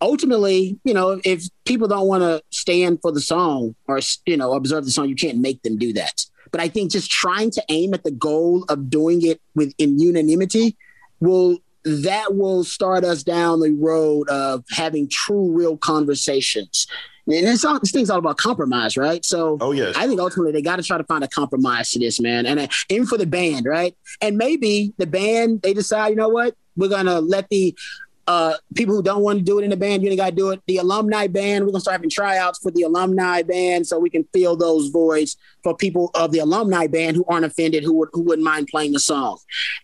ultimately, 0.00 0.78
you 0.84 0.94
know, 0.94 1.20
if 1.24 1.44
people 1.64 1.88
don't 1.88 2.08
want 2.08 2.22
to 2.22 2.42
stand 2.50 3.00
for 3.02 3.12
the 3.12 3.20
song 3.20 3.74
or, 3.86 4.00
you 4.26 4.36
know, 4.36 4.52
observe 4.54 4.84
the 4.84 4.90
song, 4.90 5.08
you 5.08 5.14
can't 5.14 5.38
make 5.38 5.62
them 5.62 5.78
do 5.78 5.92
that. 5.94 6.24
But 6.50 6.60
I 6.60 6.68
think 6.68 6.92
just 6.92 7.10
trying 7.10 7.50
to 7.52 7.62
aim 7.68 7.94
at 7.94 8.04
the 8.04 8.10
goal 8.10 8.64
of 8.68 8.90
doing 8.90 9.22
it 9.22 9.40
with 9.54 9.72
in 9.78 9.98
unanimity 9.98 10.76
will 11.20 11.58
that 11.84 12.36
will 12.36 12.62
start 12.62 13.04
us 13.04 13.24
down 13.24 13.58
the 13.58 13.72
road 13.72 14.28
of 14.28 14.64
having 14.70 15.08
true, 15.08 15.50
real 15.50 15.76
conversations 15.76 16.86
and 17.26 17.46
it's 17.46 17.64
all, 17.64 17.78
this 17.78 17.92
thing's 17.92 18.10
all 18.10 18.18
about 18.18 18.36
compromise, 18.36 18.96
right? 18.96 19.24
So, 19.24 19.58
oh 19.60 19.72
yes, 19.72 19.96
I 19.96 20.06
think 20.06 20.20
ultimately 20.20 20.52
they 20.52 20.62
got 20.62 20.76
to 20.76 20.82
try 20.82 20.98
to 20.98 21.04
find 21.04 21.22
a 21.22 21.28
compromise 21.28 21.90
to 21.92 21.98
this, 21.98 22.20
man, 22.20 22.46
and 22.46 22.60
uh, 22.60 22.66
aim 22.90 23.06
for 23.06 23.16
the 23.18 23.26
band, 23.26 23.66
right? 23.66 23.96
And 24.20 24.36
maybe 24.36 24.92
the 24.98 25.06
band 25.06 25.62
they 25.62 25.74
decide, 25.74 26.08
you 26.08 26.16
know 26.16 26.28
what, 26.28 26.56
we're 26.76 26.88
gonna 26.88 27.20
let 27.20 27.48
the 27.48 27.76
uh, 28.26 28.54
people 28.74 28.94
who 28.94 29.02
don't 29.02 29.22
want 29.22 29.38
to 29.38 29.44
do 29.44 29.58
it 29.58 29.64
in 29.64 29.70
the 29.70 29.76
band, 29.76 30.02
you 30.02 30.08
ain't 30.08 30.18
got 30.18 30.30
to 30.30 30.36
do 30.36 30.50
it. 30.50 30.62
The 30.66 30.76
alumni 30.78 31.26
band, 31.26 31.64
we're 31.64 31.72
gonna 31.72 31.80
start 31.80 31.94
having 31.94 32.10
tryouts 32.10 32.58
for 32.60 32.70
the 32.70 32.82
alumni 32.82 33.42
band 33.42 33.86
so 33.86 33.98
we 33.98 34.10
can 34.10 34.24
fill 34.32 34.56
those 34.56 34.88
voids 34.88 35.36
for 35.62 35.76
people 35.76 36.10
of 36.14 36.32
the 36.32 36.38
alumni 36.38 36.86
band 36.86 37.16
who 37.16 37.24
aren't 37.28 37.44
offended, 37.44 37.82
who 37.82 37.94
would 37.94 38.08
who 38.12 38.22
wouldn't 38.22 38.44
mind 38.44 38.68
playing 38.68 38.92
the 38.92 39.00
song. 39.00 39.38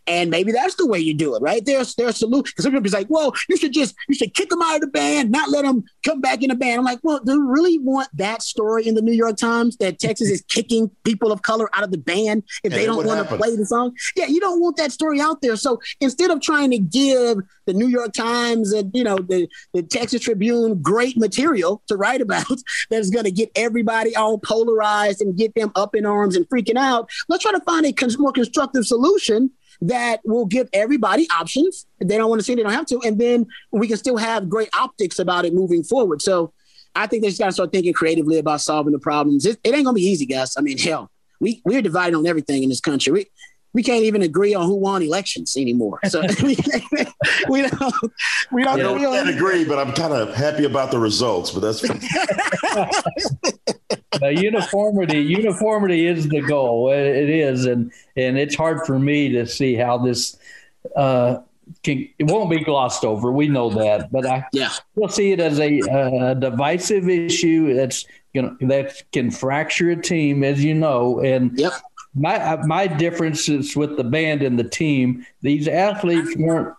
And 0.06 0.30
maybe 0.30 0.52
that's 0.52 0.76
the 0.76 0.86
way 0.86 0.98
you 0.98 1.14
do 1.14 1.34
it, 1.34 1.42
right? 1.42 1.64
There's 1.64 1.94
there's 1.96 2.14
a 2.14 2.18
solution 2.18 2.44
because 2.44 2.64
some 2.64 2.72
people's 2.72 2.92
like, 2.92 3.10
well, 3.10 3.32
you 3.48 3.56
should 3.56 3.72
just 3.72 3.94
you 4.08 4.14
should 4.14 4.34
kick 4.34 4.50
them 4.50 4.62
out 4.62 4.76
of 4.76 4.80
the 4.82 4.88
band, 4.88 5.30
not 5.30 5.50
let 5.50 5.64
them 5.64 5.84
come 6.04 6.20
back 6.20 6.42
in 6.42 6.50
the 6.50 6.56
band. 6.56 6.78
I'm 6.78 6.84
like, 6.84 7.00
well, 7.02 7.20
do 7.24 7.32
you 7.32 7.48
really 7.48 7.78
want 7.78 8.08
that 8.14 8.42
story 8.42 8.86
in 8.86 8.94
the 8.94 9.02
New 9.02 9.12
York 9.12 9.36
Times 9.36 9.76
that 9.78 9.98
Texas 9.98 10.30
is 10.30 10.42
kicking 10.42 10.90
people 11.04 11.32
of 11.32 11.42
color 11.42 11.68
out 11.74 11.82
of 11.82 11.90
the 11.90 11.98
band 11.98 12.44
if 12.62 12.72
they 12.72 12.86
don't 12.86 13.04
want 13.04 13.28
to 13.28 13.36
play 13.36 13.56
the 13.56 13.66
song? 13.66 13.96
Yeah, 14.16 14.26
you 14.26 14.40
don't 14.40 14.60
want 14.60 14.76
that 14.76 14.92
story 14.92 15.20
out 15.20 15.42
there. 15.42 15.56
So 15.56 15.80
instead 16.00 16.30
of 16.30 16.40
trying 16.40 16.70
to 16.70 16.78
give 16.78 17.38
the 17.66 17.72
New 17.74 17.88
York 17.88 18.12
Times 18.12 18.27
and 18.28 18.66
you 18.94 19.04
know 19.04 19.16
the, 19.16 19.48
the 19.74 19.82
Texas 19.82 20.22
Tribune 20.22 20.80
great 20.80 21.16
material 21.16 21.82
to 21.88 21.96
write 21.96 22.20
about 22.20 22.46
that's 22.90 23.10
going 23.10 23.24
to 23.24 23.30
get 23.30 23.50
everybody 23.54 24.14
all 24.16 24.38
polarized 24.38 25.20
and 25.20 25.36
get 25.36 25.54
them 25.54 25.72
up 25.74 25.94
in 25.94 26.06
arms 26.06 26.36
and 26.36 26.48
freaking 26.48 26.76
out. 26.76 27.10
Let's 27.28 27.42
try 27.42 27.52
to 27.52 27.60
find 27.60 27.86
a 27.86 27.94
more 28.18 28.32
constructive 28.32 28.86
solution 28.86 29.50
that 29.80 30.20
will 30.24 30.46
give 30.46 30.68
everybody 30.72 31.28
options. 31.30 31.86
They 32.00 32.16
don't 32.16 32.28
want 32.28 32.40
to 32.40 32.44
see 32.44 32.52
it, 32.52 32.56
they 32.56 32.62
don't 32.62 32.72
have 32.72 32.86
to. 32.86 33.00
And 33.04 33.18
then 33.18 33.46
we 33.70 33.86
can 33.86 33.96
still 33.96 34.16
have 34.16 34.48
great 34.48 34.70
optics 34.78 35.18
about 35.18 35.44
it 35.44 35.54
moving 35.54 35.84
forward. 35.84 36.20
So 36.22 36.52
I 36.94 37.06
think 37.06 37.22
they 37.22 37.28
just 37.28 37.38
got 37.38 37.46
to 37.46 37.52
start 37.52 37.72
thinking 37.72 37.92
creatively 37.92 38.38
about 38.38 38.60
solving 38.60 38.92
the 38.92 38.98
problems. 38.98 39.46
It, 39.46 39.58
it 39.62 39.74
ain't 39.74 39.84
going 39.84 39.94
to 39.94 40.00
be 40.00 40.06
easy, 40.06 40.26
guys. 40.26 40.54
I 40.56 40.62
mean, 40.62 40.78
hell, 40.78 41.10
we, 41.40 41.62
we're 41.64 41.82
divided 41.82 42.16
on 42.16 42.26
everything 42.26 42.62
in 42.62 42.68
this 42.68 42.80
country. 42.80 43.12
We, 43.12 43.26
we 43.78 43.82
can't 43.84 44.02
even 44.02 44.22
agree 44.22 44.56
on 44.56 44.66
who 44.66 44.74
won 44.74 45.02
elections 45.04 45.56
anymore. 45.56 46.00
So 46.08 46.20
we, 46.42 46.56
we 47.48 47.62
don't 47.62 47.94
we 48.50 48.64
don't 48.64 48.78
yeah. 48.78 48.92
really 48.92 49.18
can't 49.18 49.28
agree, 49.28 49.64
but 49.64 49.78
I'm 49.78 49.92
kind 49.92 50.12
of 50.12 50.34
happy 50.34 50.64
about 50.64 50.90
the 50.90 50.98
results. 50.98 51.52
But 51.52 51.60
that's 51.60 51.84
uniformity. 54.42 55.20
Uniformity 55.20 56.08
is 56.08 56.28
the 56.28 56.40
goal. 56.40 56.90
It 56.90 57.30
is, 57.30 57.66
and 57.66 57.92
and 58.16 58.36
it's 58.36 58.56
hard 58.56 58.84
for 58.84 58.98
me 58.98 59.28
to 59.28 59.46
see 59.46 59.76
how 59.76 59.98
this. 59.98 60.36
Uh, 60.96 61.38
can, 61.84 62.08
it 62.18 62.24
won't 62.24 62.50
be 62.50 62.64
glossed 62.64 63.04
over. 63.04 63.30
We 63.30 63.46
know 63.46 63.70
that, 63.70 64.10
but 64.10 64.26
I 64.26 64.44
yeah. 64.52 64.70
still 64.70 65.08
see 65.08 65.30
it 65.30 65.38
as 65.38 65.60
a, 65.60 65.78
a 65.80 66.34
divisive 66.34 67.08
issue 67.08 67.74
that's 67.74 68.06
you 68.32 68.42
know 68.42 68.56
that 68.62 69.04
can 69.12 69.30
fracture 69.30 69.90
a 69.90 70.02
team, 70.02 70.42
as 70.42 70.64
you 70.64 70.74
know. 70.74 71.20
And 71.20 71.56
yep 71.56 71.74
my 72.14 72.36
uh, 72.36 72.62
my 72.66 72.86
differences 72.86 73.76
with 73.76 73.96
the 73.96 74.04
band 74.04 74.42
and 74.42 74.58
the 74.58 74.68
team. 74.68 75.24
These 75.42 75.68
athletes 75.68 76.36
weren't 76.36 76.74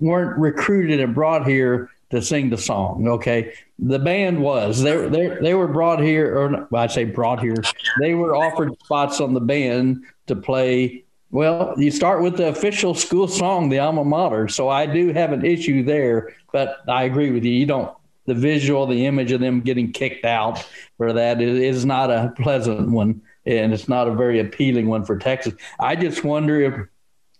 weren't 0.00 0.38
recruited 0.38 1.00
and 1.00 1.14
brought 1.14 1.46
here 1.46 1.90
to 2.10 2.22
sing 2.22 2.50
the 2.50 2.58
song. 2.58 3.08
Okay, 3.08 3.54
the 3.78 3.98
band 3.98 4.40
was 4.40 4.82
they 4.82 5.08
they 5.08 5.28
they 5.40 5.54
were 5.54 5.68
brought 5.68 6.00
here, 6.00 6.36
or 6.36 6.68
I 6.76 6.86
say 6.86 7.04
brought 7.04 7.40
here. 7.40 7.56
They 8.00 8.14
were 8.14 8.36
offered 8.36 8.72
spots 8.84 9.20
on 9.20 9.34
the 9.34 9.40
band 9.40 10.04
to 10.26 10.36
play. 10.36 11.04
Well, 11.30 11.74
you 11.76 11.90
start 11.90 12.22
with 12.22 12.36
the 12.36 12.48
official 12.48 12.94
school 12.94 13.26
song, 13.26 13.68
the 13.68 13.80
alma 13.80 14.04
mater. 14.04 14.46
So 14.46 14.68
I 14.68 14.86
do 14.86 15.12
have 15.12 15.32
an 15.32 15.44
issue 15.44 15.82
there, 15.82 16.32
but 16.52 16.78
I 16.88 17.04
agree 17.04 17.32
with 17.32 17.44
you. 17.44 17.50
You 17.50 17.66
don't 17.66 17.96
the 18.26 18.34
visual, 18.34 18.86
the 18.86 19.06
image 19.06 19.32
of 19.32 19.40
them 19.40 19.60
getting 19.60 19.92
kicked 19.92 20.24
out 20.24 20.64
for 20.96 21.12
that 21.12 21.42
is 21.42 21.84
not 21.84 22.10
a 22.10 22.32
pleasant 22.40 22.90
one 22.90 23.20
and 23.46 23.72
it's 23.72 23.88
not 23.88 24.08
a 24.08 24.14
very 24.14 24.40
appealing 24.40 24.88
one 24.88 25.04
for 25.04 25.18
Texas. 25.18 25.54
I 25.78 25.96
just 25.96 26.24
wonder 26.24 26.60
if 26.60 26.74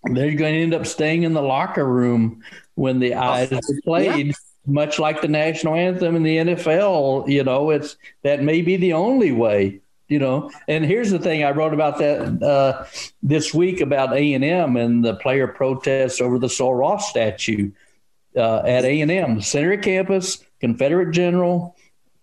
they're 0.03 0.35
going 0.35 0.53
to 0.53 0.61
end 0.61 0.73
up 0.73 0.85
staying 0.85 1.23
in 1.23 1.33
the 1.33 1.41
locker 1.41 1.85
room 1.85 2.43
when 2.75 2.99
the 2.99 3.15
eyes 3.15 3.51
are 3.51 3.61
played. 3.83 4.27
Yeah. 4.27 4.33
Much 4.67 4.97
like 4.97 5.21
the 5.21 5.27
national 5.27 5.75
anthem 5.75 6.15
in 6.15 6.23
the 6.23 6.37
NFL, 6.37 7.29
you 7.29 7.43
know, 7.43 7.69
it's 7.69 7.97
that 8.23 8.41
may 8.41 8.63
be 8.63 8.77
the 8.77 8.93
only 8.93 9.31
way 9.31 9.81
you 10.07 10.19
know 10.19 10.51
and 10.67 10.85
here's 10.85 11.09
the 11.09 11.19
thing 11.19 11.43
i 11.43 11.51
wrote 11.51 11.73
about 11.73 11.97
that 11.97 12.43
uh, 12.43 12.85
this 13.23 13.53
week 13.53 13.81
about 13.81 14.15
a&m 14.15 14.77
and 14.77 15.03
the 15.03 15.15
player 15.15 15.47
protests 15.47 16.21
over 16.21 16.37
the 16.37 16.49
Sul 16.49 16.73
Ross 16.73 17.09
statue 17.09 17.71
uh, 18.35 18.57
at 18.59 18.85
a&m 18.85 19.41
center 19.41 19.77
campus 19.77 20.43
confederate 20.59 21.11
general 21.11 21.74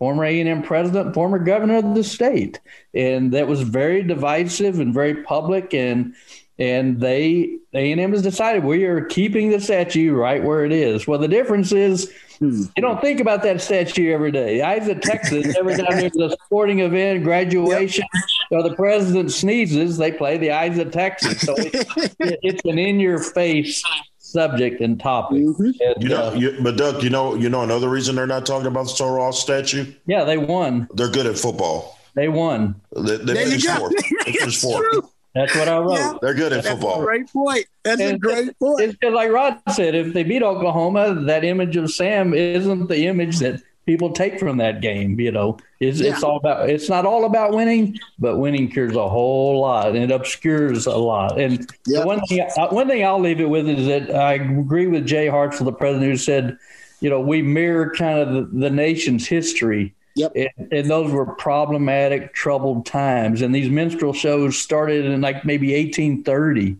former 0.02 0.24
A&M 0.24 0.64
president, 0.64 1.14
former 1.14 1.38
governor 1.38 1.76
of 1.76 1.94
the 1.94 2.02
state, 2.02 2.58
and 2.92 3.32
that 3.32 3.46
was 3.46 3.62
very 3.62 4.02
divisive 4.02 4.80
and 4.80 4.92
very 4.92 5.22
public. 5.22 5.72
And 5.72 6.16
and 6.58 6.98
they 6.98 7.58
A&M 7.72 8.10
has 8.10 8.20
decided 8.20 8.64
we 8.64 8.84
are 8.84 9.04
keeping 9.04 9.50
the 9.50 9.60
statue 9.60 10.12
right 10.12 10.42
where 10.42 10.64
it 10.64 10.72
is. 10.72 11.06
Well, 11.06 11.20
the 11.20 11.28
difference 11.28 11.70
is 11.70 12.12
hmm. 12.40 12.64
you 12.76 12.82
don't 12.82 13.00
think 13.00 13.20
about 13.20 13.44
that 13.44 13.60
statue 13.60 14.12
every 14.12 14.32
day. 14.32 14.60
I 14.60 14.78
was 14.78 14.88
at 14.88 15.02
Texas 15.02 15.56
every 15.56 15.76
time 15.76 15.90
there's 15.90 16.16
a 16.16 16.36
sporting 16.46 16.80
event, 16.80 17.22
graduation, 17.22 18.04
yep. 18.12 18.24
or 18.50 18.68
the 18.68 18.74
president 18.74 19.30
sneezes, 19.30 19.98
they 19.98 20.10
play 20.10 20.36
the 20.36 20.50
Eyes 20.50 20.78
of 20.78 20.90
Texas. 20.90 21.42
So 21.42 21.54
it's, 21.56 21.94
it's 22.18 22.64
an 22.64 22.76
in 22.76 22.98
your 22.98 23.20
face 23.20 23.84
subject 24.32 24.80
and 24.80 24.98
topic. 24.98 25.38
Mm-hmm. 25.38 25.64
And, 25.80 26.02
you 26.02 26.08
know, 26.08 26.28
uh, 26.28 26.34
you, 26.34 26.56
but 26.62 26.76
Doug, 26.76 27.02
you 27.02 27.10
know, 27.10 27.34
you 27.34 27.48
know 27.48 27.62
another 27.62 27.88
reason 27.88 28.14
they're 28.16 28.26
not 28.26 28.46
talking 28.46 28.66
about 28.66 28.84
the 28.84 28.90
Sul 28.90 29.14
Ross 29.14 29.40
statue. 29.40 29.92
Yeah, 30.06 30.24
they 30.24 30.38
won. 30.38 30.88
They're 30.94 31.10
good 31.10 31.26
at 31.26 31.38
football. 31.38 31.98
They 32.14 32.28
won. 32.28 32.80
They, 32.94 33.16
they 33.16 33.32
There 33.34 33.42
you 33.44 33.50
finished 33.50 33.66
go. 33.66 33.76
fourth. 33.76 33.94
They 34.26 34.32
finished 34.32 34.46
It's 34.46 34.62
fourth. 34.62 34.84
true. 34.90 35.08
That's 35.34 35.54
what 35.56 35.66
I 35.68 35.78
wrote. 35.78 35.94
Yeah. 35.94 36.12
They're 36.20 36.34
good 36.34 36.52
at 36.52 36.62
That's 36.62 36.66
a 36.66 36.70
football. 36.72 37.02
great 37.02 37.26
point. 37.32 37.64
That's 37.84 38.00
a 38.02 38.18
great 38.18 38.58
point. 38.58 38.82
It's 38.82 38.98
just 39.02 39.14
like 39.14 39.30
Rod 39.30 39.58
said, 39.70 39.94
if 39.94 40.12
they 40.12 40.24
beat 40.24 40.42
Oklahoma, 40.42 41.14
that 41.24 41.42
image 41.42 41.74
of 41.76 41.90
Sam 41.90 42.34
isn't 42.34 42.88
the 42.88 43.06
image 43.06 43.38
that 43.38 43.62
people 43.86 44.12
take 44.12 44.38
from 44.38 44.58
that 44.58 44.80
game. 44.80 45.18
You 45.18 45.32
know, 45.32 45.58
it's, 45.80 46.00
it's 46.00 46.22
all 46.22 46.36
about. 46.36 46.68
It's 46.70 46.88
not 46.88 47.04
all 47.06 47.24
about 47.24 47.52
winning, 47.52 47.98
but 48.18 48.38
winning 48.38 48.68
cures 48.70 48.96
a 48.96 49.08
whole 49.08 49.60
lot, 49.60 49.88
and 49.88 49.98
it 49.98 50.10
obscures 50.10 50.86
a 50.86 50.96
lot. 50.96 51.40
And 51.40 51.66
Yeah. 51.86 52.00
the 52.00 52.06
one 52.06 52.20
thing, 52.26 52.40
uh, 52.56 52.68
one 52.68 52.88
thing 52.88 53.04
I'll 53.04 53.20
leave 53.20 53.40
it 53.40 53.48
with 53.48 53.68
is 53.68 53.86
that 53.86 54.14
I 54.14 54.34
agree 54.34 54.86
with 54.86 55.06
Jay 55.06 55.26
Hartzell, 55.26 55.64
the 55.64 55.72
president, 55.72 56.10
who 56.10 56.16
said, 56.16 56.56
you 57.00 57.10
know, 57.10 57.20
we 57.20 57.42
mirror 57.42 57.92
kind 57.96 58.18
of 58.18 58.32
the, 58.32 58.58
the 58.58 58.70
nation's 58.70 59.26
history. 59.26 59.94
Yep. 60.14 60.32
And, 60.36 60.72
and 60.72 60.90
those 60.90 61.10
were 61.10 61.26
problematic, 61.34 62.34
troubled 62.34 62.84
times. 62.86 63.40
And 63.42 63.54
these 63.54 63.70
minstrel 63.70 64.12
shows 64.12 64.58
started 64.58 65.06
in 65.06 65.20
like 65.22 65.44
maybe 65.44 65.72
1830. 65.74 66.76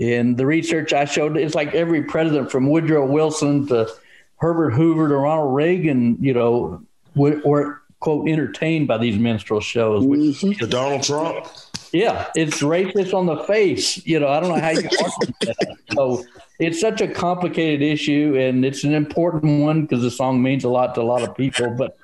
And 0.00 0.36
the 0.36 0.46
research 0.46 0.92
I 0.92 1.04
showed, 1.04 1.36
it's 1.36 1.56
like 1.56 1.74
every 1.74 2.04
president 2.04 2.52
from 2.52 2.70
Woodrow 2.70 3.04
Wilson 3.04 3.66
to 3.66 3.88
Herbert 4.38 4.70
Hoover 4.70 5.08
to 5.08 5.16
Ronald 5.16 5.54
Reagan, 5.54 6.16
you 6.20 6.32
know, 6.32 6.82
were, 7.14 7.40
were 7.44 7.82
quote 8.00 8.28
entertained 8.28 8.86
by 8.88 8.98
these 8.98 9.18
minstrel 9.18 9.60
shows. 9.60 10.04
Which, 10.04 10.20
mm-hmm. 10.20 10.52
To 10.52 10.66
Donald 10.66 11.02
Trump. 11.02 11.46
yeah, 11.92 12.28
it's 12.34 12.62
racist 12.62 13.14
on 13.14 13.26
the 13.26 13.38
face. 13.44 14.04
You 14.06 14.20
know, 14.20 14.28
I 14.28 14.40
don't 14.40 14.50
know 14.50 14.60
how 14.60 14.70
you 14.70 14.82
can 14.82 14.90
argue 15.04 15.34
that. 15.42 15.76
So 15.94 16.24
it's 16.58 16.80
such 16.80 17.00
a 17.00 17.08
complicated 17.08 17.82
issue, 17.82 18.36
and 18.38 18.64
it's 18.64 18.84
an 18.84 18.94
important 18.94 19.62
one 19.62 19.82
because 19.82 20.02
the 20.02 20.10
song 20.10 20.42
means 20.42 20.64
a 20.64 20.68
lot 20.68 20.94
to 20.94 21.00
a 21.00 21.02
lot 21.02 21.22
of 21.22 21.36
people. 21.36 21.74
But 21.76 21.96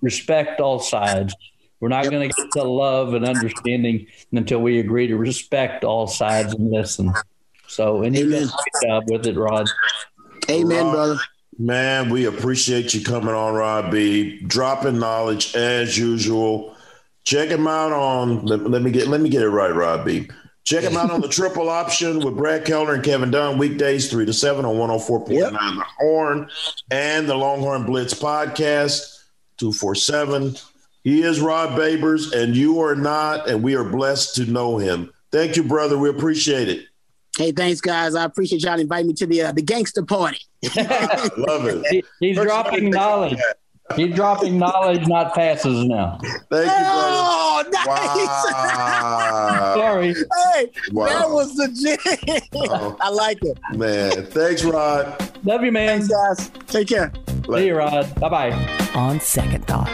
respect 0.00 0.60
all 0.60 0.78
sides. 0.78 1.34
We're 1.80 1.88
not 1.88 2.08
going 2.08 2.30
to 2.30 2.34
get 2.34 2.52
to 2.52 2.62
love 2.62 3.12
and 3.12 3.26
understanding 3.26 4.06
until 4.32 4.60
we 4.60 4.78
agree 4.78 5.06
to 5.08 5.16
respect 5.16 5.84
all 5.84 6.06
sides 6.06 6.54
and 6.54 6.70
listen. 6.70 7.12
So, 7.66 8.02
and 8.02 8.16
you 8.16 8.24
did 8.24 8.32
a 8.32 8.36
Amen. 8.36 8.48
great 8.48 8.88
job 8.88 9.04
with 9.10 9.26
it, 9.26 9.36
Rod. 9.36 9.66
Amen, 10.48 10.86
Rod, 10.86 10.92
brother. 10.92 11.16
Man, 11.58 12.10
we 12.10 12.24
appreciate 12.26 12.94
you 12.94 13.04
coming 13.04 13.34
on, 13.34 13.54
Rod 13.54 13.90
B. 13.90 14.40
Dropping 14.40 14.98
knowledge 14.98 15.54
as 15.54 15.96
usual. 15.96 16.76
Check 17.24 17.48
him 17.48 17.66
out 17.66 17.92
on. 17.92 18.44
Let, 18.44 18.68
let 18.68 18.82
me 18.82 18.90
get 18.90 19.06
let 19.06 19.20
me 19.20 19.28
get 19.28 19.42
it 19.42 19.48
right, 19.48 19.74
Rod 19.74 20.04
B. 20.04 20.28
Check 20.64 20.82
him 20.82 20.96
out 20.96 21.10
on 21.10 21.20
the 21.20 21.28
triple 21.28 21.68
option 21.68 22.24
with 22.24 22.36
Brad 22.36 22.64
Kellner 22.64 22.94
and 22.94 23.04
Kevin 23.04 23.30
Dunn 23.30 23.58
weekdays 23.58 24.10
three 24.10 24.26
to 24.26 24.32
seven 24.32 24.64
on 24.64 24.78
one 24.78 24.88
hundred 24.88 25.04
four 25.04 25.24
point 25.24 25.52
nine 25.52 25.76
the 25.76 25.84
Horn 25.98 26.48
and 26.90 27.28
the 27.28 27.34
Longhorn 27.36 27.84
Blitz 27.84 28.14
podcast 28.14 29.22
two 29.58 29.72
four 29.72 29.94
seven. 29.94 30.56
He 31.02 31.22
is 31.22 31.40
Rod 31.40 31.78
Babers, 31.78 32.32
and 32.32 32.56
you 32.56 32.80
are 32.80 32.96
not, 32.96 33.48
and 33.48 33.62
we 33.62 33.76
are 33.76 33.84
blessed 33.84 34.36
to 34.36 34.46
know 34.46 34.78
him. 34.78 35.12
Thank 35.30 35.56
you, 35.56 35.62
brother. 35.62 35.98
We 35.98 36.08
appreciate 36.08 36.68
it. 36.68 36.86
Hey, 37.36 37.52
thanks, 37.52 37.80
guys. 37.80 38.14
I 38.14 38.24
appreciate 38.24 38.62
y'all 38.62 38.78
inviting 38.78 39.08
me 39.08 39.14
to 39.14 39.26
the 39.26 39.42
uh, 39.42 39.52
the 39.52 39.62
gangster 39.62 40.04
party. 40.04 40.38
Love 40.76 41.66
it. 41.66 41.84
He, 41.90 42.04
he's 42.20 42.36
First 42.36 42.46
dropping 42.48 42.90
knowledge. 42.90 43.38
He's 43.96 44.14
dropping 44.14 44.56
knowledge, 44.58 45.06
not 45.06 45.34
passes 45.34 45.84
now. 45.84 46.18
Thank 46.22 46.32
you, 46.32 46.48
brother. 46.48 46.70
Oh, 46.70 47.64
nice. 47.70 47.86
Wow. 47.86 49.74
Sorry. 49.76 50.14
hey, 50.54 50.70
Wow. 50.92 51.06
that 51.06 51.28
was 51.30 51.54
legit. 51.56 52.00
Oh. 52.54 52.96
I 53.00 53.10
like 53.10 53.42
it. 53.42 53.58
Man, 53.74 54.24
thanks, 54.26 54.64
Rod. 54.64 55.30
Love 55.44 55.64
you, 55.64 55.72
man. 55.72 56.00
Thanks, 56.00 56.08
guys. 56.08 56.50
Take 56.66 56.88
care. 56.88 57.12
See 57.52 57.66
you, 57.66 57.76
Rod. 57.76 58.14
Bye 58.20 58.28
bye. 58.30 58.90
On 58.94 59.20
second 59.20 59.66
thought. 59.66 59.90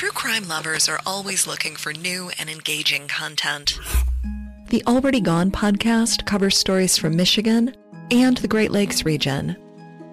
True 0.00 0.08
crime 0.12 0.48
lovers 0.48 0.88
are 0.88 0.98
always 1.04 1.46
looking 1.46 1.76
for 1.76 1.92
new 1.92 2.30
and 2.38 2.48
engaging 2.48 3.06
content. 3.06 3.78
The 4.70 4.82
Already 4.86 5.20
Gone 5.20 5.50
podcast 5.50 6.24
covers 6.24 6.56
stories 6.56 6.96
from 6.96 7.16
Michigan 7.16 7.76
and 8.10 8.38
the 8.38 8.48
Great 8.48 8.70
Lakes 8.70 9.04
region. 9.04 9.58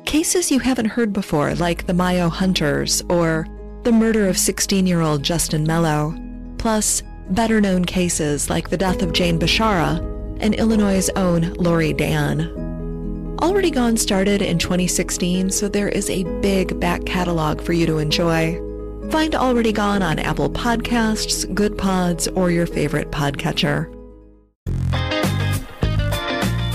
Cases 0.04 0.52
you 0.52 0.60
haven't 0.60 0.88
heard 0.88 1.14
before, 1.14 1.56
like 1.56 1.88
the 1.88 1.94
Mayo 1.94 2.28
Hunters 2.28 3.02
or 3.08 3.48
the 3.84 3.94
murder 3.94 4.28
of 4.28 4.38
16 4.38 4.86
year 4.86 5.00
old 5.00 5.24
Justin 5.24 5.64
Mello, 5.64 6.14
plus 6.58 7.02
better 7.30 7.62
known 7.62 7.86
cases 7.86 8.50
like 8.50 8.70
the 8.70 8.76
death 8.76 9.02
of 9.02 9.14
Jane 9.14 9.40
Bashara 9.40 10.00
and 10.42 10.54
Illinois' 10.56 11.10
own 11.16 11.54
Lori 11.54 11.94
Dan. 11.94 13.38
Already 13.42 13.72
Gone 13.72 13.96
started 13.96 14.42
in 14.42 14.58
2016, 14.58 15.50
so 15.50 15.70
there 15.70 15.88
is 15.88 16.10
a 16.10 16.26
big 16.42 16.78
back 16.78 17.06
catalog 17.06 17.62
for 17.62 17.72
you 17.72 17.86
to 17.86 18.00
enjoy. 18.00 18.62
Find 19.10 19.36
Already 19.36 19.72
Gone 19.72 20.02
on 20.02 20.20
Apple 20.20 20.50
Podcasts, 20.50 21.52
Good 21.56 21.78
Pods, 21.78 22.28
or 22.28 22.52
your 22.52 22.66
favorite 22.66 23.10
podcatcher. 23.10 23.94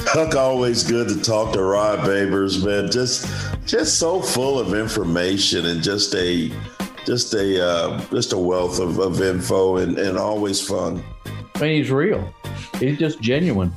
Huck, 0.07 0.35
always 0.35 0.83
good 0.83 1.09
to 1.09 1.21
talk 1.21 1.53
to 1.53 1.63
Rod 1.63 1.99
Babers, 2.01 2.65
man. 2.65 2.91
Just, 2.91 3.27
just 3.67 3.99
so 3.99 4.23
full 4.23 4.59
of 4.59 4.73
information 4.73 5.67
and 5.67 5.83
just 5.83 6.15
a, 6.15 6.51
just 7.05 7.35
a, 7.35 7.63
uh, 7.63 8.01
just 8.11 8.33
a 8.33 8.39
wealth 8.39 8.81
of, 8.81 8.99
of 8.99 9.21
info 9.21 9.77
and, 9.77 9.99
and 9.99 10.17
always 10.17 10.67
fun. 10.67 11.05
I 11.55 11.61
mean, 11.61 11.77
he's 11.79 11.91
real. 11.91 12.33
He's 12.81 12.99
just 12.99 13.21
genuine. 13.21 13.73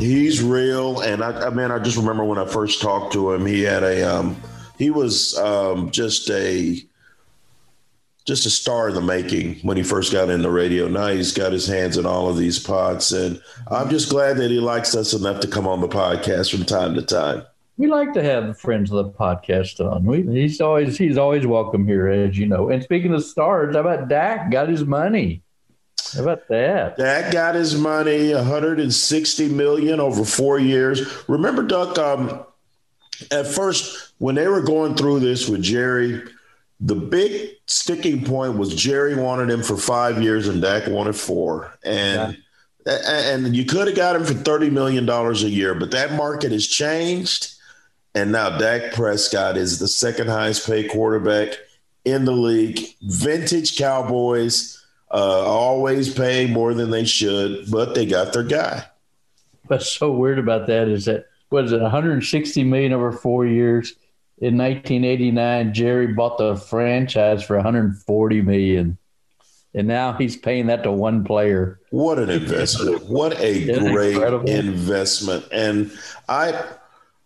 He's 0.00 0.42
real, 0.42 1.00
and 1.00 1.22
I, 1.22 1.46
I 1.46 1.50
mean, 1.50 1.70
I 1.70 1.78
just 1.78 1.96
remember 1.96 2.24
when 2.24 2.38
I 2.38 2.46
first 2.46 2.82
talked 2.82 3.12
to 3.12 3.32
him, 3.32 3.46
he 3.46 3.62
had 3.62 3.84
a, 3.84 4.02
um, 4.02 4.36
he 4.78 4.90
was 4.90 5.38
um, 5.38 5.92
just 5.92 6.28
a, 6.30 6.76
just 8.24 8.46
a 8.46 8.50
star 8.50 8.88
in 8.88 8.94
the 8.94 9.02
making 9.02 9.56
when 9.56 9.76
he 9.76 9.82
first 9.82 10.12
got 10.12 10.30
in 10.30 10.42
the 10.42 10.50
radio. 10.50 10.88
Now 10.88 11.08
he's 11.08 11.32
got 11.32 11.52
his 11.52 11.66
hands 11.66 11.98
in 11.98 12.06
all 12.06 12.28
of 12.28 12.36
these 12.36 12.58
pots, 12.58 13.12
and 13.12 13.40
I'm 13.70 13.90
just 13.90 14.08
glad 14.08 14.38
that 14.38 14.50
he 14.50 14.60
likes 14.60 14.94
us 14.94 15.12
enough 15.12 15.40
to 15.40 15.48
come 15.48 15.66
on 15.66 15.80
the 15.80 15.88
podcast 15.88 16.50
from 16.50 16.64
time 16.64 16.94
to 16.94 17.02
time. 17.02 17.44
We 17.76 17.88
like 17.88 18.12
to 18.14 18.22
have 18.22 18.58
friends 18.58 18.92
of 18.92 19.04
the 19.04 19.10
podcast 19.10 19.80
on. 19.80 20.04
We, 20.04 20.22
he's 20.22 20.60
always 20.60 20.96
he's 20.96 21.18
always 21.18 21.46
welcome 21.46 21.86
here, 21.86 22.08
as 22.08 22.38
you 22.38 22.46
know. 22.46 22.70
And 22.70 22.82
speaking 22.82 23.12
of 23.12 23.24
stars, 23.24 23.74
how 23.74 23.80
about 23.80 24.08
Dak 24.08 24.50
got 24.50 24.68
his 24.68 24.84
money? 24.84 25.42
How 26.14 26.22
about 26.22 26.48
that? 26.48 26.96
Dak 26.96 27.32
got 27.32 27.56
his 27.56 27.76
money, 27.76 28.32
160 28.32 29.48
million 29.48 29.98
over 30.00 30.24
four 30.24 30.60
years. 30.60 31.28
Remember, 31.28 31.64
Duck, 31.64 31.98
um, 31.98 32.44
at 33.32 33.48
first 33.48 34.12
when 34.18 34.36
they 34.36 34.46
were 34.46 34.62
going 34.62 34.94
through 34.94 35.20
this 35.20 35.48
with 35.48 35.62
Jerry, 35.62 36.22
the 36.80 36.94
big 36.94 37.50
sticking 37.66 38.24
point 38.24 38.58
was 38.58 38.74
Jerry 38.74 39.14
wanted 39.14 39.50
him 39.50 39.62
for 39.62 39.76
five 39.76 40.22
years 40.22 40.48
and 40.48 40.60
Dak 40.60 40.86
wanted 40.88 41.16
four. 41.16 41.72
And 41.84 42.38
and 42.86 43.56
you 43.56 43.64
could 43.64 43.86
have 43.86 43.96
got 43.96 44.16
him 44.16 44.24
for 44.24 44.34
$30 44.34 44.70
million 44.70 45.08
a 45.08 45.32
year, 45.32 45.74
but 45.74 45.90
that 45.92 46.12
market 46.12 46.52
has 46.52 46.66
changed. 46.66 47.54
And 48.14 48.30
now 48.30 48.58
Dak 48.58 48.92
Prescott 48.92 49.56
is 49.56 49.78
the 49.78 49.88
second 49.88 50.28
highest 50.28 50.66
paid 50.66 50.90
quarterback 50.90 51.54
in 52.04 52.26
the 52.26 52.32
league. 52.32 52.80
Vintage 53.02 53.78
Cowboys 53.78 54.84
uh, 55.10 55.16
always 55.16 56.12
pay 56.12 56.46
more 56.46 56.74
than 56.74 56.90
they 56.90 57.04
should, 57.04 57.70
but 57.70 57.94
they 57.94 58.04
got 58.06 58.32
their 58.32 58.42
guy. 58.42 58.84
What's 59.66 59.90
so 59.90 60.12
weird 60.12 60.38
about 60.38 60.66
that 60.66 60.88
is 60.88 61.06
that 61.06 61.26
was 61.50 61.72
it 61.72 61.80
160 61.80 62.64
million 62.64 62.92
over 62.92 63.12
four 63.12 63.46
years. 63.46 63.94
In 64.38 64.58
1989, 64.58 65.72
Jerry 65.72 66.08
bought 66.08 66.38
the 66.38 66.56
franchise 66.56 67.42
for 67.44 67.54
140 67.56 68.42
million, 68.42 68.98
and 69.74 69.86
now 69.86 70.12
he's 70.14 70.36
paying 70.36 70.66
that 70.66 70.82
to 70.82 70.90
one 70.92 71.22
player. 71.24 71.78
What 71.90 72.18
an 72.18 72.30
investment! 72.30 73.08
What 73.08 73.38
a 73.40 73.68
Isn't 73.70 73.92
great 73.92 74.14
incredible? 74.14 74.50
investment! 74.50 75.44
And 75.52 75.92
I, 76.28 76.60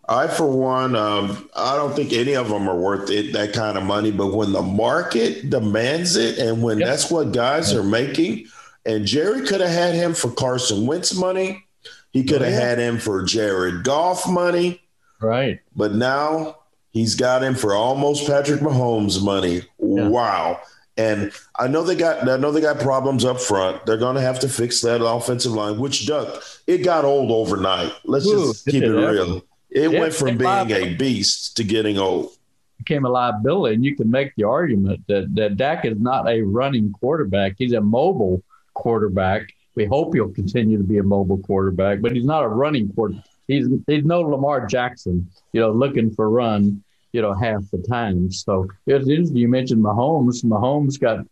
I 0.07 0.27
for 0.27 0.47
one, 0.51 0.95
um, 0.95 1.49
I 1.55 1.75
don't 1.75 1.95
think 1.95 2.13
any 2.13 2.35
of 2.35 2.49
them 2.49 2.69
are 2.69 2.77
worth 2.77 3.09
it 3.09 3.33
that 3.33 3.53
kind 3.53 3.75
of 3.77 3.83
money. 3.83 4.11
But 4.11 4.33
when 4.35 4.51
the 4.51 4.61
market 4.61 5.49
demands 5.49 6.15
it, 6.15 6.37
and 6.37 6.61
when 6.61 6.77
Yep. 6.77 6.87
that's 6.87 7.09
what 7.09 7.31
guys 7.31 7.73
are 7.73 7.83
making, 7.83 8.45
and 8.85 9.05
Jerry 9.05 9.41
could 9.47 9.61
have 9.61 9.71
had 9.71 9.95
him 9.95 10.13
for 10.13 10.29
Carson 10.31 10.85
Wentz 10.85 11.15
money, 11.15 11.65
he 12.11 12.23
could 12.23 12.41
have 12.41 12.53
Oh, 12.53 12.55
yeah. 12.55 12.67
had 12.67 12.77
him 12.77 12.99
for 12.99 13.23
Jared 13.23 13.83
Goff 13.83 14.29
money, 14.29 14.81
Right. 15.21 15.59
but 15.75 15.93
now 15.95 16.57
he's 16.99 17.15
got 17.15 17.43
him 17.43 17.55
for 17.55 17.73
almost 17.73 18.27
Patrick 18.27 18.61
Mahomes 18.61 19.23
money. 19.23 19.61
Wow. 19.77 20.61
And 20.97 21.31
I 21.57 21.67
know 21.67 21.83
they 21.83 21.95
got 21.95 22.27
I 22.27 22.37
know 22.37 22.51
they 22.51 22.61
got 22.61 22.79
problems 22.79 23.23
up 23.23 23.39
front. 23.39 23.85
They're 23.85 23.97
going 23.97 24.15
to 24.15 24.21
have 24.21 24.39
to 24.41 24.49
fix 24.49 24.81
that 24.81 25.03
offensive 25.05 25.53
line, 25.53 25.79
which 25.79 26.05
duck 26.07 26.43
it 26.67 26.79
got 26.79 27.05
old 27.05 27.31
overnight. 27.31 27.93
Let's 28.03 28.27
Ooh, 28.27 28.53
just 28.53 28.65
keep 28.65 28.83
it 28.83 28.91
it 28.91 28.91
real. 28.91 29.41
It 29.69 29.91
Yeah, 29.91 29.99
went 30.01 30.13
from 30.13 30.37
being 30.37 30.71
a 30.71 30.95
beast 30.95 31.55
to 31.57 31.63
getting 31.63 31.97
old. 31.97 32.31
became 32.79 33.05
a 33.05 33.09
liability. 33.09 33.75
And 33.75 33.85
you 33.85 33.95
can 33.95 34.09
make 34.11 34.35
the 34.35 34.43
argument 34.43 35.01
that, 35.07 35.33
that 35.35 35.57
Dak 35.57 35.85
is 35.85 35.99
not 35.99 36.27
a 36.29 36.41
running 36.41 36.91
quarterback. 36.91 37.55
He's 37.57 37.73
a 37.73 37.81
mobile 37.81 38.43
quarterback. 38.73 39.53
We 39.75 39.85
hope 39.85 40.13
he'll 40.13 40.29
continue 40.33 40.77
to 40.77 40.83
be 40.83 40.97
a 40.97 41.03
mobile 41.03 41.37
quarterback, 41.39 42.01
but 42.01 42.11
he's 42.13 42.25
not 42.25 42.43
a 42.43 42.47
running 42.49 42.91
quarterback. 42.93 43.25
He's 43.47 43.67
he's 43.87 44.03
no 44.05 44.21
Lamar 44.21 44.65
Jackson, 44.67 45.27
you 45.53 45.61
know, 45.61 45.71
looking 45.71 46.11
for 46.13 46.29
run. 46.29 46.83
You 47.11 47.21
know, 47.21 47.33
half 47.33 47.61
the 47.71 47.79
time. 47.79 48.31
So 48.31 48.67
it's 48.85 49.07
interesting. 49.09 49.37
You 49.37 49.47
mentioned 49.47 49.83
Mahomes. 49.83 50.43
Mahomes 50.43 50.99
got, 50.99 51.25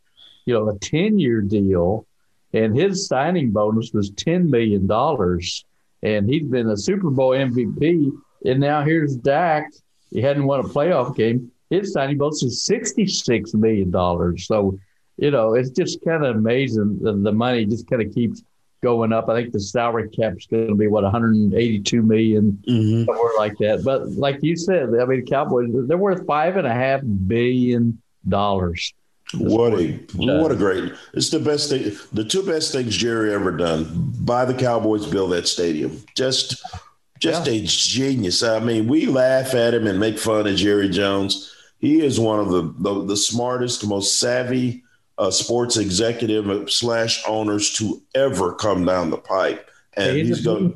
you 0.45 0.53
know, 0.53 0.69
a 0.69 0.77
10 0.79 1.19
year 1.19 1.41
deal, 1.41 2.05
and 2.53 2.75
his 2.75 3.07
signing 3.07 3.51
bonus 3.51 3.91
was 3.93 4.11
$10 4.11 4.49
million. 4.49 4.89
And 6.03 6.29
he's 6.29 6.47
been 6.47 6.69
a 6.69 6.77
Super 6.77 7.09
Bowl 7.09 7.31
MVP. 7.31 8.11
And 8.45 8.59
now 8.59 8.83
here's 8.83 9.15
Dak. 9.15 9.71
He 10.11 10.21
hadn't 10.21 10.45
won 10.45 10.59
a 10.59 10.63
playoff 10.63 11.15
game. 11.15 11.51
His 11.69 11.91
signing 11.91 12.17
bonus 12.17 12.43
is 12.43 12.65
$66 12.69 13.53
million. 13.55 14.37
So, 14.37 14.79
you 15.17 15.31
know, 15.31 15.55
it's 15.55 15.71
just 15.71 16.03
kind 16.05 16.23
of 16.23 16.37
amazing. 16.37 16.99
The, 17.01 17.13
the 17.13 17.31
money 17.31 17.65
just 17.65 17.89
kind 17.89 18.01
of 18.01 18.13
keeps 18.13 18.43
going 18.81 19.13
up. 19.13 19.29
I 19.29 19.41
think 19.41 19.53
the 19.53 19.59
salary 19.59 20.09
cap 20.09 20.33
is 20.37 20.45
going 20.45 20.67
to 20.67 20.75
be 20.75 20.87
what 20.87 21.03
182 21.03 22.01
million, 22.01 22.61
mm-hmm. 22.67 23.05
somewhere 23.05 23.31
like 23.37 23.57
that. 23.57 23.83
But 23.83 24.09
like 24.11 24.39
you 24.41 24.55
said, 24.55 24.89
I 24.99 25.05
mean, 25.05 25.25
Cowboys 25.25 25.69
they're 25.87 25.97
worth 25.97 26.25
five 26.25 26.57
and 26.57 26.67
a 26.67 26.73
half 26.73 27.01
billion 27.27 28.01
dollars. 28.27 28.93
What 29.33 29.73
a 29.73 29.91
what 30.15 30.51
a 30.51 30.55
great! 30.55 30.93
It's 31.13 31.29
the 31.29 31.39
best 31.39 31.69
thing. 31.69 31.97
The 32.13 32.23
two 32.23 32.43
best 32.43 32.71
things 32.71 32.95
Jerry 32.95 33.33
ever 33.33 33.51
done: 33.51 34.13
buy 34.19 34.45
the 34.45 34.53
Cowboys, 34.53 35.05
build 35.05 35.33
that 35.33 35.47
stadium. 35.47 36.01
Just 36.15 36.63
just 37.19 37.45
yeah. 37.45 37.53
a 37.53 37.61
genius. 37.65 38.41
I 38.41 38.59
mean, 38.59 38.87
we 38.87 39.05
laugh 39.05 39.53
at 39.53 39.73
him 39.73 39.85
and 39.85 39.99
make 39.99 40.17
fun 40.17 40.47
of 40.47 40.55
Jerry 40.55 40.87
Jones. 40.87 41.53
He 41.79 42.01
is 42.01 42.19
one 42.19 42.39
of 42.39 42.49
the 42.49 42.73
the, 42.79 43.05
the 43.05 43.17
smartest, 43.17 43.85
most 43.85 44.17
savvy 44.17 44.83
uh, 45.17 45.31
sports 45.31 45.77
executive 45.77 46.69
slash 46.69 47.23
owners 47.27 47.73
to 47.73 48.01
ever 48.15 48.53
come 48.53 48.85
down 48.85 49.09
the 49.09 49.17
pipe. 49.17 49.69
And 49.95 50.15
he's, 50.15 50.27
he's, 50.27 50.47
a, 50.47 50.73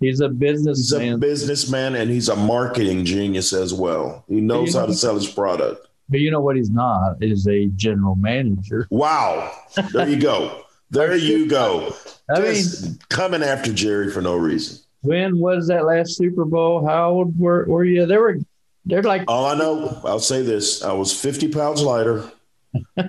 he's 0.00 0.20
a 0.20 0.28
businessman. 0.28 1.02
He's 1.02 1.14
a 1.14 1.18
businessman 1.18 1.94
and 1.94 2.10
he's 2.10 2.28
a 2.28 2.34
marketing 2.34 3.04
genius 3.04 3.52
as 3.52 3.72
well. 3.72 4.24
He 4.28 4.40
knows 4.40 4.74
how 4.74 4.86
to 4.86 4.94
sell 4.94 5.14
his 5.14 5.30
product. 5.30 5.86
But 6.08 6.20
you 6.20 6.30
know 6.30 6.40
what 6.40 6.56
he's 6.56 6.70
not 6.70 7.16
is 7.20 7.46
a 7.46 7.66
general 7.76 8.16
manager. 8.16 8.88
Wow. 8.90 9.52
There 9.92 10.08
you 10.08 10.20
go. 10.20 10.64
There 10.90 11.14
you 11.16 11.46
go. 11.46 11.94
I 12.28 12.40
Just 12.40 12.84
mean, 12.84 12.98
coming 13.10 13.42
after 13.44 13.72
Jerry 13.72 14.10
for 14.10 14.20
no 14.20 14.36
reason. 14.36 14.80
When 15.02 15.38
was 15.38 15.68
that 15.68 15.84
last 15.84 16.16
Super 16.16 16.44
Bowl? 16.44 16.84
How 16.84 17.10
old 17.10 17.38
were, 17.38 17.66
were 17.66 17.84
you? 17.84 18.06
They 18.06 18.16
were 18.16 18.38
they're 18.86 19.02
like 19.02 19.24
all 19.28 19.46
I 19.46 19.54
know, 19.54 20.00
I'll 20.04 20.18
say 20.18 20.42
this. 20.42 20.82
I 20.82 20.92
was 20.92 21.18
50 21.18 21.48
pounds 21.48 21.80
lighter 21.82 22.30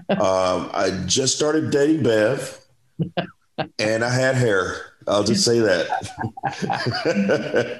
um, 0.09 0.70
I 0.74 1.03
just 1.05 1.36
started 1.36 1.72
dating 1.72 2.03
Bev, 2.03 2.59
and 3.80 4.03
I 4.03 4.09
had 4.09 4.36
hair. 4.36 4.95
I'll 5.07 5.24
just 5.24 5.45
say 5.45 5.59
that. 5.59 5.88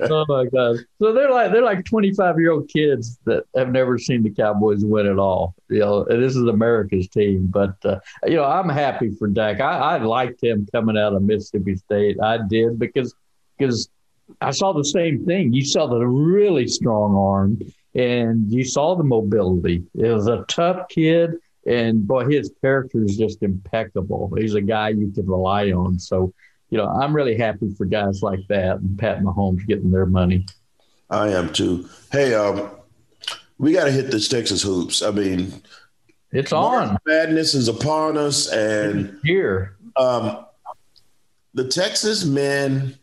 oh 0.11 0.25
my 0.27 0.45
god! 0.45 0.77
So 0.99 1.11
they're 1.13 1.31
like 1.31 1.51
they're 1.51 1.63
like 1.63 1.86
twenty 1.86 2.13
five 2.13 2.39
year 2.39 2.51
old 2.51 2.69
kids 2.69 3.17
that 3.25 3.45
have 3.55 3.71
never 3.71 3.97
seen 3.97 4.21
the 4.23 4.29
Cowboys 4.29 4.86
win 4.86 5.07
at 5.07 5.17
all. 5.17 5.55
You 5.69 5.79
know, 5.79 6.03
this 6.03 6.36
is 6.36 6.43
America's 6.43 7.07
team, 7.07 7.47
but 7.47 7.75
uh, 7.83 7.99
you 8.27 8.36
know 8.36 8.45
I'm 8.45 8.69
happy 8.69 9.11
for 9.17 9.27
Dak. 9.27 9.59
I, 9.59 9.95
I 9.95 9.97
liked 9.97 10.43
him 10.43 10.67
coming 10.71 10.97
out 10.97 11.13
of 11.13 11.23
Mississippi 11.23 11.75
State. 11.77 12.17
I 12.21 12.39
did 12.47 12.77
because 12.77 13.15
because 13.57 13.89
I 14.41 14.51
saw 14.51 14.73
the 14.73 14.86
same 14.86 15.25
thing. 15.25 15.53
You 15.53 15.65
saw 15.65 15.88
the 15.88 16.05
really 16.05 16.67
strong 16.67 17.15
arm, 17.15 17.59
and 17.95 18.51
you 18.51 18.63
saw 18.63 18.95
the 18.95 19.03
mobility. 19.03 19.83
It 19.95 20.11
was 20.11 20.27
a 20.27 20.45
tough 20.47 20.89
kid 20.89 21.36
and 21.66 22.05
boy, 22.07 22.26
his 22.26 22.51
character 22.61 23.03
is 23.03 23.18
just 23.18 23.41
impeccable. 23.41 24.32
He's 24.38 24.53
a 24.53 24.61
guy 24.61 24.89
you 24.89 25.11
can 25.11 25.26
rely 25.26 25.72
on. 25.72 25.99
So, 25.99 26.34
you 26.70 26.78
know, 26.78 26.88
I'm 26.88 27.16
really 27.16 27.38
happy 27.38 27.74
for 27.76 27.86
guys 27.86 28.22
like 28.22 28.45
that 28.49 28.78
and 28.78 28.97
Pat 28.97 29.22
Mahomes 29.22 29.66
getting 29.66 29.91
their 29.91 30.05
money. 30.05 30.45
I 31.09 31.30
am 31.30 31.51
too. 31.53 31.88
Hey, 32.11 32.34
um, 32.34 32.72
we 33.57 33.74
got 33.74 33.86
to 33.86 33.91
hit 33.91 34.11
this 34.11 34.28
Texas 34.28 34.61
hoops. 34.61 35.01
I 35.01 35.11
mean, 35.11 35.61
it's 36.32 36.51
on. 36.51 36.97
Madness 37.05 37.53
is 37.53 37.68
upon 37.68 38.18
us, 38.18 38.51
and 38.51 39.20
here. 39.24 39.78
Um, 39.95 40.45
the 41.53 41.66
Texas 41.66 42.26
men 42.26 42.97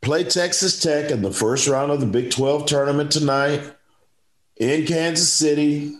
play 0.00 0.24
Texas 0.24 0.80
Tech 0.80 1.10
in 1.10 1.22
the 1.22 1.30
first 1.30 1.68
round 1.68 1.92
of 1.92 2.00
the 2.00 2.06
Big 2.06 2.30
12 2.30 2.66
tournament 2.66 3.12
tonight 3.12 3.62
in 4.56 4.86
Kansas 4.86 5.32
City. 5.32 5.94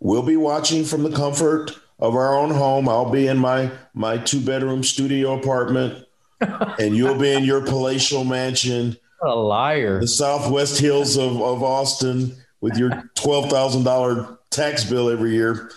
We'll 0.00 0.22
be 0.22 0.36
watching 0.36 0.84
from 0.84 1.02
the 1.02 1.10
comfort 1.10 1.72
of 1.98 2.14
our 2.14 2.36
own 2.36 2.50
home. 2.50 2.88
I'll 2.88 3.10
be 3.10 3.26
in 3.26 3.38
my 3.38 3.70
my 3.94 4.18
two 4.18 4.40
bedroom 4.40 4.84
studio 4.84 5.38
apartment, 5.38 6.04
and 6.40 6.96
you'll 6.96 7.18
be 7.18 7.32
in 7.32 7.44
your 7.44 7.64
palatial 7.64 8.24
mansion. 8.24 8.96
A 9.22 9.34
liar. 9.34 10.00
The 10.00 10.06
Southwest 10.06 10.80
Hills 10.80 11.16
of, 11.16 11.40
of 11.42 11.62
Austin 11.62 12.36
with 12.60 12.76
your 12.76 13.10
twelve 13.14 13.50
thousand 13.50 13.84
dollar 13.84 14.38
tax 14.50 14.84
bill 14.84 15.10
every 15.10 15.32
year. 15.32 15.70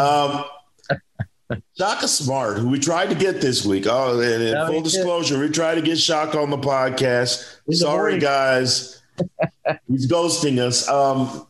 Um, 0.00 0.44
Shaka 1.78 2.08
Smart, 2.08 2.58
who 2.58 2.68
we 2.68 2.78
tried 2.78 3.08
to 3.10 3.14
get 3.14 3.40
this 3.40 3.64
week. 3.64 3.86
Oh, 3.88 4.20
and 4.20 4.42
in 4.42 4.66
full 4.66 4.82
disclosure, 4.82 5.38
we 5.38 5.48
tried 5.48 5.76
to 5.76 5.82
get 5.82 5.98
Shaka 5.98 6.38
on 6.38 6.50
the 6.50 6.58
podcast. 6.58 7.58
He's 7.66 7.80
Sorry, 7.80 8.18
guys. 8.18 9.00
He's 9.88 10.10
ghosting 10.10 10.58
us. 10.58 10.88
Um, 10.88 11.46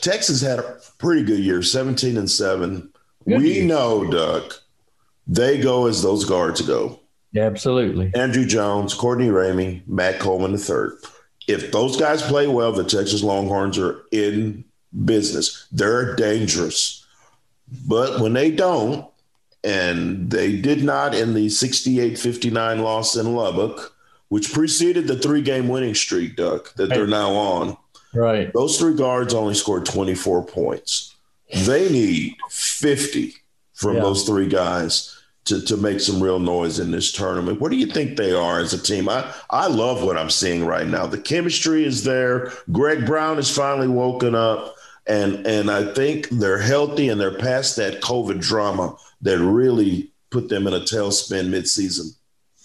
Texas 0.00 0.40
had 0.40 0.58
a 0.58 0.78
pretty 0.98 1.22
good 1.22 1.40
year, 1.40 1.62
17 1.62 2.16
and 2.16 2.30
7. 2.30 2.90
Good 3.28 3.38
we 3.38 3.54
year. 3.54 3.64
know, 3.64 4.10
Duck, 4.10 4.60
they 5.26 5.60
go 5.60 5.86
as 5.86 6.02
those 6.02 6.24
guards 6.24 6.60
go. 6.62 7.00
absolutely. 7.36 8.10
Andrew 8.14 8.44
Jones, 8.44 8.94
Courtney 8.94 9.28
Ramey, 9.28 9.86
Matt 9.86 10.18
Coleman 10.18 10.52
III. 10.52 10.96
If 11.46 11.72
those 11.72 11.96
guys 11.96 12.22
play 12.22 12.46
well, 12.46 12.72
the 12.72 12.84
Texas 12.84 13.22
Longhorns 13.22 13.78
are 13.78 14.02
in 14.12 14.64
business. 15.04 15.66
They're 15.72 16.14
dangerous. 16.16 17.06
But 17.86 18.20
when 18.20 18.32
they 18.32 18.50
don't, 18.50 19.06
and 19.62 20.30
they 20.30 20.56
did 20.60 20.82
not 20.82 21.14
in 21.14 21.34
the 21.34 21.48
68 21.48 22.18
59 22.18 22.80
loss 22.80 23.16
in 23.16 23.34
Lubbock, 23.34 23.94
which 24.28 24.52
preceded 24.52 25.06
the 25.06 25.18
three 25.18 25.42
game 25.42 25.68
winning 25.68 25.94
streak, 25.94 26.36
Duck, 26.36 26.74
that 26.74 26.88
they're 26.88 27.06
now 27.06 27.32
on. 27.34 27.76
Right. 28.14 28.52
Those 28.52 28.78
three 28.78 28.96
guards 28.96 29.34
only 29.34 29.54
scored 29.54 29.86
24 29.86 30.46
points. 30.46 31.14
They 31.54 31.90
need 31.90 32.36
50 32.48 33.34
from 33.74 33.96
yeah. 33.96 34.02
those 34.02 34.24
three 34.24 34.48
guys 34.48 35.16
to, 35.46 35.60
to 35.62 35.76
make 35.76 36.00
some 36.00 36.22
real 36.22 36.38
noise 36.38 36.78
in 36.78 36.90
this 36.90 37.12
tournament. 37.12 37.60
What 37.60 37.70
do 37.70 37.76
you 37.76 37.86
think 37.86 38.16
they 38.16 38.32
are 38.32 38.60
as 38.60 38.72
a 38.72 38.82
team? 38.82 39.08
I, 39.08 39.32
I 39.50 39.66
love 39.66 40.02
what 40.02 40.16
I'm 40.16 40.30
seeing 40.30 40.64
right 40.64 40.86
now. 40.86 41.06
The 41.06 41.20
chemistry 41.20 41.84
is 41.84 42.04
there. 42.04 42.52
Greg 42.70 43.06
Brown 43.06 43.36
has 43.36 43.54
finally 43.54 43.88
woken 43.88 44.34
up. 44.34 44.76
And 45.06 45.44
and 45.46 45.70
I 45.70 45.92
think 45.92 46.28
they're 46.28 46.60
healthy 46.60 47.08
and 47.08 47.20
they're 47.20 47.36
past 47.36 47.74
that 47.76 48.00
COVID 48.00 48.40
drama 48.40 48.96
that 49.22 49.38
really 49.38 50.12
put 50.30 50.48
them 50.48 50.66
in 50.66 50.74
a 50.74 50.80
tailspin 50.80 51.48
midseason. 51.48 52.14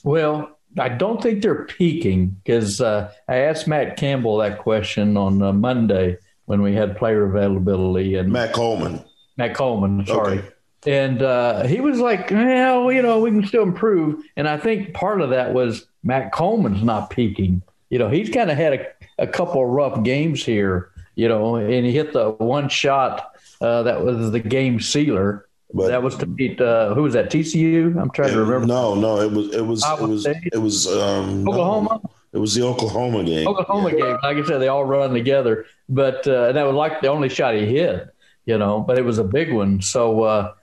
Well, 0.03 0.55
I 0.77 0.89
don't 0.89 1.21
think 1.21 1.41
they're 1.41 1.65
peaking 1.65 2.37
because 2.43 2.81
uh, 2.81 3.11
I 3.27 3.37
asked 3.37 3.67
Matt 3.67 3.97
Campbell 3.97 4.37
that 4.37 4.59
question 4.59 5.15
on 5.17 5.41
uh, 5.41 5.53
Monday 5.53 6.17
when 6.45 6.61
we 6.61 6.73
had 6.73 6.97
player 6.97 7.25
availability 7.25 8.15
and 8.15 8.31
Matt 8.31 8.53
Coleman. 8.53 9.03
Matt 9.37 9.55
Coleman, 9.55 10.05
sorry. 10.05 10.39
Okay. 10.39 10.49
And 10.87 11.21
uh, 11.21 11.65
he 11.65 11.81
was 11.81 11.99
like, 11.99 12.29
well, 12.29 12.91
you 12.91 13.01
know, 13.01 13.19
we 13.19 13.31
can 13.31 13.45
still 13.45 13.63
improve. 13.63 14.23
And 14.35 14.47
I 14.47 14.57
think 14.57 14.93
part 14.93 15.21
of 15.21 15.31
that 15.31 15.53
was 15.53 15.87
Matt 16.03 16.31
Coleman's 16.31 16.83
not 16.83 17.09
peaking. 17.09 17.63
You 17.89 17.99
know, 17.99 18.09
he's 18.09 18.29
kind 18.29 18.51
of 18.51 18.57
had 18.57 18.73
a, 18.73 18.85
a 19.23 19.27
couple 19.27 19.63
of 19.63 19.69
rough 19.69 20.03
games 20.03 20.45
here, 20.45 20.91
you 21.15 21.27
know, 21.27 21.55
and 21.55 21.85
he 21.85 21.91
hit 21.91 22.13
the 22.13 22.31
one 22.31 22.69
shot 22.69 23.31
uh, 23.61 23.83
that 23.83 24.03
was 24.03 24.31
the 24.31 24.39
game 24.39 24.79
sealer. 24.79 25.44
But 25.73 25.87
that 25.87 26.03
was 26.03 26.15
to 26.17 26.25
beat 26.25 26.61
uh, 26.61 26.93
who 26.93 27.03
was 27.03 27.13
that? 27.13 27.29
TCU. 27.29 27.99
I'm 27.99 28.09
trying 28.11 28.29
it, 28.29 28.33
to 28.33 28.43
remember. 28.43 28.67
No, 28.67 28.95
no, 28.95 29.19
it 29.19 29.31
was 29.31 29.53
it 29.53 29.61
was 29.61 29.83
it 29.83 30.07
was 30.07 30.25
it 30.25 30.57
was 30.57 30.87
um, 30.87 31.47
Oklahoma. 31.47 32.01
No, 32.03 32.11
it 32.33 32.37
was 32.37 32.53
the 32.53 32.63
Oklahoma 32.63 33.23
game. 33.23 33.47
Oklahoma 33.47 33.91
yeah. 33.91 33.97
game. 33.97 34.17
Like 34.23 34.37
I 34.37 34.43
said, 34.45 34.59
they 34.59 34.67
all 34.67 34.85
run 34.85 35.11
together. 35.13 35.65
But 35.89 36.27
uh, 36.27 36.51
that 36.51 36.63
was 36.63 36.75
like 36.75 37.01
the 37.01 37.07
only 37.07 37.29
shot 37.29 37.55
he 37.55 37.65
hit. 37.65 38.09
You 38.45 38.57
know, 38.57 38.81
but 38.81 38.99
it 38.99 39.01
was 39.01 39.17
a 39.17 39.23
big 39.23 39.51
one. 39.51 39.81
So, 39.81 40.23
uh, 40.23 40.53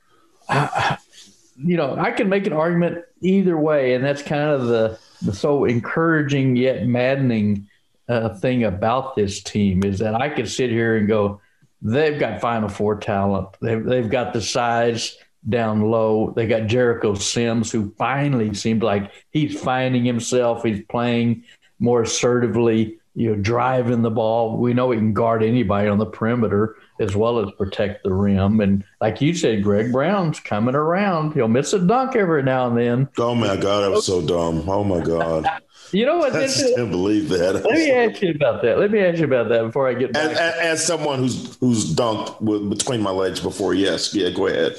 I, 0.48 0.98
you 1.56 1.76
know, 1.76 1.96
I 1.96 2.12
can 2.12 2.28
make 2.28 2.46
an 2.46 2.52
argument 2.52 3.04
either 3.20 3.56
way, 3.56 3.94
and 3.94 4.04
that's 4.04 4.22
kind 4.22 4.50
of 4.50 4.66
the 4.66 4.98
the 5.22 5.34
so 5.34 5.64
encouraging 5.64 6.56
yet 6.56 6.86
maddening 6.86 7.68
uh, 8.08 8.30
thing 8.30 8.64
about 8.64 9.14
this 9.14 9.42
team 9.42 9.84
is 9.84 9.98
that 9.98 10.14
I 10.14 10.28
could 10.28 10.48
sit 10.48 10.70
here 10.70 10.96
and 10.96 11.06
go, 11.06 11.40
they've 11.82 12.18
got 12.18 12.40
Final 12.40 12.68
Four 12.68 12.96
talent. 12.96 13.48
They've, 13.60 13.84
they've 13.84 14.08
got 14.10 14.32
the 14.32 14.40
size 14.40 15.16
down 15.48 15.82
low. 15.82 16.32
They 16.34 16.46
got 16.46 16.68
Jericho 16.68 17.14
Sims, 17.14 17.70
who 17.72 17.92
finally 17.98 18.54
seemed 18.54 18.82
like 18.82 19.10
he's 19.30 19.60
finding 19.60 20.04
himself. 20.04 20.62
He's 20.62 20.84
playing 20.88 21.44
more 21.78 22.02
assertively. 22.02 22.98
you 23.14 23.30
know, 23.30 23.42
driving 23.42 24.02
the 24.02 24.10
ball. 24.10 24.56
We 24.56 24.72
know 24.72 24.90
he 24.90 24.98
can 24.98 25.12
guard 25.12 25.42
anybody 25.42 25.88
on 25.88 25.98
the 25.98 26.06
perimeter 26.06 26.76
as 27.02 27.16
well 27.16 27.38
as 27.38 27.52
protect 27.58 28.04
the 28.04 28.12
rim. 28.12 28.60
And 28.60 28.84
like 29.00 29.20
you 29.20 29.34
said, 29.34 29.62
Greg 29.62 29.92
Brown's 29.92 30.40
coming 30.40 30.74
around. 30.74 31.32
He'll 31.32 31.48
miss 31.48 31.72
a 31.72 31.78
dunk 31.78 32.16
every 32.16 32.42
now 32.42 32.68
and 32.68 32.78
then. 32.78 33.08
Oh 33.18 33.34
my 33.34 33.56
God, 33.56 33.84
I 33.84 33.88
was 33.88 34.06
so 34.06 34.24
dumb. 34.26 34.68
Oh 34.68 34.84
my 34.84 35.00
God. 35.00 35.46
You 35.92 36.06
know 36.06 36.16
what? 36.16 36.34
I 36.34 36.46
just 36.46 36.74
can't 36.74 36.90
believe 36.90 37.28
that. 37.28 37.52
Let 37.52 37.64
me 37.64 37.90
ask 37.90 38.22
you 38.22 38.30
about 38.30 38.62
that. 38.62 38.78
Let 38.78 38.90
me 38.90 39.00
ask 39.00 39.18
you 39.18 39.26
about 39.26 39.50
that 39.50 39.62
before 39.64 39.86
I 39.86 39.92
get 39.92 40.14
back. 40.14 40.30
As, 40.30 40.54
as 40.80 40.86
someone 40.86 41.18
who's 41.18 41.56
who's 41.56 41.94
dunked 41.94 42.40
with, 42.40 42.70
between 42.70 43.02
my 43.02 43.10
legs 43.10 43.40
before, 43.40 43.74
yes, 43.74 44.14
yeah, 44.14 44.30
go 44.30 44.46
ahead. 44.46 44.76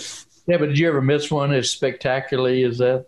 Yeah, 0.48 0.58
but 0.58 0.68
did 0.68 0.80
you 0.80 0.88
ever 0.88 1.02
miss 1.02 1.30
one 1.30 1.54
as 1.54 1.70
spectacularly 1.70 2.64
as 2.64 2.80
that? 2.80 3.06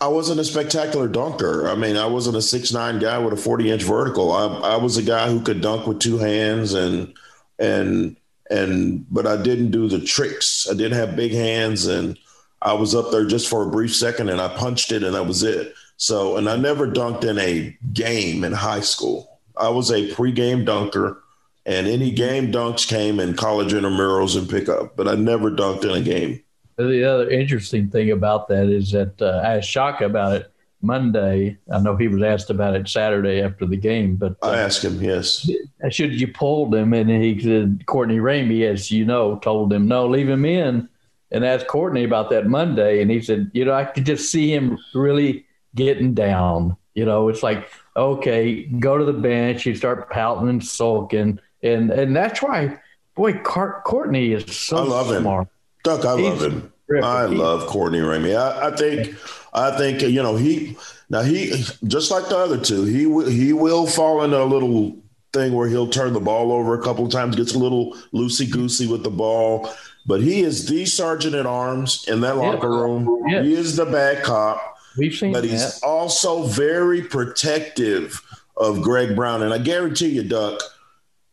I 0.00 0.08
wasn't 0.08 0.38
a 0.38 0.44
spectacular 0.44 1.08
dunker. 1.08 1.68
I 1.68 1.74
mean, 1.74 1.96
I 1.96 2.06
wasn't 2.06 2.36
a 2.36 2.42
six 2.42 2.72
nine 2.72 3.00
guy 3.00 3.18
with 3.18 3.32
a 3.32 3.36
forty 3.36 3.70
inch 3.70 3.82
vertical. 3.82 4.30
I, 4.30 4.74
I 4.74 4.76
was 4.76 4.96
a 4.96 5.02
guy 5.02 5.28
who 5.28 5.40
could 5.40 5.60
dunk 5.60 5.86
with 5.86 5.98
two 5.98 6.18
hands 6.18 6.72
and 6.74 7.14
and 7.58 8.16
and 8.50 9.06
but 9.10 9.26
I 9.26 9.40
didn't 9.40 9.70
do 9.70 9.88
the 9.88 10.00
tricks. 10.00 10.66
I 10.70 10.74
didn't 10.74 10.98
have 10.98 11.16
big 11.16 11.32
hands, 11.32 11.86
and 11.86 12.18
I 12.62 12.72
was 12.72 12.94
up 12.94 13.10
there 13.10 13.26
just 13.26 13.48
for 13.48 13.62
a 13.62 13.70
brief 13.70 13.94
second, 13.94 14.28
and 14.28 14.40
I 14.40 14.48
punched 14.56 14.92
it, 14.92 15.02
and 15.02 15.14
that 15.14 15.26
was 15.26 15.42
it. 15.42 15.74
So, 15.96 16.36
and 16.36 16.48
I 16.48 16.56
never 16.56 16.88
dunked 16.88 17.24
in 17.24 17.38
a 17.38 17.76
game 17.92 18.44
in 18.44 18.52
high 18.52 18.80
school. 18.80 19.40
I 19.56 19.68
was 19.68 19.90
a 19.90 20.10
pregame 20.10 20.64
dunker, 20.64 21.22
and 21.66 21.86
any 21.86 22.10
game 22.10 22.50
dunks 22.50 22.86
came 22.86 23.20
in 23.20 23.34
college 23.34 23.72
intramurals 23.72 24.36
and 24.36 24.48
pickup, 24.48 24.96
but 24.96 25.06
I 25.06 25.14
never 25.14 25.50
dunked 25.50 25.84
in 25.84 25.90
a 25.90 26.00
game. 26.00 26.42
The 26.76 27.04
other 27.04 27.30
interesting 27.30 27.88
thing 27.88 28.10
about 28.10 28.48
that 28.48 28.66
is 28.68 28.90
that 28.90 29.20
uh, 29.22 29.42
I 29.44 29.58
asked 29.58 29.68
Shaka 29.68 30.06
about 30.06 30.32
it 30.32 30.53
Monday. 30.84 31.58
I 31.72 31.78
know 31.80 31.96
he 31.96 32.08
was 32.08 32.22
asked 32.22 32.50
about 32.50 32.76
it 32.76 32.88
Saturday 32.88 33.40
after 33.42 33.66
the 33.66 33.76
game, 33.76 34.16
but 34.16 34.36
uh, 34.42 34.50
I 34.50 34.58
asked 34.58 34.84
him, 34.84 35.02
yes. 35.02 35.48
Should 35.90 36.20
you 36.20 36.28
pulled 36.28 36.74
him? 36.74 36.92
And 36.92 37.10
he 37.10 37.40
said, 37.40 37.84
Courtney 37.86 38.18
Ramey, 38.18 38.62
as 38.70 38.90
you 38.90 39.04
know, 39.04 39.38
told 39.38 39.72
him, 39.72 39.88
no, 39.88 40.06
leave 40.06 40.28
him 40.28 40.44
in. 40.44 40.88
And 41.30 41.44
asked 41.44 41.66
Courtney 41.66 42.04
about 42.04 42.30
that 42.30 42.46
Monday. 42.46 43.02
And 43.02 43.10
he 43.10 43.20
said, 43.20 43.50
you 43.54 43.64
know, 43.64 43.72
I 43.74 43.84
could 43.84 44.06
just 44.06 44.30
see 44.30 44.54
him 44.54 44.78
really 44.94 45.46
getting 45.74 46.14
down. 46.14 46.76
You 46.94 47.04
know, 47.04 47.28
it's 47.28 47.42
like, 47.42 47.68
okay, 47.96 48.62
go 48.64 48.96
to 48.98 49.04
the 49.04 49.12
bench, 49.12 49.66
you 49.66 49.74
start 49.74 50.08
pouting 50.10 50.48
and 50.48 50.64
sulking. 50.64 51.40
And 51.62 51.90
and 51.90 52.14
that's 52.14 52.40
why, 52.40 52.78
boy, 53.16 53.32
Car- 53.38 53.82
Courtney 53.84 54.32
is 54.32 54.56
so 54.56 54.76
I 54.76 54.80
love 54.82 55.20
smart. 55.20 55.42
him. 55.46 55.50
Duck, 55.82 56.04
I 56.04 56.16
He's 56.18 56.26
love 56.28 56.42
him. 56.52 56.72
terrific. 56.88 57.04
I 57.04 57.24
love 57.24 57.66
Courtney 57.66 57.98
Ramey. 57.98 58.36
I, 58.38 58.68
I 58.68 58.76
think, 58.76 59.16
I 59.54 59.76
think 59.76 60.02
you 60.02 60.22
know 60.22 60.36
he 60.36 60.76
now 61.08 61.22
he 61.22 61.64
just 61.84 62.10
like 62.10 62.28
the 62.28 62.36
other 62.36 62.58
two. 62.58 62.84
He 62.84 63.06
will 63.06 63.28
he 63.28 63.52
will 63.52 63.86
fall 63.86 64.22
into 64.22 64.42
a 64.42 64.44
little 64.44 64.96
thing 65.32 65.52
where 65.52 65.68
he'll 65.68 65.88
turn 65.88 66.12
the 66.12 66.20
ball 66.20 66.52
over 66.52 66.78
a 66.78 66.82
couple 66.82 67.04
of 67.04 67.12
times, 67.12 67.36
gets 67.36 67.54
a 67.54 67.58
little 67.58 67.92
loosey 68.12 68.50
goosey 68.50 68.86
with 68.86 69.02
the 69.02 69.10
ball. 69.10 69.68
But 70.06 70.20
he 70.20 70.42
is 70.42 70.66
the 70.68 70.84
sergeant 70.84 71.34
at 71.34 71.46
arms 71.46 72.04
in 72.08 72.20
that 72.20 72.36
locker 72.36 72.68
room. 72.68 73.24
Yeah. 73.26 73.42
He 73.42 73.54
is 73.54 73.76
the 73.76 73.86
bad 73.86 74.22
cop. 74.22 74.78
We've 74.96 75.14
seen 75.14 75.32
but 75.32 75.42
that. 75.42 75.50
he's 75.50 75.82
also 75.82 76.44
very 76.44 77.02
protective 77.02 78.20
of 78.56 78.82
Greg 78.82 79.16
Brown. 79.16 79.42
And 79.42 79.52
I 79.52 79.58
guarantee 79.58 80.10
you, 80.10 80.22
Duck, 80.22 80.60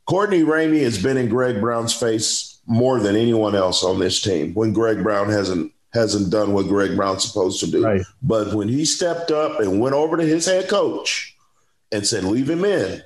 Courtney 0.05 0.41
Ramey 0.41 0.81
has 0.81 1.01
been 1.01 1.17
in 1.17 1.29
Greg 1.29 1.61
Brown's 1.61 1.93
face 1.93 2.59
more 2.65 2.99
than 2.99 3.15
anyone 3.15 3.55
else 3.55 3.83
on 3.83 3.99
this 3.99 4.21
team 4.21 4.53
when 4.53 4.73
Greg 4.73 5.03
Brown 5.03 5.29
hasn't 5.29 5.71
hasn't 5.93 6.29
done 6.31 6.53
what 6.53 6.67
Greg 6.67 6.95
Brown's 6.95 7.23
supposed 7.27 7.59
to 7.61 7.67
do. 7.69 7.83
Right. 7.83 8.01
But 8.21 8.53
when 8.53 8.67
he 8.69 8.85
stepped 8.85 9.29
up 9.31 9.59
and 9.59 9.79
went 9.81 9.93
over 9.95 10.15
to 10.17 10.23
his 10.25 10.45
head 10.45 10.69
coach 10.69 11.35
and 11.91 12.05
said, 12.07 12.23
leave 12.23 12.49
him 12.49 12.65
in, 12.65 13.01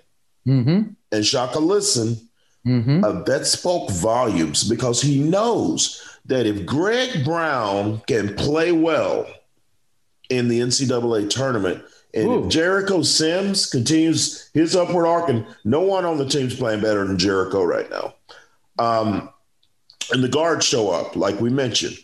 Mm-hmm. 0.47 0.89
and 1.11 1.25
Shaka 1.25 1.59
listened, 1.59 2.21
Mm-hmm. 2.67 3.03
uh, 3.03 3.21
that 3.23 3.45
spoke 3.45 3.91
volumes 3.91 4.63
because 4.67 4.99
he 4.99 5.19
knows 5.23 6.01
that 6.25 6.47
if 6.47 6.65
Greg 6.65 7.23
Brown 7.23 8.01
can 8.07 8.33
play 8.35 8.71
well 8.71 9.27
in 10.31 10.47
the 10.47 10.59
NCAA 10.61 11.29
tournament, 11.29 11.83
and 12.15 12.27
Ooh. 12.27 12.43
if 12.45 12.49
Jericho 12.51 13.03
Sims 13.03 13.67
continues 13.67 14.49
his 14.55 14.75
upward 14.75 15.05
arc, 15.05 15.29
and 15.29 15.45
no 15.63 15.81
one 15.81 16.05
on 16.05 16.17
the 16.17 16.27
team's 16.27 16.55
playing 16.55 16.81
better 16.81 17.05
than 17.05 17.19
Jericho 17.19 17.63
right 17.63 17.87
now, 17.91 18.15
um, 18.79 19.29
and 20.11 20.23
the 20.23 20.27
guards 20.29 20.65
show 20.65 20.89
up, 20.89 21.15
like 21.15 21.39
we 21.39 21.51
mentioned, 21.51 21.95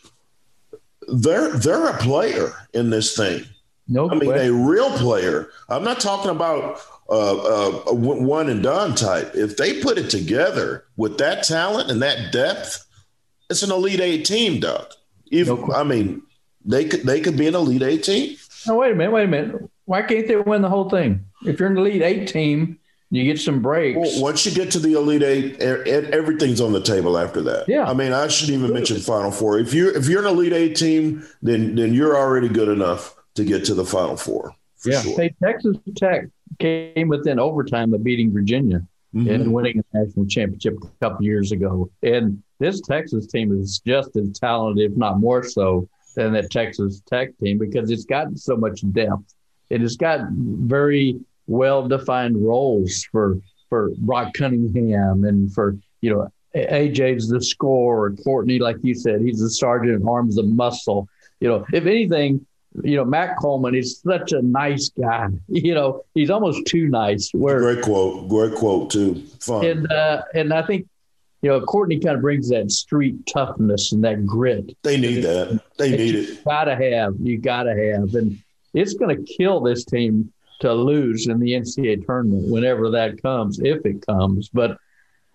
they're 1.11 1.49
they're 1.53 1.87
a 1.87 1.97
player 1.97 2.51
in 2.73 2.89
this 2.89 3.15
thing. 3.15 3.43
No 3.87 4.09
I 4.09 4.13
mean, 4.15 4.29
question. 4.31 4.49
a 4.49 4.53
real 4.69 4.89
player. 4.97 5.49
I'm 5.69 5.83
not 5.83 5.99
talking 5.99 6.31
about 6.31 6.79
uh, 7.09 7.37
uh, 7.37 7.81
a 7.87 7.93
w- 7.95 8.23
one 8.23 8.47
and 8.49 8.63
done 8.63 8.95
type. 8.95 9.31
If 9.35 9.57
they 9.57 9.81
put 9.81 9.97
it 9.97 10.09
together 10.09 10.85
with 10.95 11.17
that 11.17 11.43
talent 11.43 11.91
and 11.91 12.01
that 12.01 12.31
depth, 12.31 12.85
it's 13.49 13.63
an 13.63 13.71
elite 13.71 13.99
eight 13.99 14.23
team, 14.23 14.59
Doug. 14.61 14.87
If, 15.29 15.47
No. 15.47 15.69
I 15.73 15.83
mean, 15.83 16.21
they 16.63 16.85
could 16.85 17.01
they 17.01 17.19
could 17.19 17.35
be 17.37 17.47
an 17.47 17.55
elite 17.55 17.81
eight 17.83 18.03
team. 18.03 18.37
No, 18.67 18.75
wait 18.75 18.91
a 18.91 18.95
minute, 18.95 19.11
wait 19.11 19.23
a 19.25 19.27
minute. 19.27 19.69
Why 19.85 20.03
can't 20.03 20.27
they 20.27 20.37
win 20.37 20.61
the 20.61 20.69
whole 20.69 20.89
thing? 20.89 21.25
If 21.45 21.59
you're 21.59 21.67
in 21.67 21.75
the 21.75 21.81
lead 21.81 22.01
eight 22.01 22.27
team, 22.27 22.79
you 23.11 23.23
get 23.25 23.39
some 23.39 23.61
breaks. 23.61 23.97
Well, 23.99 24.21
once 24.21 24.45
you 24.45 24.51
get 24.53 24.71
to 24.71 24.79
the 24.79 24.93
elite 24.93 25.21
eight, 25.21 25.61
everything's 25.61 26.61
on 26.61 26.71
the 26.71 26.81
table 26.81 27.17
after 27.17 27.41
that. 27.41 27.65
Yeah. 27.67 27.83
I 27.83 27.93
mean, 27.93 28.13
I 28.13 28.27
shouldn't 28.27 28.57
even 28.57 28.73
mention 28.73 28.97
Final 28.99 29.31
Four. 29.31 29.59
If 29.59 29.73
you're 29.73 29.95
if 29.95 30.07
you're 30.07 30.21
an 30.21 30.27
elite 30.27 30.53
eight 30.53 30.75
team, 30.75 31.23
then 31.41 31.75
then 31.75 31.93
you're 31.93 32.17
already 32.17 32.49
good 32.49 32.69
enough 32.69 33.15
to 33.35 33.43
get 33.43 33.65
to 33.65 33.73
the 33.73 33.85
Final 33.85 34.17
Four. 34.17 34.55
Yeah. 34.85 35.01
sure. 35.01 35.15
Hey, 35.17 35.33
Texas 35.43 35.77
Tech 35.95 36.25
came 36.59 37.07
within 37.07 37.39
overtime 37.39 37.93
of 37.93 38.03
beating 38.03 38.31
Virginia 38.31 38.81
Mhm. 39.13 39.29
and 39.29 39.53
winning 39.53 39.79
a 39.93 39.97
national 39.97 40.25
championship 40.25 40.77
a 40.81 40.87
couple 41.05 41.25
years 41.25 41.51
ago. 41.51 41.89
And 42.01 42.41
this 42.59 42.79
Texas 42.81 43.27
team 43.27 43.51
is 43.59 43.79
just 43.85 44.15
as 44.15 44.29
talented, 44.39 44.91
if 44.91 44.97
not 44.97 45.19
more 45.19 45.43
so, 45.43 45.87
than 46.15 46.31
that 46.33 46.49
Texas 46.49 47.01
Tech 47.07 47.37
team 47.39 47.57
because 47.57 47.91
it's 47.91 48.05
got 48.05 48.37
so 48.37 48.55
much 48.55 48.83
depth. 48.93 49.33
and 49.69 49.81
it's 49.83 49.95
got 49.95 50.19
very 50.31 51.17
well 51.51 51.87
defined 51.87 52.43
roles 52.43 53.03
for 53.11 53.37
for 53.69 53.91
Brock 53.97 54.33
Cunningham 54.33 55.23
and 55.25 55.53
for 55.53 55.77
you 56.01 56.09
know 56.11 56.31
AJ's 56.55 57.29
the 57.29 57.41
scorer, 57.41 58.13
Courtney, 58.23 58.59
like 58.59 58.77
you 58.81 58.93
said, 58.93 59.21
he's 59.21 59.39
the 59.39 59.49
sergeant 59.49 60.01
at 60.01 60.07
arms, 60.07 60.35
the 60.35 60.43
muscle. 60.43 61.07
You 61.39 61.47
know, 61.47 61.65
if 61.71 61.85
anything, 61.85 62.45
you 62.83 62.97
know, 62.97 63.05
Matt 63.05 63.37
Coleman 63.39 63.73
is 63.73 64.01
such 64.01 64.33
a 64.33 64.41
nice 64.41 64.89
guy. 64.89 65.29
You 65.47 65.73
know, 65.73 66.03
he's 66.13 66.29
almost 66.29 66.65
too 66.65 66.87
nice. 66.87 67.29
Where 67.33 67.59
Great 67.59 67.83
quote. 67.83 68.27
Great 68.27 68.55
quote 68.55 68.89
too. 68.89 69.23
Fun. 69.39 69.65
and 69.65 69.91
uh, 69.91 70.23
and 70.33 70.53
I 70.53 70.61
think 70.63 70.87
you 71.41 71.49
know 71.49 71.61
Courtney 71.61 71.99
kind 71.99 72.15
of 72.15 72.21
brings 72.21 72.49
that 72.49 72.71
street 72.71 73.25
toughness 73.25 73.91
and 73.93 74.03
that 74.03 74.25
grit. 74.25 74.75
they 74.83 74.97
need 74.97 75.21
that. 75.23 75.61
They 75.77 75.91
need 75.91 76.15
you 76.15 76.21
it. 76.21 76.43
Gotta 76.43 76.75
have. 76.75 77.15
You 77.19 77.37
gotta 77.37 77.71
have, 77.71 78.13
and 78.15 78.37
it's 78.73 78.93
going 78.93 79.15
to 79.15 79.33
kill 79.37 79.59
this 79.59 79.85
team 79.85 80.31
to 80.61 80.73
lose 80.73 81.27
in 81.27 81.39
the 81.39 81.51
NCAA 81.51 82.05
tournament 82.05 82.49
whenever 82.49 82.89
that 82.91 83.21
comes, 83.21 83.59
if 83.59 83.85
it 83.85 84.05
comes. 84.05 84.49
But 84.49 84.77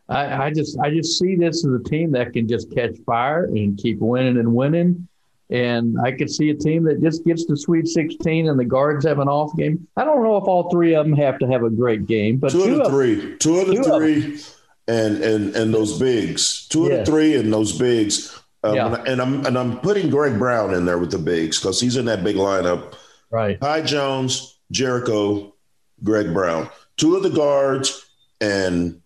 I, 0.08 0.46
I 0.46 0.52
just 0.52 0.78
I 0.78 0.90
just 0.90 1.18
see 1.18 1.36
this 1.36 1.64
as 1.64 1.72
a 1.72 1.82
team 1.82 2.12
that 2.12 2.32
can 2.32 2.48
just 2.48 2.72
catch 2.74 2.96
fire 3.04 3.44
and 3.44 3.76
keep 3.76 3.98
winning 3.98 4.38
and 4.38 4.54
winning. 4.54 5.08
And 5.48 5.96
I 6.04 6.10
could 6.10 6.28
see 6.30 6.50
a 6.50 6.54
team 6.56 6.82
that 6.84 7.00
just 7.00 7.24
gets 7.24 7.44
to 7.46 7.56
Sweet 7.56 7.86
16 7.86 8.48
and 8.48 8.58
the 8.58 8.64
guards 8.64 9.06
have 9.06 9.20
an 9.20 9.28
off 9.28 9.56
game. 9.56 9.86
I 9.96 10.04
don't 10.04 10.24
know 10.24 10.36
if 10.38 10.44
all 10.44 10.68
three 10.70 10.94
of 10.94 11.06
them 11.06 11.14
have 11.16 11.38
to 11.38 11.46
have 11.46 11.62
a 11.62 11.70
great 11.70 12.06
game, 12.06 12.38
but 12.38 12.50
Two 12.50 12.64
of 12.64 12.78
the 12.78 12.90
three. 12.90 13.36
Two 13.38 13.58
of 13.60 13.68
the 13.68 13.74
two 13.74 13.80
of 13.92 13.98
three, 14.00 14.40
and 14.88 15.22
and 15.22 15.54
and 15.54 15.72
those 15.72 15.98
bigs. 16.00 16.66
Two 16.68 16.86
of 16.86 16.98
the 16.98 17.06
three 17.06 17.36
and 17.36 17.52
those 17.52 17.78
bigs. 17.78 18.40
Um, 18.64 18.74
Yeah. 18.74 19.04
and 19.06 19.22
I'm 19.22 19.46
and 19.46 19.56
I'm 19.56 19.78
putting 19.80 20.10
Greg 20.10 20.36
Brown 20.38 20.74
in 20.74 20.84
there 20.84 20.98
with 20.98 21.12
the 21.12 21.18
bigs 21.18 21.60
because 21.60 21.80
he's 21.80 21.96
in 21.96 22.06
that 22.06 22.24
big 22.24 22.36
lineup. 22.36 22.94
right. 23.30 23.58
Kai 23.60 23.82
Jones, 23.82 24.55
Jericho, 24.70 25.54
Greg 26.02 26.32
Brown. 26.32 26.68
Two 26.96 27.16
of 27.16 27.22
the 27.22 27.30
guards 27.30 28.06
and 28.40 29.00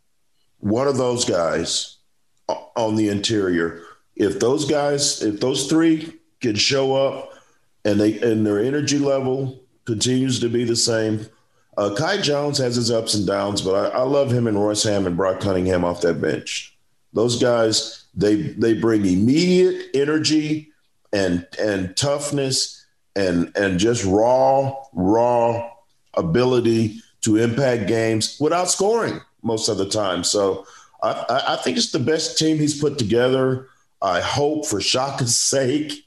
one 0.59 0.89
of 0.89 0.97
those 0.97 1.25
guys 1.25 1.97
on 2.77 2.97
the 2.97 3.09
interior. 3.09 3.83
If 4.17 4.41
those 4.41 4.65
guys, 4.65 5.23
if 5.23 5.41
those 5.41 5.69
three 5.69 6.19
can 6.41 6.57
show 6.57 6.95
up 6.95 7.33
and 7.85 8.01
they 8.01 8.19
and 8.21 8.47
their 8.47 8.59
energy 8.59 8.99
level 8.99 9.61
continues 9.85 10.41
to 10.41 10.49
be 10.49 10.65
the 10.65 10.77
same. 10.77 11.27
Uh, 11.77 11.95
Kai 11.97 12.21
Jones 12.21 12.59
has 12.59 12.77
his 12.77 12.91
ups 12.91 13.15
and 13.15 13.27
downs, 13.27 13.63
but 13.63 13.93
I, 13.95 14.01
I 14.01 14.03
love 14.03 14.31
him 14.31 14.47
and 14.47 14.61
Royce 14.63 14.83
Hamm 14.83 15.07
and 15.07 15.17
Brock 15.17 15.41
Cunningham 15.41 15.85
off 15.85 16.03
that 16.03 16.21
bench. 16.21 16.77
Those 17.13 17.41
guys, 17.41 18.05
they 18.15 18.35
they 18.37 18.75
bring 18.75 19.07
immediate 19.07 19.89
energy 19.95 20.71
and 21.13 21.47
and 21.59 21.97
toughness 21.97 22.80
and 23.17 23.53
and 23.57 23.79
just 23.79 24.05
raw 24.05 24.75
raw 24.93 25.69
ability 26.15 27.01
to 27.23 27.37
impact 27.37 27.87
games 27.87 28.37
without 28.41 28.71
scoring 28.71 29.21
most 29.43 29.69
of 29.69 29.79
the 29.79 29.89
time. 29.89 30.25
So 30.25 30.67
I, 31.03 31.45
I- 31.49 31.57
think 31.57 31.77
it's 31.77 31.93
the 31.93 31.99
best 31.99 32.39
team 32.39 32.59
he's 32.59 32.79
put 32.81 32.99
together. 32.99 33.69
I 34.03 34.21
hope 34.21 34.67
for 34.67 34.81
Shaka's 34.81 35.37
sake 35.55 36.05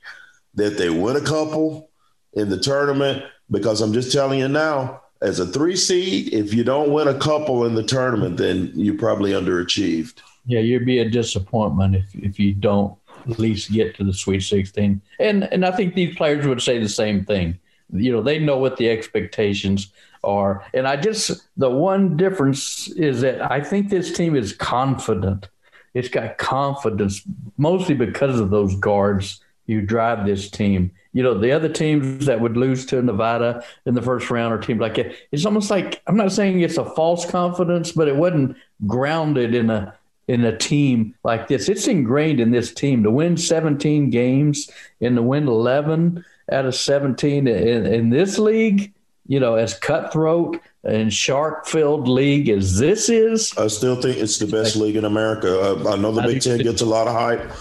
that 0.55 0.77
they 0.77 0.89
win 0.89 1.15
a 1.15 1.21
couple 1.21 1.89
in 2.33 2.49
the 2.49 2.59
tournament 2.59 3.23
because 3.51 3.81
I'm 3.81 3.93
just 3.93 4.11
telling 4.11 4.39
you 4.39 4.47
now, 4.47 5.01
as 5.21 5.39
a 5.39 5.45
three 5.45 5.75
seed, 5.75 6.33
if 6.33 6.53
you 6.53 6.63
don't 6.63 6.91
win 6.91 7.07
a 7.07 7.17
couple 7.17 7.65
in 7.65 7.75
the 7.75 7.83
tournament, 7.83 8.37
then 8.37 8.71
you 8.75 8.97
probably 8.97 9.31
underachieved. 9.31 10.15
Yeah, 10.45 10.59
you'd 10.59 10.85
be 10.85 10.99
a 10.99 11.09
disappointment 11.09 11.95
if 11.95 12.13
if 12.15 12.39
you 12.39 12.53
don't 12.53 12.97
at 13.29 13.39
least 13.39 13.71
get 13.71 13.95
to 13.95 14.03
the 14.03 14.13
Sweet 14.13 14.41
16. 14.41 15.01
And 15.19 15.43
and 15.45 15.65
I 15.65 15.71
think 15.71 15.95
these 15.95 16.15
players 16.15 16.45
would 16.45 16.61
say 16.61 16.79
the 16.79 16.89
same 16.89 17.25
thing. 17.25 17.59
You 17.91 18.11
know, 18.11 18.21
they 18.21 18.39
know 18.39 18.57
what 18.57 18.77
the 18.77 18.89
expectations 18.89 19.91
are. 20.23 20.65
And 20.73 20.87
I 20.87 20.95
just 20.95 21.47
the 21.57 21.69
one 21.69 22.17
difference 22.17 22.87
is 22.89 23.21
that 23.21 23.51
I 23.51 23.61
think 23.61 23.89
this 23.89 24.15
team 24.15 24.35
is 24.35 24.53
confident. 24.53 25.47
It's 25.93 26.09
got 26.09 26.37
confidence 26.37 27.21
mostly 27.57 27.93
because 27.93 28.39
of 28.39 28.49
those 28.49 28.75
guards 28.75 29.41
you 29.65 29.81
drive 29.81 30.25
this 30.25 30.49
team. 30.49 30.91
You 31.13 31.23
know, 31.23 31.37
the 31.37 31.51
other 31.51 31.69
teams 31.69 32.25
that 32.25 32.41
would 32.41 32.57
lose 32.57 32.85
to 32.87 33.01
Nevada 33.01 33.63
in 33.85 33.93
the 33.93 34.01
first 34.01 34.29
round 34.29 34.53
or 34.53 34.57
teams 34.57 34.81
like 34.81 34.97
it, 34.97 35.15
it's 35.31 35.45
almost 35.45 35.69
like 35.69 36.01
I'm 36.07 36.17
not 36.17 36.31
saying 36.31 36.61
it's 36.61 36.77
a 36.77 36.85
false 36.95 37.29
confidence, 37.29 37.91
but 37.91 38.07
it 38.07 38.15
wasn't 38.15 38.57
grounded 38.87 39.53
in 39.53 39.69
a 39.69 39.95
in 40.27 40.45
a 40.45 40.57
team 40.57 41.15
like 41.23 41.47
this. 41.47 41.69
It's 41.69 41.87
ingrained 41.87 42.39
in 42.39 42.51
this 42.51 42.73
team 42.73 43.03
to 43.03 43.11
win 43.11 43.37
17 43.37 44.09
games 44.09 44.69
and 45.01 45.15
to 45.15 45.21
win 45.21 45.47
11 45.47 46.23
out 46.51 46.65
of 46.65 46.75
17 46.75 47.47
in, 47.47 47.85
in 47.85 48.09
this 48.09 48.37
league, 48.37 48.93
you 49.27 49.39
know, 49.39 49.55
as 49.55 49.77
cutthroat 49.79 50.59
and 50.83 51.13
shark 51.13 51.65
filled 51.65 52.07
league 52.07 52.49
as 52.49 52.77
this 52.77 53.09
is. 53.09 53.53
I 53.57 53.67
still 53.67 54.01
think 54.01 54.17
it's 54.17 54.39
the 54.39 54.47
best 54.47 54.75
league 54.75 54.95
in 54.95 55.05
America. 55.05 55.59
Uh, 55.59 55.93
I 55.93 55.95
know 55.95 56.11
the 56.11 56.21
Big 56.21 56.41
Ten 56.41 56.59
gets 56.59 56.81
a 56.81 56.85
lot 56.85 57.07
of 57.07 57.13
hype. 57.13 57.51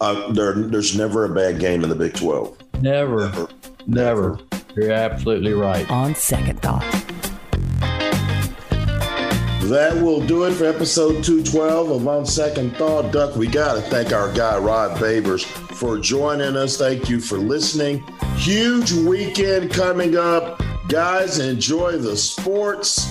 Uh, 0.00 0.32
there, 0.32 0.54
there's 0.54 0.96
never 0.96 1.24
a 1.24 1.28
bad 1.28 1.58
game 1.58 1.82
in 1.82 1.88
the 1.88 1.96
Big 1.96 2.14
12. 2.14 2.56
Never. 2.80 3.28
Never. 3.28 3.48
never. 3.86 4.38
You're 4.74 4.92
absolutely 4.92 5.52
right. 5.52 5.88
On 5.90 6.14
second 6.14 6.60
thought. 6.62 7.21
That 9.66 9.94
will 9.94 10.20
do 10.26 10.44
it 10.44 10.52
for 10.52 10.64
episode 10.64 11.22
212 11.22 11.90
of 11.90 12.08
On 12.08 12.26
Second 12.26 12.76
Thought. 12.76 13.12
Duck, 13.12 13.36
we 13.36 13.46
got 13.46 13.74
to 13.74 13.80
thank 13.82 14.12
our 14.12 14.32
guy, 14.32 14.58
Rod 14.58 14.98
Babers, 14.98 15.44
for 15.44 15.98
joining 15.98 16.56
us. 16.56 16.76
Thank 16.76 17.08
you 17.08 17.20
for 17.20 17.38
listening. 17.38 18.04
Huge 18.36 18.92
weekend 18.92 19.70
coming 19.70 20.16
up. 20.16 20.60
Guys, 20.88 21.38
enjoy 21.38 21.96
the 21.96 22.16
sports. 22.16 23.08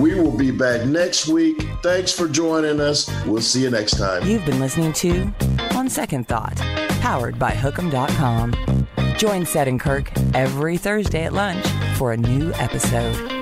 We 0.00 0.20
will 0.20 0.36
be 0.36 0.50
back 0.50 0.84
next 0.86 1.28
week. 1.28 1.64
Thanks 1.82 2.10
for 2.10 2.26
joining 2.26 2.80
us. 2.80 3.08
We'll 3.24 3.40
see 3.40 3.62
you 3.62 3.70
next 3.70 3.96
time. 3.96 4.26
You've 4.26 4.44
been 4.44 4.58
listening 4.58 4.92
to 4.94 5.32
On 5.74 5.88
Second 5.88 6.26
Thought, 6.26 6.56
powered 7.00 7.38
by 7.38 7.52
Hook'em.com. 7.52 8.54
Join 9.16 9.46
Seth 9.46 9.68
and 9.68 9.80
Kirk 9.80 10.10
every 10.34 10.76
Thursday 10.76 11.24
at 11.24 11.32
lunch 11.32 11.66
for 11.96 12.12
a 12.12 12.16
new 12.16 12.52
episode. 12.54 13.35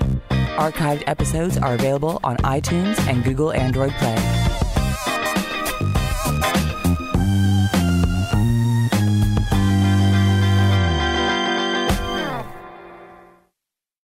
Archived 0.56 1.02
episodes 1.06 1.58
are 1.58 1.74
available 1.74 2.20
on 2.22 2.36
iTunes 2.38 2.98
and 3.08 3.24
Google 3.24 3.52
Android 3.52 3.92
Play. 3.94 4.43